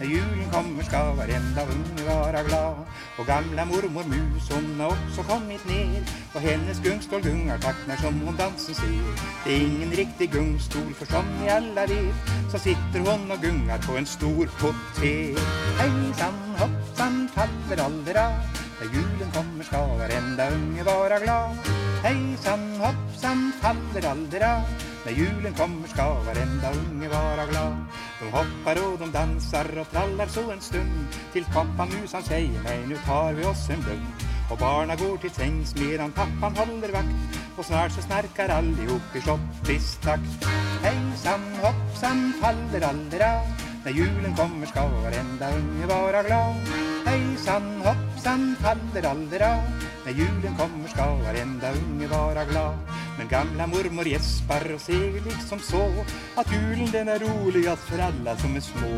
Når 0.00 0.08
julen 0.08 0.46
kommer 0.48 0.84
skal 0.88 1.10
hver 1.12 1.30
enda 1.36 1.62
unge 1.68 2.04
være 2.06 2.40
glad. 2.46 2.78
Og 3.20 3.26
gamle 3.28 3.64
mormor 3.68 4.06
mus 4.08 4.46
hun 4.48 4.80
er 4.80 4.94
også 4.94 5.22
kommet 5.28 5.66
ned. 5.68 6.08
Og 6.34 6.40
hennes 6.40 6.80
gungstol 6.84 7.20
gungar 7.26 7.60
takner 7.60 8.00
som 8.00 8.16
hun 8.24 8.38
dansen 8.38 8.74
ser. 8.74 9.20
Det 9.44 9.52
er 9.52 9.66
ingen 9.66 9.92
riktig 9.98 10.30
gungstol, 10.32 10.94
for 10.94 11.04
som 11.12 11.28
vi 11.42 11.52
alle 11.52 11.84
vet, 11.92 12.32
så 12.48 12.58
sitter 12.58 13.04
hun 13.04 13.30
og 13.30 13.44
gungar 13.44 13.84
på 13.84 14.00
en 14.00 14.08
stor 14.08 14.48
potet. 14.62 15.36
Hei 15.82 15.92
sann, 16.16 16.42
hopp 16.62 16.80
sann, 16.96 17.26
fallerallera. 17.36 18.30
Når 18.80 18.94
julen 18.96 19.34
kommer 19.36 19.68
skal 19.68 19.98
hver 20.00 20.16
enda 20.16 20.48
unge 20.56 20.86
være 20.88 21.24
glad. 21.26 21.74
Hei 22.06 22.20
sann, 22.40 22.70
hopp 22.80 23.04
sann, 23.20 23.50
fallerallera. 23.60 24.54
Når 25.04 25.16
julen 25.16 25.54
kommer 25.56 25.88
skal 25.88 26.18
hver 26.26 26.38
unge 26.70 27.08
vara 27.08 27.46
glad. 27.48 27.76
De 28.20 28.26
hoppar 28.34 28.80
og 28.82 28.98
de 29.00 29.06
dansar 29.14 29.70
og 29.80 29.88
trallar 29.92 30.28
så 30.28 30.44
en 30.52 30.60
stund, 30.60 30.98
til 31.32 31.46
pappa 31.54 31.86
mus 31.88 32.12
han 32.12 32.26
sier 32.26 32.60
nei, 32.66 32.76
nu 32.90 32.98
tar 33.06 33.32
vi 33.38 33.46
oss 33.48 33.64
en 33.72 33.80
blund. 33.86 34.26
Og 34.50 34.58
barna 34.60 34.98
går 35.00 35.16
til 35.22 35.32
sengs 35.38 35.72
medan 35.78 36.12
pappan 36.12 36.56
holder 36.58 36.92
vakt, 36.98 37.40
og 37.56 37.64
snart 37.64 37.96
så 37.96 38.04
snarkar 38.04 38.52
allihop 38.58 39.16
i 39.16 39.24
shoppistakt. 39.24 40.48
Hei 40.84 40.96
sann, 41.24 41.48
hopp 41.64 41.82
sann, 41.96 42.32
faller 42.42 42.88
allera. 42.92 43.34
Når 43.80 43.94
julen 43.96 44.34
kommer 44.36 44.68
skal 44.68 44.90
hver 45.00 45.14
enda 45.16 45.46
unge 45.56 45.86
være 45.88 46.20
glad. 46.26 46.72
Hei 47.06 47.20
sann, 47.40 47.68
hopp 47.80 48.18
sann, 48.20 48.50
faller 48.60 49.06
alder. 49.08 49.44
Når 50.04 50.18
julen 50.18 50.58
kommer 50.58 50.92
skal 50.92 51.16
hver 51.22 51.38
enda 51.40 51.70
unge 51.78 52.10
være 52.12 52.44
glad. 52.50 52.90
Men 53.16 53.30
gamla 53.30 53.66
mormor 53.72 54.10
gjesper 54.10 54.66
og 54.74 54.82
sier 54.84 55.16
liksom 55.24 55.64
så 55.64 55.80
at 56.40 56.52
julen 56.52 56.92
den 56.92 57.08
er 57.08 57.24
rolig, 57.24 57.40
roligast 57.40 57.88
for 57.88 58.04
alla 58.04 58.36
som 58.44 58.60
er 58.60 58.66
små. 58.68 58.92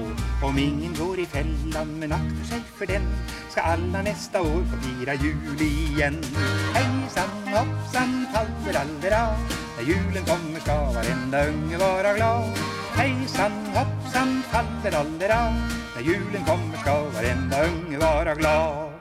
Om 0.50 0.58
ingen 0.58 0.98
går 0.98 1.22
i 1.22 1.28
fellan 1.30 1.94
men 2.02 2.18
akter 2.18 2.44
seg 2.50 2.74
for 2.74 2.90
den, 2.90 3.06
skal 3.54 3.76
alla 3.76 4.02
neste 4.02 4.42
år 4.42 4.66
få 4.74 4.82
fira 4.88 5.18
jul 5.22 5.66
igjen. 5.70 6.18
Hei 6.74 6.86
sann, 7.14 7.38
hopp 7.54 7.74
sann, 7.94 8.22
faller 8.34 8.82
alder. 8.82 9.18
Når 9.78 9.90
julen 9.94 10.30
kommer 10.34 10.66
skal 10.66 10.86
hver 10.98 11.14
enda 11.16 11.48
unge 11.54 11.84
være 11.86 12.16
glad. 12.18 12.71
Hejsan 12.96 13.52
hoppsan 13.76 14.42
fallerallera 14.42 15.50
När 15.94 16.02
julen 16.02 16.44
kommer 16.44 16.76
ska 16.76 17.10
varenda 17.10 17.66
unge 17.68 17.98
vara 17.98 18.34
glad 18.34 18.92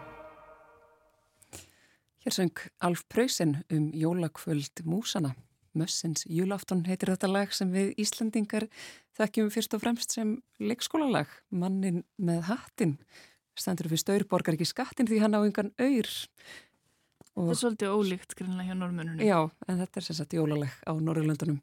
Hér 2.24 2.32
söng 2.32 2.58
Alf 2.78 3.08
Pröysen 3.08 3.58
um 3.70 3.92
jólakvöld 3.94 4.84
Músana. 4.84 5.34
Mössins 5.74 6.26
júlafton 6.30 6.84
heitir 6.86 7.10
þetta 7.10 7.30
lag 7.32 7.54
sem 7.56 7.72
við 7.74 7.96
Íslandingar 7.98 8.68
þekkjum 9.18 9.50
fyrst 9.50 9.74
og 9.74 9.82
fremst 9.82 10.14
sem 10.14 10.36
leikskólalag. 10.60 11.32
Mannin 11.50 12.04
með 12.22 12.44
hattin 12.52 12.98
stendur 13.58 13.90
fyrir 13.90 14.04
staur, 14.04 14.28
borgar 14.30 14.58
ekki 14.58 14.70
skattin 14.70 15.10
því 15.10 15.22
hann 15.24 15.38
á 15.38 15.42
yngan 15.42 15.74
auður. 15.82 16.14
Það 17.32 17.54
er 17.54 17.60
svolítið 17.62 17.96
ólíkt 17.96 18.36
grunlega 18.38 18.70
hjá 18.70 18.78
normununum. 18.78 19.24
Já, 19.24 19.40
en 19.68 19.82
þetta 19.82 20.02
er 20.02 20.08
sagt 20.12 20.36
jólaleg 20.36 20.74
á 20.84 20.92
Norrlöndunum. 20.94 21.62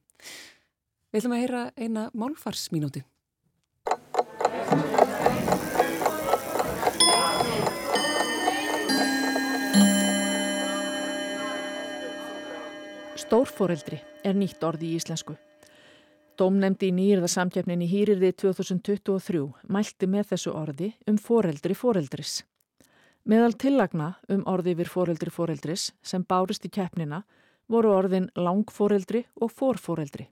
Við 1.08 1.22
ætlum 1.22 1.32
að 1.32 1.40
heyra 1.40 1.60
eina 1.80 2.02
málfarsmínúti. 2.12 3.00
Stórforeldri 13.16 14.02
er 14.24 14.36
nýtt 14.36 14.62
orði 14.68 14.92
í 14.92 15.00
íslensku. 15.00 15.38
Dómnemdi 16.36 16.92
í 16.92 16.94
nýjirða 16.94 17.32
samtjöfnin 17.32 17.82
í 17.82 17.88
hýrirði 17.88 18.34
2023 18.44 19.42
mælti 19.72 20.12
með 20.12 20.30
þessu 20.34 20.52
orði 20.54 20.92
um 21.08 21.16
foreldri 21.16 21.74
foreldris. 21.74 22.42
Meðal 23.24 23.56
tillagna 23.56 24.14
um 24.28 24.44
orði 24.44 24.76
yfir 24.76 24.92
foreldri 24.92 25.32
foreldris 25.32 25.90
sem 26.02 26.24
bárist 26.28 26.68
í 26.68 26.70
keppnina 26.72 27.24
voru 27.68 27.96
orðin 27.96 28.28
langforeldri 28.36 29.24
og 29.40 29.56
forforeldri. 29.56 30.28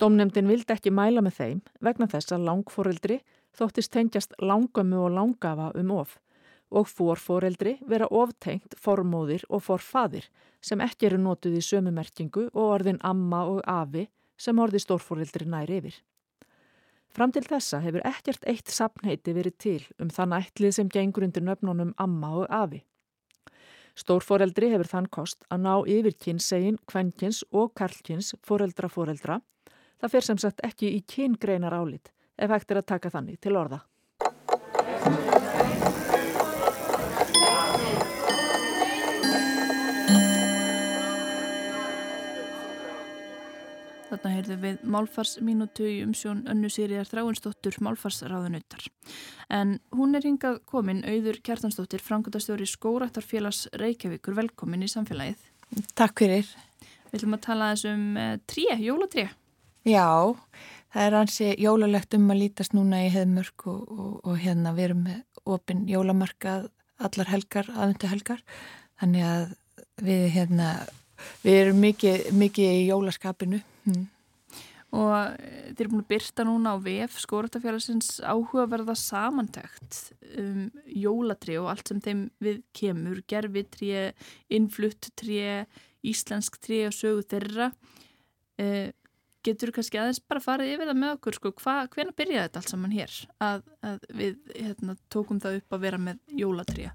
Dómnemdin 0.00 0.48
vildi 0.50 0.74
ekki 0.74 0.90
mæla 0.90 1.22
með 1.22 1.36
þeim 1.38 1.60
vegna 1.86 2.08
þess 2.10 2.34
að 2.34 2.46
langforeldri 2.48 3.20
þóttist 3.54 3.92
tengjast 3.94 4.34
langamu 4.42 5.04
og 5.06 5.12
langafa 5.14 5.70
um 5.78 5.92
of 5.94 6.18
og 6.74 6.88
forforeldri 6.90 7.76
vera 7.86 8.08
oftengt 8.10 8.74
formóðir 8.80 9.44
og 9.48 9.62
forfaðir 9.62 10.26
sem 10.64 10.80
ekki 10.82 11.06
eru 11.10 11.20
notuð 11.22 11.60
í 11.60 11.62
sömumerkingu 11.62 12.48
og 12.48 12.64
orðin 12.64 12.98
amma 13.06 13.44
og 13.50 13.60
afi 13.70 14.08
sem 14.40 14.58
orði 14.58 14.80
stórforeldri 14.82 15.46
næri 15.46 15.78
yfir. 15.78 16.00
Fram 17.14 17.30
til 17.30 17.44
þessa 17.46 17.78
hefur 17.84 18.02
ekkert 18.08 18.42
eitt 18.50 18.72
sapnheiti 18.74 19.36
verið 19.36 19.58
til 19.62 19.82
um 20.02 20.10
þann 20.10 20.34
ætlið 20.40 20.74
sem 20.80 20.90
gengur 20.90 21.28
undir 21.28 21.44
nöfnunum 21.46 21.94
amma 22.02 22.32
og 22.40 22.48
afi. 22.50 22.82
Stórforeldri 23.94 24.72
hefur 24.72 24.90
þann 24.90 25.06
kost 25.06 25.44
að 25.54 25.62
ná 25.62 25.74
yfir 25.86 26.16
kynsegin, 26.18 26.80
kvenkins 26.90 27.44
og 27.52 27.70
karlkins 27.78 28.34
foreldra. 28.42 29.38
Það 30.02 30.14
fer 30.14 30.28
sem 30.28 30.38
sagt 30.42 30.62
ekki 30.66 30.94
í 30.96 31.02
kyngreinar 31.08 31.74
álit 31.74 32.12
ef 32.36 32.50
hægt 32.50 32.72
er 32.72 32.82
að 32.82 32.88
taka 32.94 33.12
þannig 33.14 33.40
til 33.42 33.54
orða. 33.58 33.84
Þarna 44.14 44.30
heyrðu 44.30 44.56
við 44.62 44.82
málfarsminutu 44.94 45.86
í 45.90 45.94
umsjón 46.04 46.44
önnu 46.50 46.68
sýriðar 46.70 47.08
þráinsdóttur 47.10 47.78
málfarsráðunautar. 47.82 48.84
En 49.50 49.78
hún 49.94 50.14
er 50.14 50.26
hingað 50.26 50.60
komin, 50.70 51.02
auður 51.02 51.40
Kjartansdóttir, 51.44 52.02
frangundastjóri 52.04 52.68
Skóraktarfélags 52.70 53.66
Reykjavíkur, 53.80 54.36
velkomin 54.38 54.86
í 54.86 54.90
samfélagið. 54.92 55.42
Takk 55.98 56.22
fyrir. 56.22 56.52
Við 57.10 57.18
ætlum 57.18 57.36
að 57.38 57.42
tala 57.48 57.72
þessum 57.74 58.04
eh, 58.20 58.36
trí, 58.46 58.68
jólatré. 58.84 59.26
Já, 59.84 60.34
það 60.94 61.06
er 61.06 61.18
hansi 61.18 61.50
jólalegt 61.60 62.16
um 62.16 62.30
að 62.32 62.40
lítast 62.40 62.76
núna 62.76 63.02
í 63.04 63.12
heðmörk 63.12 63.66
og, 63.68 63.82
og, 63.90 64.14
og 64.24 64.40
hérna 64.40 64.72
við 64.76 64.88
erum 64.88 65.04
með 65.08 65.20
opin 65.44 65.84
jólamarkað 65.90 66.70
allar 67.04 67.30
helgar, 67.30 67.68
aðvendu 67.74 68.08
helgar. 68.08 68.42
Þannig 69.02 69.28
að 69.28 69.54
við 70.04 70.26
hérna, 70.38 70.72
við 71.44 71.60
erum 71.60 71.80
mikið, 71.84 72.26
mikið 72.40 72.76
í 72.80 72.84
jólaskapinu 72.88 73.62
Mm. 73.84 74.06
Og 74.94 75.12
eh, 75.42 75.72
þeir 75.74 75.84
eru 75.84 75.90
búin 75.92 76.04
að 76.04 76.10
byrta 76.12 76.44
núna 76.46 76.72
á 76.72 76.76
VF 76.80 77.16
skóratafélagsins 77.24 78.10
áhugaverða 78.22 78.94
samantækt 78.96 79.98
um 80.40 80.68
jólatri 80.88 81.58
og 81.60 81.70
allt 81.72 81.90
sem 81.90 82.00
þeim 82.04 82.22
við 82.42 82.62
kemur, 82.76 83.20
gerfitri, 83.28 83.90
innfluttri, 84.54 85.66
íslensk 86.06 86.56
tri 86.62 86.84
og 86.88 86.94
sögu 86.96 87.26
þeirra. 87.34 87.72
Eh, 88.60 88.94
getur 89.44 89.72
kannski 89.74 90.00
aðeins 90.00 90.20
bara 90.24 90.42
farið 90.42 90.74
yfir 90.74 90.90
það 90.90 91.00
með 91.00 91.14
okkur, 91.18 91.38
sko, 91.38 91.54
hvena 91.94 92.16
byrjaði 92.16 92.42
þetta 92.46 92.60
allt 92.60 92.74
saman 92.74 92.94
hér 92.94 93.16
að, 93.44 93.64
að 93.84 94.04
við 94.20 94.36
hérna, 94.54 94.96
tókum 95.12 95.40
það 95.42 95.58
upp 95.60 95.76
að 95.76 95.86
vera 95.86 96.02
með 96.02 96.20
jólatri? 96.42 96.90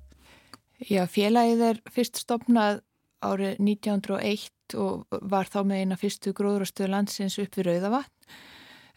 Já, 0.79 1.03
félagið 1.11 1.65
er 1.69 1.81
fyrst 1.91 2.21
stopnað 2.23 2.81
árið 3.25 3.59
1901 3.59 4.77
og 4.79 5.19
var 5.31 5.49
þá 5.49 5.59
með 5.67 5.83
eina 5.83 5.97
fyrstu 5.99 6.33
gróðrastöðu 6.37 6.91
landsins 6.93 7.37
upp 7.41 7.57
við 7.57 7.67
Rauðavatn. 7.67 8.35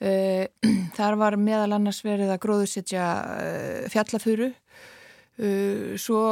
Eh, 0.03 0.47
þar 0.99 1.19
var 1.21 1.39
meðal 1.39 1.77
annars 1.77 2.03
verið 2.07 2.33
að 2.35 2.43
gróðursetja 2.43 3.07
eh, 3.39 3.89
fjallafuru 3.93 4.51
eh, 4.51 5.95
svo 6.01 6.23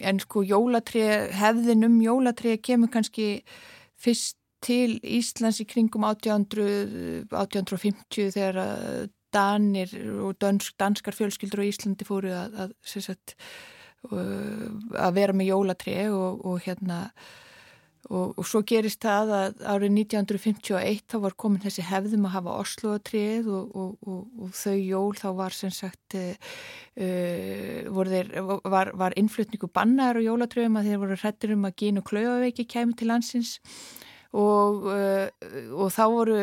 en 0.00 0.20
sko 0.24 0.44
jólatrið, 0.46 1.30
hefðin 1.36 1.88
um 1.88 1.98
jólatrið 2.04 2.60
kemur 2.64 2.92
kannski 2.92 3.30
fyrst 3.98 4.38
til 4.64 4.98
Íslands 5.02 5.60
í 5.62 5.66
kringum 5.68 6.06
1800, 6.08 7.28
1850 7.30 8.32
þegar 8.34 9.08
Danir 9.34 9.90
og 10.24 10.38
dansk, 10.40 10.72
danskar 10.80 11.12
fjölskyldur 11.12 11.60
á 11.60 11.68
Íslandi 11.68 12.06
fóru 12.08 12.32
að, 12.32 12.54
að, 12.64 12.72
sagt, 13.04 13.34
að 14.08 15.12
vera 15.18 15.36
með 15.36 15.52
jólatrið 15.52 16.16
og, 16.16 16.40
og 16.48 16.64
hérna 16.64 17.02
Og, 18.08 18.38
og 18.40 18.46
svo 18.48 18.62
gerist 18.64 19.02
það 19.04 19.30
að 19.36 19.58
árið 19.68 19.90
1951 19.98 21.00
þá 21.12 21.16
var 21.20 21.34
komin 21.36 21.60
þessi 21.60 21.82
hefðum 21.84 22.24
að 22.24 22.34
hafa 22.38 22.54
Osloatrið 22.62 23.50
og, 23.52 23.74
og, 23.76 24.22
og 24.46 24.54
þau 24.56 24.76
jól 24.78 25.18
þá 25.18 25.26
var 25.36 25.56
sem 25.56 25.72
sagt 25.74 26.16
uh, 26.16 26.54
þeir, 26.94 28.30
var, 28.64 28.94
var 28.96 29.16
innflutningu 29.20 29.68
bannar 29.68 30.16
og 30.16 30.24
jólatröfum 30.24 30.80
að 30.80 30.88
þeir 30.88 31.02
voru 31.02 31.18
hrettir 31.20 31.52
um 31.52 31.68
að 31.68 31.76
gín 31.82 32.00
og 32.00 32.08
klauaveiki 32.08 32.64
kemur 32.70 32.96
til 32.96 33.10
landsins 33.12 33.58
og 34.36 34.88
uh, 34.92 35.88
þá 35.88 36.04
voru 36.12 36.36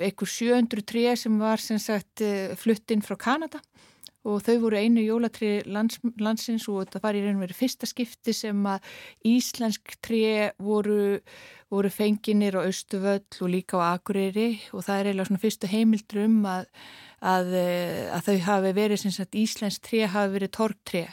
einhver 0.00 0.30
700 0.32 0.84
tré 0.88 1.12
sem 1.18 1.34
var 1.40 1.60
sem 1.60 1.80
sagt 1.82 2.22
uh, 2.24 2.54
fluttinn 2.56 3.04
frá 3.04 3.18
Kanada. 3.20 3.60
Og 4.28 4.42
þau 4.44 4.56
voru 4.64 4.76
einu 4.76 5.00
jólatri 5.00 5.62
lands, 5.70 6.00
landsins 6.20 6.66
og 6.68 6.82
þetta 6.82 7.00
var 7.04 7.16
í 7.16 7.20
raun 7.22 7.38
og 7.38 7.44
verið 7.46 7.60
fyrsta 7.60 7.88
skipti 7.88 8.34
sem 8.36 8.64
að 8.66 8.88
íslensk 9.28 9.94
tre 10.04 10.50
voru, 10.60 11.20
voru 11.72 11.92
fenginir 11.92 12.58
á 12.58 12.66
Östuvöll 12.66 13.22
og 13.24 13.52
líka 13.52 13.78
á 13.78 13.94
Akureyri. 13.94 14.58
Og 14.74 14.84
það 14.84 14.98
er 14.98 15.10
eiginlega 15.10 15.30
svona 15.30 15.44
fyrstu 15.44 15.70
heimildur 15.70 16.24
um 16.24 16.40
að, 16.50 16.66
að, 17.20 17.54
að 18.18 18.26
þau 18.26 18.36
hafi 18.50 18.74
verið 18.80 19.02
sem 19.04 19.14
sagt 19.14 19.38
íslensk 19.38 19.86
tre 19.86 20.04
hafi 20.10 20.34
verið 20.34 20.54
torgtre 20.58 21.06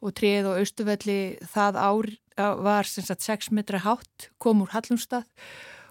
og 0.00 0.16
treð 0.16 0.50
á 0.50 0.52
Östuvölli 0.60 1.20
það 1.54 1.80
ár 1.80 2.10
var 2.60 2.88
sem 2.88 3.06
sagt 3.06 3.26
6 3.26 3.52
metra 3.56 3.82
hátt 3.84 4.30
kom 4.42 4.64
úr 4.64 4.72
Hallumstað 4.74 5.26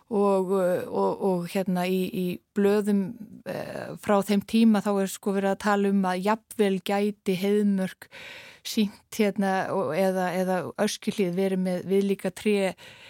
og, 0.10 0.52
og, 0.52 1.24
og 1.30 1.50
hérna 1.54 1.86
í, 1.86 2.02
í 2.10 2.26
blöðum 2.58 3.12
eh, 3.50 3.92
frá 4.02 4.18
þeim 4.26 4.42
tíma 4.50 4.82
þá 4.82 4.94
er 5.04 5.12
sko 5.12 5.36
verið 5.36 5.54
að 5.54 5.64
tala 5.66 5.92
um 5.94 6.06
að 6.10 6.24
jafnvel 6.26 6.76
gæti 6.82 7.36
heiðmörk 7.38 8.10
sínt 8.66 9.18
hérna 9.18 9.52
eða, 9.98 10.26
eða 10.36 10.58
öskilið 10.82 11.38
verið 11.38 11.62
með 11.64 11.86
viðlíka 11.90 12.32
tri 12.36 12.56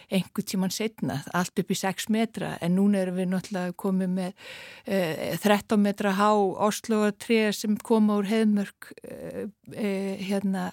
einhver 0.10 0.46
tíman 0.46 0.74
setna, 0.74 1.20
allt 1.38 1.62
upp 1.62 1.72
í 1.72 1.78
6 1.78 2.10
metra 2.14 2.56
en 2.64 2.76
núna 2.78 3.04
erum 3.04 3.20
við 3.20 3.30
náttúrulega 3.32 3.76
komið 3.80 4.14
með 4.16 4.50
eh, 4.86 5.38
13 5.42 5.82
metra 5.84 6.16
há 6.18 6.32
Oslo 6.36 7.06
tri 7.16 7.42
sem 7.56 7.78
koma 7.78 8.20
úr 8.20 8.30
heiðmörk 8.30 8.92
eh, 9.04 9.46
eh, 9.76 10.20
hérna 10.30 10.70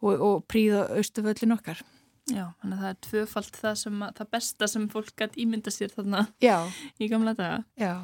og, 0.00 0.14
og 0.14 0.46
príða 0.50 0.86
austuföllin 0.96 1.56
okkar. 1.56 1.82
Já, 2.26 2.50
þannig 2.58 2.74
að 2.74 2.82
það 2.82 2.90
er 2.90 3.00
tvöfalt 3.06 3.56
það, 3.60 3.74
sem, 3.78 4.04
það 4.18 4.30
besta 4.34 4.68
sem 4.70 4.86
fólk 4.90 5.12
gæti 5.14 5.42
ímynda 5.44 5.70
sér 5.70 5.92
þarna 5.94 6.24
já. 6.42 6.56
í 7.02 7.08
gamla 7.10 7.36
daga. 7.38 7.60
Já. 7.78 7.94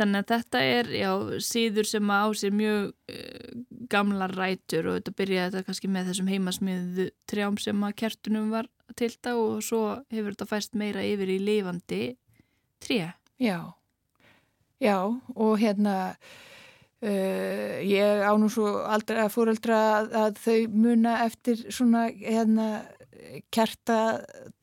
Þannig 0.00 0.22
að 0.22 0.30
þetta 0.30 0.60
er, 0.64 0.92
já, 0.96 1.10
síður 1.44 1.88
sem 1.90 2.08
á 2.08 2.24
sér 2.40 2.54
mjög 2.56 2.86
uh, 3.12 3.50
gamla 3.92 4.30
rætur 4.32 4.88
og 4.88 4.96
þetta 4.96 5.16
byrjaði 5.18 5.52
þetta 5.52 5.66
kannski 5.66 5.90
með 5.92 6.08
þessum 6.08 6.30
heimasmiðu 6.32 7.08
trjám 7.28 7.58
sem 7.60 7.84
að 7.84 7.96
kertunum 8.00 8.46
var 8.54 8.70
til 8.96 9.10
þetta 9.10 9.34
og 9.36 9.58
svo 9.66 9.82
hefur 10.08 10.32
þetta 10.32 10.48
fæst 10.48 10.78
meira 10.80 11.04
yfir 11.04 11.34
í 11.34 11.36
lifandi 11.44 12.00
tré. 12.80 13.02
Já, 13.40 13.58
já 14.80 14.96
og 15.04 15.52
hérna 15.60 16.14
uh, 17.04 17.76
ég 17.84 18.24
á 18.24 18.32
nú 18.40 18.48
svo 18.52 18.72
aldrei 18.88 19.20
að 19.26 19.34
fóreldra 19.36 19.82
að, 19.98 20.10
að 20.22 20.40
þau 20.46 20.80
muna 20.86 21.18
eftir 21.26 21.60
svona 21.68 22.08
hérna 22.08 22.70
kerta 23.52 23.98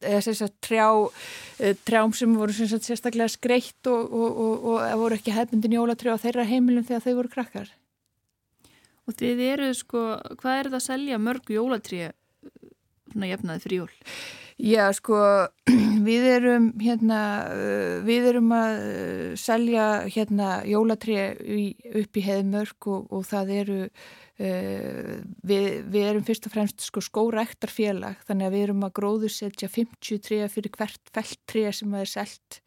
eða 0.02 0.36
sagt, 0.36 0.56
trjá, 0.66 0.88
eh, 1.60 1.76
trjám 1.88 2.14
sem 2.16 2.34
voru 2.38 2.54
sagt, 2.56 2.88
sérstaklega 2.88 3.30
skreitt 3.32 3.90
og, 3.92 4.08
og, 4.12 4.40
og, 4.42 4.64
og 4.82 5.04
voru 5.04 5.18
ekki 5.18 5.36
hefbundin 5.36 5.78
jólatrjá 5.78 6.16
á 6.18 6.24
þeirra 6.24 6.48
heimilum 6.48 6.88
þegar 6.88 7.06
þau 7.06 7.18
voru 7.20 7.34
krakkar. 7.34 7.74
Og 9.08 9.16
þið 9.16 9.44
eru 9.54 9.70
sko, 9.78 10.04
hvað 10.42 10.58
er 10.60 10.72
það 10.72 10.80
að 10.82 10.88
selja 10.90 11.22
mörg 11.22 11.54
jólatrjá 11.54 12.12
svona 13.14 13.32
jefnaði 13.32 13.64
fyrir 13.64 13.82
jól? 13.84 13.96
Já, 14.58 14.84
sko, 14.98 15.18
við 16.08 16.30
erum 16.34 16.72
hérna, 16.82 17.22
við 18.08 18.32
erum 18.34 18.54
að 18.58 18.78
selja 19.40 19.88
hérna 20.10 20.62
jólatrjá 20.68 21.30
upp 22.02 22.18
í 22.18 22.26
heðmörk 22.26 22.90
og 22.96 23.22
það 23.30 23.54
eru 23.62 23.82
við, 24.38 25.66
við 25.90 26.04
erum 26.12 26.26
fyrst 26.28 26.46
og 26.46 26.54
fremst 26.54 26.86
sko 26.86 27.02
skóræktarfélag 27.02 28.22
þannig 28.28 28.48
að 28.48 28.56
við 28.56 28.66
erum 28.68 28.86
að 28.86 28.96
gróðursetja 29.00 29.70
50 29.74 30.24
tréa 30.28 30.50
fyrir 30.54 30.74
hvert 30.78 31.14
felt 31.14 31.40
tréa 31.50 31.74
sem 31.74 31.94
að 31.94 32.06
er 32.06 32.12
selt. 32.14 32.62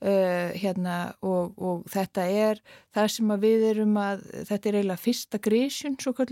Uh, 0.00 0.54
hérna 0.56 1.10
og, 1.20 1.58
og 1.60 1.82
þetta 1.92 2.22
er 2.24 2.60
það 2.96 3.08
sem 3.12 3.32
að 3.34 3.42
við 3.42 3.64
erum 3.68 3.98
að 4.00 4.22
þetta 4.48 4.70
er 4.70 4.78
eiginlega 4.78 5.02
fyrsta 5.02 5.40
grísjun 5.44 5.98
og, 6.08 6.30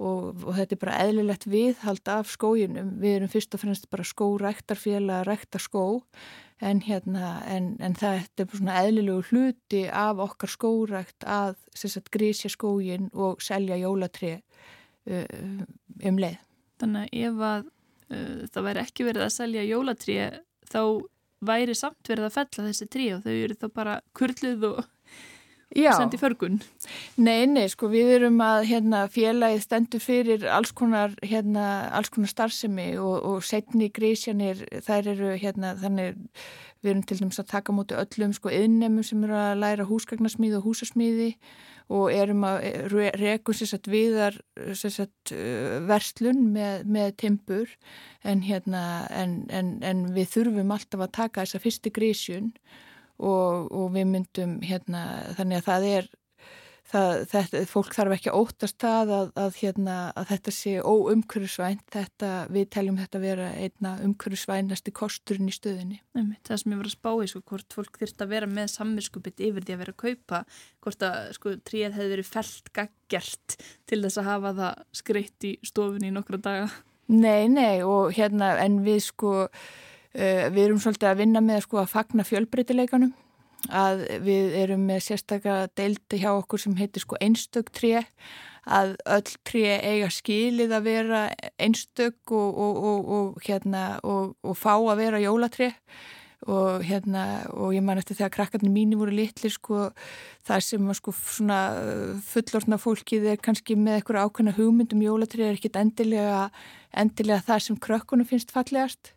og 0.00 0.54
þetta 0.56 0.72
er 0.72 0.80
bara 0.80 0.94
eðlilegt 1.04 1.44
viðhald 1.44 2.08
af 2.08 2.32
skójunum, 2.32 2.94
við 3.02 3.18
erum 3.18 3.32
fyrst 3.34 3.52
og 3.52 3.60
fremst 3.66 3.90
bara 3.92 4.08
skóræktarfélag 4.08 5.18
að 5.18 5.28
rækta 5.28 5.60
skó 5.60 5.84
en, 6.62 6.80
hérna, 6.86 7.32
en, 7.50 7.72
en 7.82 7.94
þetta 7.98 8.44
er 8.44 8.54
svona 8.54 8.78
eðlilegu 8.84 9.24
hluti 9.30 9.82
af 9.88 10.20
okkar 10.22 10.52
skórækt 10.52 11.26
að 11.26 11.56
sagt, 11.74 12.10
grísja 12.14 12.50
skógin 12.52 13.10
og 13.12 13.42
selja 13.42 13.78
jólatri 13.80 14.36
uh, 14.38 15.64
um 16.06 16.20
leið. 16.22 16.38
Þannig 16.82 17.08
að 17.08 17.26
ef 17.26 17.42
að 17.48 17.66
uh, 17.66 18.44
það 18.54 18.68
væri 18.68 18.84
ekki 18.86 19.08
verið 19.08 19.26
að 19.26 19.34
selja 19.36 19.66
jólatríu 19.66 20.28
þá 20.70 20.82
væri 21.42 21.74
samt 21.74 22.08
verið 22.08 22.28
að 22.28 22.36
fella 22.36 22.66
þessi 22.68 22.88
trí 22.94 23.08
og 23.16 23.24
þau 23.24 23.32
eru 23.34 23.58
þá 23.58 23.68
bara 23.74 23.98
kurluð 24.18 24.68
og 24.70 24.82
sendi 25.74 26.18
förgun. 26.20 26.60
Nei, 27.16 27.46
nei, 27.46 27.66
sko 27.72 27.88
við 27.92 28.16
erum 28.18 28.40
að 28.44 28.66
hérna, 28.70 29.04
félagið 29.12 29.64
stendur 29.64 30.02
fyrir 30.02 30.46
alls 30.52 30.72
konar, 30.76 31.14
hérna, 31.24 31.88
alls 31.96 32.12
konar 32.12 32.32
starfsemi 32.32 32.92
og, 33.00 33.16
og 33.28 33.46
setni 33.46 33.90
grísjanir 33.94 34.66
þær 34.84 35.14
eru 35.14 35.32
hérna 35.40 35.74
þannig 35.80 36.20
við 36.82 36.90
erum 36.90 37.02
til 37.06 37.18
dæmis 37.20 37.40
að 37.40 37.50
taka 37.52 37.74
múti 37.74 37.96
öllum 37.98 38.32
sko 38.34 38.50
yðnumum 38.52 39.06
sem 39.06 39.22
eru 39.24 39.36
að 39.38 39.60
læra 39.62 39.86
húsgagnasmíði 39.86 40.58
og 40.58 40.66
húsasmíði 40.66 41.28
og 41.92 42.12
erum 42.14 42.44
að 42.46 42.64
rekum 43.20 43.56
sérsagt 43.56 43.90
viðar 43.90 44.38
sérsagt 44.78 45.32
uh, 45.34 45.78
verslun 45.88 46.48
með, 46.54 46.86
með 46.86 47.12
timpur 47.22 47.74
en 48.26 48.42
hérna 48.46 49.06
en, 49.10 49.42
en, 49.50 49.76
en 49.84 50.06
við 50.16 50.32
þurfum 50.36 50.74
alltaf 50.74 51.06
að 51.06 51.14
taka 51.18 51.44
þessa 51.44 51.62
fyrstu 51.62 51.94
grísjun 51.94 52.52
og, 53.22 53.70
og 53.70 53.92
við 53.94 54.10
myndum 54.10 54.58
hérna 54.66 55.06
þannig 55.38 55.62
að 55.62 55.68
það 55.70 55.88
er 55.92 56.10
það, 56.92 57.22
þetta, 57.30 57.62
fólk 57.70 57.94
þarf 57.96 58.14
ekki 58.16 58.30
að 58.30 58.38
óttast 58.40 58.78
það 58.82 59.12
að, 59.16 59.30
að, 59.42 59.58
hérna, 59.60 59.96
að 60.18 60.28
þetta 60.32 60.54
sé 60.56 60.74
óumkörusvænt 60.80 61.84
þetta, 61.94 62.30
við 62.52 62.68
teljum 62.76 62.98
þetta 63.00 63.18
að 63.18 63.26
vera 63.26 63.48
einna 63.56 63.92
umkörusvænasti 64.06 64.94
kosturinn 64.96 65.50
í 65.50 65.56
stöðinni. 65.56 66.00
Það 66.46 66.62
sem 66.62 66.74
ég 66.74 66.82
var 66.82 66.90
að 66.90 66.96
spá 66.96 67.10
í 67.14 67.30
sko, 67.30 67.42
hvort 67.52 67.76
fólk 67.76 68.00
þurft 68.02 68.24
að 68.24 68.34
vera 68.34 68.50
með 68.50 68.72
samvinskupið 68.74 69.44
yfir 69.48 69.66
því 69.66 69.76
að 69.76 69.84
vera 69.84 69.96
að 69.96 70.02
kaupa 70.04 70.42
hvort 70.84 71.06
að 71.08 71.20
sko 71.38 71.54
tríð 71.70 71.98
hefði 71.98 72.16
verið 72.16 72.32
felt 72.32 72.72
gaggert 72.76 73.58
til 73.90 74.02
þess 74.04 74.22
að 74.22 74.30
hafa 74.30 74.56
það 74.60 74.82
skreitt 75.02 75.48
í 75.48 75.54
stofunni 75.72 76.10
í 76.10 76.16
nokkra 76.16 76.42
daga. 76.42 76.68
Nei, 77.12 77.48
nei 77.50 77.82
og 77.84 78.12
hérna 78.16 78.54
en 78.62 78.82
við 78.86 79.02
sko 79.10 79.32
við 80.12 80.62
erum 80.66 80.80
svolítið 80.82 81.08
að 81.08 81.20
vinna 81.22 81.40
með 81.44 81.62
sko 81.66 81.82
að 81.82 81.92
fagna 81.94 82.26
fjölbreytileikanum 82.28 83.12
að 83.70 84.06
við 84.24 84.56
erum 84.62 84.86
með 84.88 85.04
sérstaklega 85.06 85.68
deildi 85.78 86.18
hjá 86.22 86.32
okkur 86.34 86.62
sem 86.62 86.74
heitir 86.78 87.04
sko 87.04 87.18
einstök 87.22 87.70
tré 87.74 88.02
að 88.62 88.96
öll 89.10 89.36
tré 89.46 89.76
eiga 89.82 90.08
skilið 90.12 90.74
að 90.76 90.88
vera 90.88 91.22
einstök 91.58 92.34
og, 92.34 92.58
og, 92.58 92.82
og, 92.82 93.12
og 93.16 93.46
hérna 93.46 93.84
fá 94.58 94.74
að 94.76 94.98
vera 95.02 95.22
jólatré. 95.22 95.72
Og 96.42 96.82
hérna 96.82 97.44
og 97.54 97.70
ég 97.70 97.84
man 97.86 98.00
eftir 98.00 98.16
þegar 98.18 98.32
krakkarnir 98.34 98.72
mínu 98.74 98.96
voru 98.98 99.12
litli 99.14 99.46
sko 99.46 99.92
það 100.42 100.64
sem 100.66 100.88
sko 100.98 101.12
svona 101.14 101.58
fullortna 102.26 102.80
fólkið 102.82 103.28
er 103.30 103.38
kannski 103.38 103.76
með 103.78 104.00
eitthvað 104.00 104.26
ákveðna 104.26 104.56
hugmyndum 104.56 105.04
jólatré 105.04 105.46
er 105.46 105.54
ekkit 105.54 105.78
endilega 105.78 106.48
endilega 106.98 107.46
það 107.46 107.62
sem 107.68 107.78
krökkunum 107.86 108.26
finnst 108.26 108.50
fallegast 108.50 109.12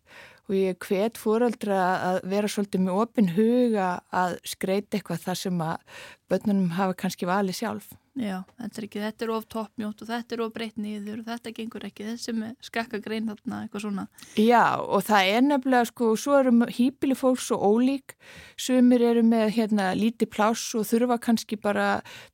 og 0.45 0.55
ég 0.57 0.79
hvet 0.87 1.19
fóröldra 1.19 1.81
að 2.09 2.21
vera 2.35 2.49
svolítið 2.51 2.85
með 2.85 3.03
opin 3.03 3.29
huga 3.35 3.89
að 4.13 4.39
skreita 4.45 4.97
eitthvað 4.97 5.23
þar 5.25 5.41
sem 5.41 5.61
að 5.65 6.01
börnunum 6.29 6.73
hafa 6.77 6.97
kannski 6.97 7.29
valið 7.29 7.61
sjálf. 7.61 7.93
Já, 8.15 8.45
þetta 8.55 8.79
er 8.79 8.85
ekki, 8.87 8.99
þetta 9.03 9.25
er 9.25 9.31
of 9.35 9.45
toppmjótt 9.51 10.01
og 10.01 10.07
þetta 10.07 10.35
er 10.35 10.41
of 10.45 10.51
breytt 10.55 10.77
nýður 10.79 11.17
og 11.19 11.25
þetta 11.27 11.51
gengur 11.57 11.83
ekki, 11.83 12.05
þessi 12.07 12.33
með 12.37 12.53
skakka 12.63 13.01
grein 13.03 13.27
þarna, 13.27 13.57
eitthvað 13.65 13.83
svona. 13.83 14.05
Já, 14.39 14.79
og 14.79 15.03
það 15.03 15.31
er 15.33 15.43
nefnilega, 15.43 15.89
sko, 15.89 16.13
svo 16.23 16.37
eru 16.39 16.53
hýpili 16.77 17.17
fólk 17.19 17.41
svo 17.43 17.59
ólík, 17.59 18.15
sumir 18.55 19.03
eru 19.03 19.25
með 19.27 19.51
hérna 19.57 19.89
líti 19.99 20.29
pláss 20.31 20.71
og 20.79 20.87
þurfa 20.87 21.19
kannski 21.27 21.59
bara 21.59 21.89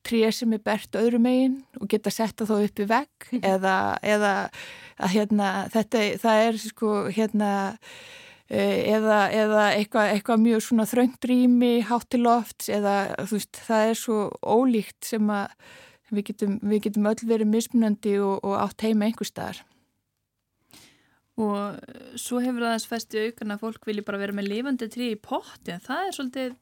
tríja 0.06 0.30
sem 0.38 0.54
er 0.54 0.62
bert 0.62 1.02
öðru 1.02 1.24
megin 1.26 1.58
og 1.82 1.90
geta 1.90 2.14
setta 2.14 2.46
þá 2.46 2.56
upp 2.60 2.86
í 2.86 2.90
vegg 2.94 3.32
eða, 3.42 3.76
eða 4.06 4.36
að 5.02 5.16
hérna 5.18 5.52
þetta, 5.74 6.04
það 6.22 6.48
er 6.48 6.60
sko 6.62 6.96
hérna 7.12 7.52
Eh, 8.52 8.82
eða, 8.92 9.30
eða 9.32 9.66
eitthvað, 9.78 10.10
eitthvað 10.12 10.42
mjög 10.44 10.64
svona 10.66 10.86
þröngrými, 10.90 11.76
háttiloft 11.88 12.66
eða 12.68 12.96
þú 13.30 13.38
veist, 13.38 13.60
það 13.64 13.84
er 13.88 14.00
svo 14.02 14.18
ólíkt 14.44 15.08
sem 15.08 15.30
að 15.32 15.54
við 16.12 16.26
getum, 16.28 16.58
við 16.68 16.82
getum 16.88 17.08
öll 17.08 17.22
verið 17.30 17.48
mismunandi 17.48 18.18
og, 18.20 18.42
og 18.44 18.58
átt 18.60 18.84
heima 18.84 19.08
einhver 19.08 19.30
staðar. 19.30 19.62
Og 21.40 21.80
svo 22.20 22.42
hefur 22.44 22.66
það 22.66 22.76
þess 22.76 22.90
fæsti 22.92 23.24
aukan 23.30 23.56
að 23.56 23.64
fólk 23.64 23.88
vilji 23.88 24.04
bara 24.10 24.20
vera 24.26 24.36
með 24.36 24.52
lifandi 24.52 24.92
trí 24.92 25.14
í 25.14 25.22
potti, 25.30 25.72
en 25.72 25.86
það 25.88 26.10
er 26.10 26.18
svolítið 26.18 26.54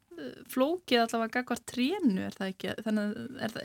flókið 0.51 1.03
allavega 1.03 1.39
gagvar 1.39 1.61
trénu 1.69 2.23
er 2.25 2.35
það 2.35 2.51
ekki, 2.51 2.73
þannig 2.85 3.05
að 3.09 3.45
er, 3.45 3.55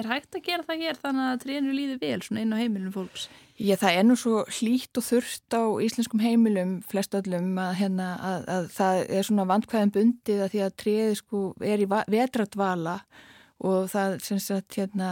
er 0.00 0.10
hægt 0.10 0.38
að 0.38 0.44
gera 0.48 0.66
það 0.68 0.84
hér 0.84 1.00
þannig 1.00 1.30
að 1.30 1.42
trénu 1.44 1.74
líði 1.74 1.96
vel 2.02 2.20
svona 2.24 2.44
inn 2.44 2.54
á 2.54 2.60
heimilum 2.60 2.94
fólks? 2.94 3.26
Já 3.54 3.74
það 3.78 3.98
er 3.98 4.06
nú 4.08 4.16
svo 4.18 4.44
hlýtt 4.50 5.00
og 5.00 5.06
þurft 5.06 5.54
á 5.54 5.62
íslenskum 5.86 6.22
heimilum 6.24 6.76
flest 6.90 7.14
öllum 7.14 7.52
að, 7.62 7.72
hérna, 7.82 8.08
að, 8.18 8.48
að 8.56 8.70
það 8.74 9.02
er 9.18 9.28
svona 9.28 9.48
vandkvæðan 9.52 9.94
bundið 9.94 10.42
að 10.44 10.54
því 10.54 10.64
að 10.64 10.78
tréði 10.84 11.18
sko 11.20 11.44
er 11.62 11.84
í 11.84 11.90
vetratvala 12.16 12.96
og 13.64 13.90
það 13.92 14.18
sem 14.26 14.40
sagt 14.42 14.78
hérna 14.80 15.10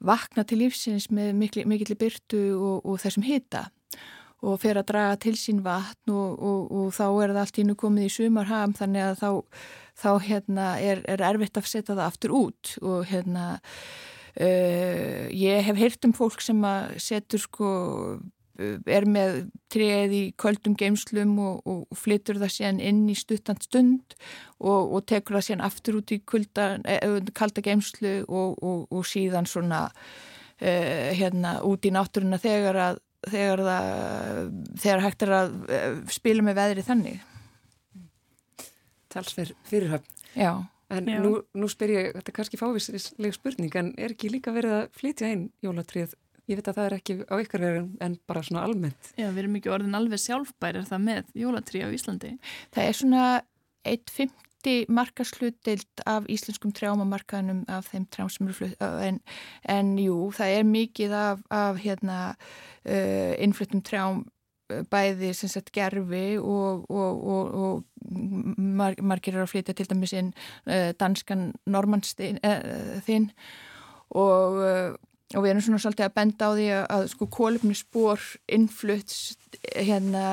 vakna 0.00 0.44
til 0.48 0.60
lífsins 0.62 1.10
með 1.12 1.34
mikil, 1.36 1.66
mikill 1.68 1.96
byrtu 1.98 2.42
og, 2.56 2.80
og 2.84 3.00
þessum 3.02 3.24
hita 3.26 3.68
og 4.40 4.56
fer 4.62 4.80
að 4.80 4.88
draga 4.88 5.18
til 5.20 5.34
sín 5.36 5.60
vatn 5.64 6.12
og, 6.14 6.36
og, 6.40 6.60
og 6.72 6.92
þá 6.96 7.04
er 7.08 7.32
það 7.34 7.40
allt 7.42 7.60
ín 7.60 7.72
og 7.74 7.80
komið 7.80 8.06
í 8.06 8.12
sumarham 8.14 8.76
þannig 8.76 9.06
að 9.10 9.18
þá 9.20 9.30
þá 9.98 10.10
hérna, 10.26 10.72
er, 10.80 11.02
er 11.10 11.24
erfitt 11.30 11.60
að 11.60 11.70
setja 11.70 11.94
það 11.94 12.06
aftur 12.06 12.36
út 12.36 12.74
og 12.82 13.06
hérna 13.10 13.46
uh, 13.56 15.24
ég 15.34 15.64
hef 15.66 15.80
heyrt 15.80 16.08
um 16.08 16.16
fólk 16.16 16.44
sem 16.44 16.60
að 16.66 16.94
setur 17.02 17.42
sko 17.42 17.72
er 18.60 19.06
með 19.08 19.46
treð 19.72 20.14
í 20.14 20.22
köldum 20.40 20.74
geimslum 20.78 21.36
og, 21.40 21.60
og 21.64 21.96
flytur 21.96 22.40
það 22.40 22.54
síðan 22.54 22.80
inn 22.90 23.04
í 23.08 23.16
stuttant 23.16 23.64
stund 23.64 24.16
og, 24.58 24.92
og 24.96 25.06
tekur 25.08 25.38
það 25.38 25.46
síðan 25.46 25.64
aftur 25.64 26.00
út 26.00 26.12
í 26.12 26.20
kulda, 26.28 26.66
eh, 26.84 27.30
kalda 27.36 27.64
geimslu 27.64 28.18
og, 28.28 28.60
og 28.90 29.06
síðan 29.08 29.48
svona 29.48 29.86
uh, 29.88 31.08
hérna 31.16 31.60
út 31.66 31.88
í 31.88 31.94
náttúruna 31.94 32.40
þegar 32.42 32.82
að 32.88 33.00
þegar, 33.28 33.64
það, 33.66 34.52
þegar 34.80 35.02
hægt 35.04 35.24
er 35.26 35.34
að 35.36 35.50
spila 36.12 36.44
með 36.44 36.60
veðri 36.60 36.84
þannig 36.86 37.26
talsverð 39.12 39.56
fyrirhafn. 39.68 40.20
Já. 40.34 40.52
En 40.90 41.06
Já. 41.06 41.20
Nú, 41.22 41.36
nú 41.54 41.68
spyr 41.70 41.92
ég, 41.94 42.08
þetta 42.16 42.32
er 42.32 42.34
kannski 42.34 42.58
fávislega 42.58 43.30
spurning, 43.36 43.74
en 43.78 43.92
er 43.94 44.16
ekki 44.16 44.32
líka 44.32 44.50
verið 44.54 44.74
að 44.74 44.88
flytja 44.98 45.28
einn 45.30 45.46
jólatrið? 45.62 46.16
Ég 46.50 46.58
veit 46.58 46.66
að 46.66 46.80
það 46.80 46.88
er 46.88 46.96
ekki 46.96 47.14
á 47.30 47.34
ykkar 47.38 47.62
verið 47.62 47.90
en 48.02 48.16
bara 48.26 48.42
svona 48.42 48.64
almennt. 48.66 49.12
Já, 49.14 49.28
við 49.28 49.44
erum 49.44 49.58
ekki 49.60 49.70
orðin 49.70 49.94
alveg 49.94 50.18
sjálfbærir 50.18 50.88
það 50.88 51.04
með 51.04 51.30
jólatrið 51.38 51.86
á 51.86 51.94
Íslandi. 51.94 52.30
Það 52.74 52.88
er 52.88 52.98
svona 52.98 53.26
1.50 53.86 54.90
markaslutild 54.90 56.02
af 56.10 56.26
íslenskum 56.32 56.74
trjámamarkaðnum 56.74 57.62
af 57.70 57.92
þeim 57.92 58.08
trjám 58.10 58.32
sem 58.34 58.48
eru 58.48 58.58
flutt, 58.58 58.82
en, 58.82 59.22
en 59.70 59.94
jú, 60.02 60.18
það 60.34 60.56
er 60.58 60.68
mikið 60.74 61.16
af, 61.20 61.46
af 61.54 61.80
hérna, 61.84 62.18
uh, 62.82 63.32
innfluttum 63.38 63.86
trjám 63.86 64.24
bæði 64.90 65.32
sagt, 65.36 65.72
gerfi 65.74 66.38
og, 66.38 66.86
og, 66.90 67.22
og, 67.34 67.54
og 67.60 67.84
mar 68.56 68.96
margir 69.02 69.36
eru 69.36 69.44
að 69.44 69.52
flytja 69.54 69.76
til 69.76 69.88
dæmis 69.90 70.14
inn 70.16 70.32
uh, 70.66 70.90
danskan 71.00 71.50
normannsþinn 71.70 72.40
uh, 72.42 73.46
og, 74.10 74.58
uh, 74.58 74.96
og 75.36 75.44
við 75.44 75.52
erum 75.52 75.64
svona 75.66 75.82
svolítið 75.84 76.08
að 76.08 76.16
benda 76.16 76.48
á 76.48 76.52
því 76.56 76.66
að, 76.78 76.84
að 76.96 77.06
sko 77.12 77.30
kólumnisspor 77.36 78.26
innflutts 78.56 79.20
hérna 79.74 80.24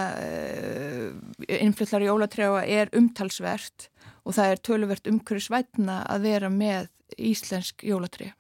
innfluttar 1.59 2.05
jólatrjáa 2.05 2.65
er 2.65 2.91
umtalsvert 2.97 3.89
og 4.23 4.35
það 4.38 4.51
er 4.51 4.65
töluvert 4.69 5.11
umhverjusvætna 5.11 6.01
að 6.09 6.27
vera 6.27 6.51
með 6.51 6.91
íslensk 7.17 7.85
jólatrjá 7.88 8.33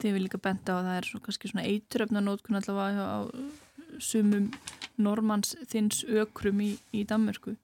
Þið 0.00 0.14
vil 0.16 0.22
líka 0.24 0.38
benda 0.40 0.72
á 0.72 0.78
að 0.78 0.86
það 0.86 0.96
er 0.96 1.06
svo, 1.08 1.18
kannski 1.24 1.50
svona 1.50 1.66
eituröfna 1.68 2.22
nótkun 2.24 2.56
allavega 2.56 3.04
á 3.04 3.18
sumum 4.00 4.50
normans 5.00 5.54
þins 5.70 6.04
ökrum 6.04 6.60
í, 6.64 6.74
í 6.92 7.04
Danmörku. 7.08 7.56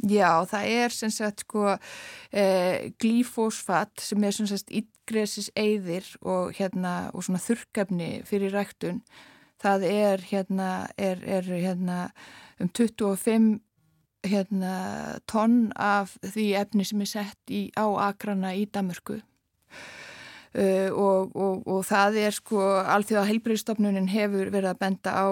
Já, 0.00 0.40
það 0.48 0.68
er 0.72 0.94
sem 0.94 1.10
sagt 1.12 1.44
sko 1.44 1.74
eh, 2.32 2.92
glífósfat 3.02 4.00
sem 4.00 4.24
er 4.24 4.32
sem 4.32 4.48
sagt 4.48 4.72
ytgresis 4.72 5.50
eyðir 5.58 6.06
og 6.24 6.54
hérna 6.56 7.10
og 7.12 7.26
svona 7.26 7.42
þurrkefni 7.42 8.22
fyrir 8.28 8.54
ræktun. 8.56 9.02
Það 9.62 9.84
er 9.90 10.24
hérna, 10.30 10.70
er, 10.96 11.20
er 11.22 11.44
hérna 11.44 11.98
um 12.58 12.72
25 12.72 13.60
hérna 14.26 15.18
tonn 15.26 15.72
af 15.76 16.16
því 16.22 16.46
efni 16.62 16.86
sem 16.86 17.02
er 17.02 17.10
sett 17.10 17.52
í, 17.52 17.68
á 17.74 17.86
akrana 18.08 18.54
í 18.56 18.64
Danmörku. 18.70 19.20
Uh, 20.52 20.90
og, 20.92 21.30
og, 21.32 21.62
og 21.64 21.84
það 21.88 22.18
er 22.26 22.34
sko 22.36 22.60
alþjóða 22.84 23.28
heilbreyðstofnunin 23.30 24.10
hefur 24.12 24.50
verið 24.52 24.74
að 24.74 24.80
benda 24.82 25.14
á 25.16 25.28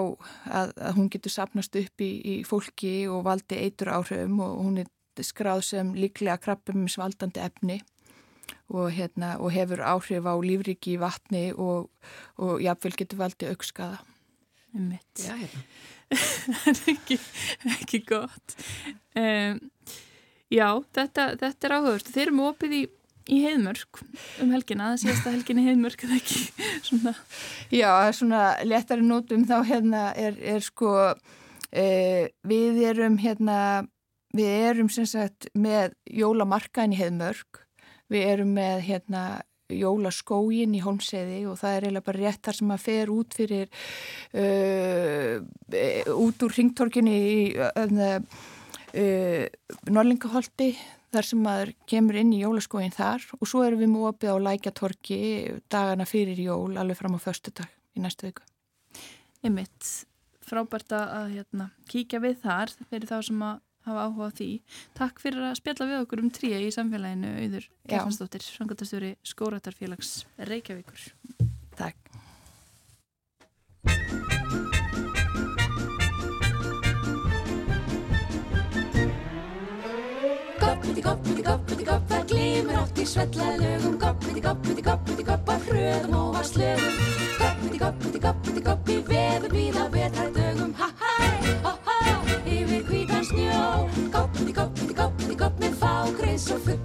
að, 0.49 0.71
að 0.81 0.95
hún 0.97 1.11
getur 1.13 1.35
sapnast 1.35 1.77
upp 1.77 2.01
í, 2.01 2.09
í 2.25 2.35
fólki 2.47 3.05
og 3.05 3.27
valdi 3.27 3.59
eitur 3.61 3.93
áhrifum 3.93 4.41
og 4.41 4.55
hún 4.65 4.81
er 4.81 4.89
skráð 5.21 5.61
sem 5.67 5.91
líklega 5.93 6.39
krabbum 6.41 6.87
svaldandi 6.89 7.43
efni 7.43 7.77
og, 8.71 8.91
hérna, 8.95 9.35
og 9.37 9.51
hefur 9.53 9.83
áhrif 9.83 10.25
á 10.27 10.35
lífriki 10.41 10.95
í 10.95 11.01
vatni 11.01 11.49
og, 11.53 11.91
og 12.41 12.61
jáfnveil 12.63 12.97
getur 12.97 13.21
valdið 13.21 13.53
aukskaða. 13.53 13.99
Já, 15.19 15.35
hérna. 15.35 15.63
það 16.63 16.69
er 16.71 16.93
ekki, 16.93 17.17
ekki 17.75 18.01
gott. 18.07 18.55
Um, 19.19 19.59
já, 20.51 20.67
þetta, 20.95 21.27
þetta 21.41 21.67
er 21.67 21.75
áhugast. 21.77 22.11
Þeir 22.13 22.25
eru 22.25 22.37
með 22.37 22.51
opið 22.53 22.75
í, 22.77 22.81
í 23.29 23.41
heiðmörk 23.45 24.01
um 24.41 24.53
helgina, 24.55 24.91
það 24.91 25.03
séast 25.03 25.27
að 25.27 25.37
helgin 25.37 25.61
í 25.61 25.67
heiðmörk 25.67 26.05
er 26.07 26.15
ekki? 26.17 26.41
Svona. 26.87 27.13
Já, 27.73 27.91
svona 28.15 28.41
letari 28.65 29.05
nótum. 29.05 29.45
Þá 29.49 29.57
hérna 29.69 30.03
er, 30.17 30.37
er 30.39 30.63
sko, 30.65 30.95
e, 31.69 31.85
við 32.47 32.81
erum 32.89 33.19
hérna, 33.21 33.57
við 34.35 34.51
erum 34.71 34.89
sem 34.93 35.07
sagt 35.09 35.51
með 35.53 35.95
jólamarkaðin 36.09 36.97
í 36.97 37.01
heiðmörk, 37.03 37.63
við 38.11 38.27
erum 38.33 38.53
með 38.57 38.85
hérna 38.89 39.25
jólaskógin 39.71 40.75
í 40.75 40.81
Holmseði 40.83 41.45
og 41.47 41.59
það 41.61 41.75
er 41.75 41.85
eiginlega 41.85 42.07
bara 42.09 42.23
rétt 42.25 42.41
þar 42.43 42.57
sem 42.57 42.73
að 42.75 42.81
fer 42.83 43.11
út 43.13 43.37
fyrir 43.37 43.69
uh, 44.35 45.35
út 46.19 46.43
úr 46.43 46.57
ringtorkinni 46.57 47.13
í 47.15 47.37
uh, 47.55 48.17
uh, 48.99 49.45
Norlingaholti 49.87 50.73
þar 51.11 51.27
sem 51.27 51.41
maður 51.43 51.73
kemur 51.89 52.19
inn 52.21 52.31
í 52.35 52.41
jólaskógin 52.43 52.95
þar 52.95 53.25
og 53.39 53.49
svo 53.49 53.63
erum 53.65 53.81
við 53.83 53.91
mópið 53.93 54.35
á 54.35 54.37
lækjatorki 54.47 55.19
dagana 55.71 56.07
fyrir 56.07 56.39
jól 56.39 56.77
alveg 56.79 56.99
fram 56.99 57.17
á 57.17 57.19
förstu 57.21 57.53
dag 57.55 57.67
í 57.95 58.03
næstu 58.03 58.29
viku. 58.29 58.45
Ég 59.41 59.53
mitt 59.53 59.91
frábært 60.45 60.93
að 60.95 61.35
hérna, 61.35 61.71
kíkja 61.89 62.21
við 62.23 62.39
þar 62.43 62.73
fyrir 62.89 63.09
þá 63.09 63.17
sem 63.27 63.43
að 63.47 63.59
hafa 63.87 64.05
áhuga 64.07 64.29
á 64.29 64.37
því. 64.37 64.49
Takk 64.97 65.23
fyrir 65.23 65.47
að 65.47 65.57
spjalla 65.61 65.89
við 65.89 66.03
okkur 66.03 66.23
um 66.23 66.31
tríja 66.33 66.61
í 66.61 66.69
samfélaginu 66.75 67.33
auður 67.39 67.67
Gerfansdóttir, 67.89 68.45
frangatastjóri 68.59 69.15
Skóratarfélags 69.25 70.15
Reykjavíkur. 70.51 71.09
Takk. 71.79 72.10
Goppiti 80.91 81.07
gopp, 81.07 81.23
goppiti 81.23 81.43
gopp, 81.43 81.61
goppiti 81.69 81.85
gopp 81.87 82.09
Það 82.11 82.23
glýmur 82.27 82.79
átt 82.81 82.97
í 82.99 83.03
svellaðlögum 83.07 83.93
Goppiti 84.01 84.41
gopp, 84.43 84.57
goppiti 84.59 84.83
gopp, 84.83 85.05
goppiti 85.07 85.23
gopp 85.29 85.51
Af 85.53 85.69
hröðum 85.69 86.17
og 86.19 86.35
af 86.35 86.49
slögum 86.49 86.97
Goppiti 87.37 87.79
gopp, 87.79 88.01
goppiti 88.01 88.19
gopp, 88.25 88.41
goppiti 88.43 88.63
gopp 88.65 88.91
Í 88.91 88.97
vefum 89.07 89.55
í 89.55 89.63
þá 89.71 89.83
vetardögum 89.95 90.73
Ha-hæ, 90.81 91.15
ho-há, 91.63 91.95
yfir 92.43 92.83
hvítan 92.89 93.23
snjó. 93.29 93.63
Goppiti 94.11 94.57
gopp, 94.59 94.75
goppiti 94.75 94.99
gopp, 94.99 95.15
goppiti 95.15 95.39
gopp 95.45 95.63
Með 95.63 95.79
fákreis 95.79 96.51
og 96.51 96.59
fuggl 96.67 96.80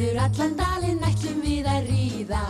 Nýður 0.00 0.16
allan 0.16 0.52
dalinn 0.56 1.02
ætlum 1.04 1.40
við 1.44 1.66
að 1.68 1.88
ríða. 1.90 2.44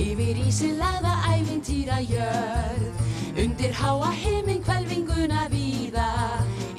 Yfir 0.00 0.38
ísilaða 0.46 1.10
æfintýra 1.28 1.98
jörð. 2.08 3.02
Undir 3.42 3.74
háa 3.76 4.12
heiminn 4.16 4.62
kvelvinguna 4.64 5.42
víða. 5.52 6.06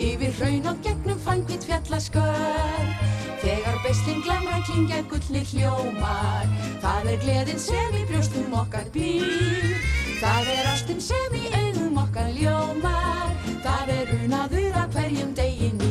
Yfir 0.02 0.34
hraun 0.39 0.72
og 0.72 0.82
gegnum 0.82 1.22
fangvitt 1.22 1.70
fjallaskörð. 1.70 3.06
Þegar 3.43 3.78
bestinn 3.86 4.26
glamrar 4.26 4.66
klingja 4.66 5.04
gullir 5.14 5.45
hljómar. 5.54 6.49
Það 6.82 7.14
er 7.14 7.22
gleðin 7.28 7.62
sem 7.68 8.02
í 8.02 8.04
brjóstum 8.10 8.58
okkar 8.58 8.89
býr. 8.97 9.78
Það 10.18 10.54
er 10.58 10.74
ástinn 10.74 11.08
sem 11.12 11.38
í 11.38 11.45
augum 11.62 12.02
okkar 12.08 12.34
ljómar. 12.41 13.38
Það 13.62 13.97
er 13.99 14.16
unaður 14.18 14.82
að 14.82 14.97
hverjum 14.97 15.38
degi 15.38 15.76
nýr 15.78 15.91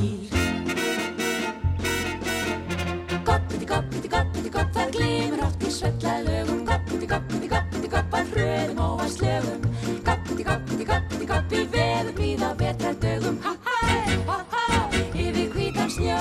svellaðum 5.71 6.65
Goppi, 6.69 7.07
goppi, 7.07 7.47
goppi, 7.49 7.89
goppa 7.89 8.25
hröðum 8.33 8.85
og 8.85 9.05
að 9.07 9.13
slögum 9.17 9.71
Goppi, 10.05 10.43
goppi, 10.45 10.85
goppi, 10.85 11.27
goppi 11.27 11.65
veðum 11.73 12.21
í 12.25 12.31
þá 12.41 12.49
betra 12.59 12.93
dögum. 13.03 13.39
Ha-hæ, 13.45 14.17
ha-hæ, 14.29 15.01
yfir 15.13 15.51
hvítan 15.55 15.91
snjó. 15.93 16.19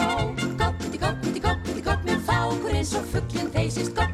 Goppi, 0.60 1.02
goppi, 1.02 1.44
goppi, 1.46 1.84
goppi 1.86 2.20
fákur 2.28 2.76
eins 2.76 2.96
og 2.98 3.10
fugglinn 3.14 3.52
þeysist 3.56 3.96
Goppi 3.96 4.09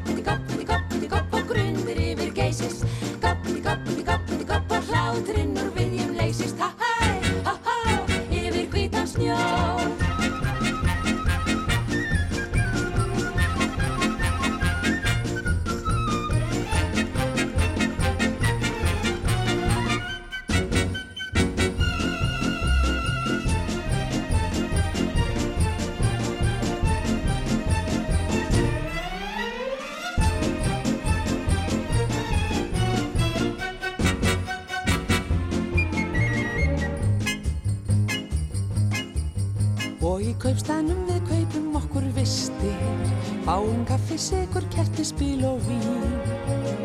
sigur, 44.26 44.64
kerti, 44.74 45.04
spil 45.04 45.44
og 45.46 45.60
vín. 45.66 46.16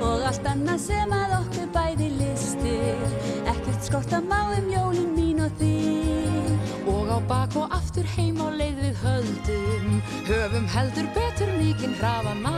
Og 0.01 0.25
allt 0.29 0.45
annað 0.49 0.83
sem 0.85 1.13
að 1.15 1.35
okkur 1.39 1.69
bæði 1.73 2.09
listir. 2.19 3.05
Ekkert 3.49 3.87
skort 3.87 4.13
að 4.17 4.27
má 4.29 4.41
um 4.57 4.69
jólin 4.69 5.11
mín 5.15 5.41
og 5.45 5.55
þín. 5.61 6.59
Og 6.91 7.09
á 7.09 7.17
bak 7.29 7.57
og 7.57 7.73
aftur 7.77 8.05
heim 8.15 8.41
á 8.41 8.47
leið 8.53 8.83
við 8.85 9.01
höldum. 9.05 10.01
Höfum 10.29 10.67
heldur 10.75 11.09
betur 11.17 11.53
mikinn 11.57 11.97
hrafa 11.99 12.35
má 12.43 12.57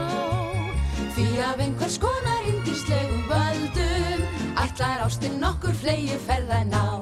Því 1.14 1.26
af 1.46 1.60
einhvers 1.62 1.96
konar 2.02 2.46
indislegum 2.50 3.22
völdum 3.30 4.24
Ætlar 4.64 5.04
ástinn 5.06 5.42
okkur 5.46 5.74
flegi 5.78 6.18
ferða 6.26 6.64
ná 6.70 6.93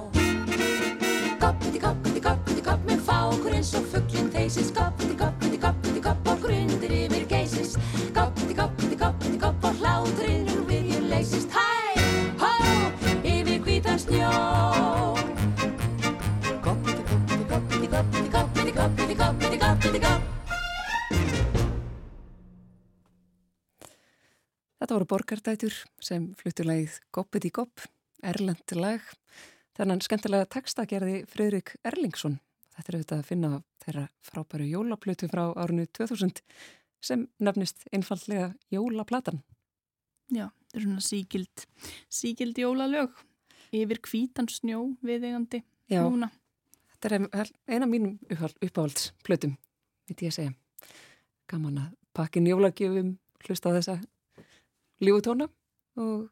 borgardætur 25.12 25.74
sem 26.00 26.30
fluttu 26.40 26.64
lagið 26.64 26.94
Goppið 27.12 27.50
í 27.50 27.52
Gopp, 27.52 27.82
Erlend 28.24 28.72
lag. 28.78 29.02
Þennan 29.76 30.00
skemmtilega 30.04 30.46
texta 30.48 30.86
gerði 30.88 31.22
Freyrik 31.28 31.74
Erlingsson. 31.84 32.38
Þetta 32.72 32.88
er 32.88 32.96
auðvitað 32.96 33.18
að 33.20 33.28
finna 33.28 33.50
þeirra 33.84 34.04
frábæru 34.24 34.68
jólaplutu 34.70 35.28
frá 35.28 35.42
árinu 35.60 35.84
2000 35.98 36.40
sem 37.04 37.26
nefnist 37.42 37.84
einfallega 37.92 38.52
Jólaplatan. 38.72 39.42
Já, 40.32 40.46
þetta 40.48 40.80
er 40.80 40.86
svona 40.86 41.04
síkild, 41.04 41.66
síkild 42.08 42.62
jólalög 42.62 43.18
yfir 43.76 44.00
kvítan 44.06 44.48
snjó 44.48 44.86
viðegandi 45.04 45.60
Já. 45.92 46.06
núna. 46.06 46.30
Þetta 46.94 47.18
er 47.42 47.52
eina 47.68 47.90
mínum 47.90 48.16
uppáhaldsplötum, 48.32 49.58
veit 50.08 50.24
ég 50.24 50.32
að 50.32 50.38
segja. 50.38 50.56
Gaman 51.52 51.82
að 51.82 51.92
pakkin 52.16 52.48
jólagjöfum, 52.48 53.18
hlusta 53.44 53.74
á 53.74 53.76
þessa 53.76 53.98
lífutóna 55.02 55.48
og 56.00 56.28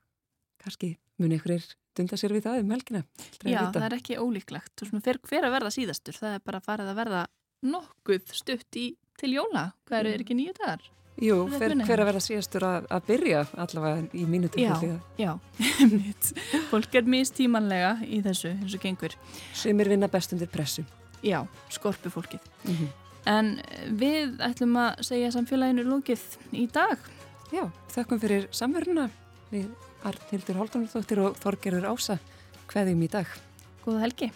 kannski 0.61 0.95
muni 1.21 1.39
ykkur 1.41 1.59
dunda 1.97 2.16
sér 2.21 2.35
við 2.37 2.47
það 2.47 2.62
um 2.62 2.73
helgina. 2.75 3.03
Já, 3.43 3.61
það 3.75 3.85
er 3.89 3.99
ekki 3.99 4.16
ólíklegt 4.21 4.85
og 4.85 4.91
svona 4.91 5.05
fer 5.05 5.21
hver 5.27 5.49
að 5.49 5.57
verða 5.57 5.75
síðastur, 5.75 6.16
það 6.16 6.39
er 6.39 6.47
bara 6.47 6.62
farið 6.64 6.93
að 6.93 7.03
verða 7.03 7.27
nokkuð 7.66 8.33
stutt 8.39 8.81
í, 8.81 8.87
til 9.21 9.35
jóla. 9.35 9.71
Hvað 9.89 10.05
eru, 10.05 10.14
er 10.14 10.25
ekki 10.25 10.39
nýju 10.39 10.57
dagar? 10.61 10.87
Jú, 11.21 11.37
er 11.51 11.59
fer, 11.61 11.75
hver 11.85 12.01
að 12.01 12.09
vera 12.09 12.23
síðastur 12.25 12.64
að, 12.64 12.87
að 12.97 13.09
byrja 13.11 13.43
allavega 13.61 14.07
í 14.16 14.25
mínu 14.31 14.49
tilfelli. 14.55 14.95
Já, 15.21 15.35
mitt. 15.99 16.31
Fólk 16.71 16.97
er 16.97 17.11
mistímanlega 17.16 17.93
í 18.07 18.23
þessu, 18.25 18.55
eins 18.55 18.79
og 18.79 18.87
gengur. 18.87 19.18
Sumir 19.53 19.93
vinna 19.93 20.09
best 20.09 20.33
undir 20.37 20.49
pressu. 20.53 20.87
Já, 21.21 21.43
skorpu 21.75 22.12
fólkið. 22.14 22.49
Mm 22.64 22.89
En 23.29 23.59
við 24.01 24.39
ætlum 24.41 24.79
að 24.81 25.03
segja 25.05 25.33
samfélaginu 25.35 25.85
lókið 25.85 26.23
í 26.57 26.66
dag. 26.73 26.97
Já, 27.51 27.64
þökkum 27.90 28.20
fyrir 28.22 28.44
samverðuna 28.55 29.09
við 29.51 29.72
Arnildur 30.07 30.61
Haldunardóttir 30.61 31.22
og 31.24 31.34
Þorgerður 31.42 31.88
Ása. 31.90 32.20
Hveðjum 32.70 33.03
í 33.03 33.11
dag. 33.11 33.32
Góða 33.82 34.05
helgi. 34.05 34.28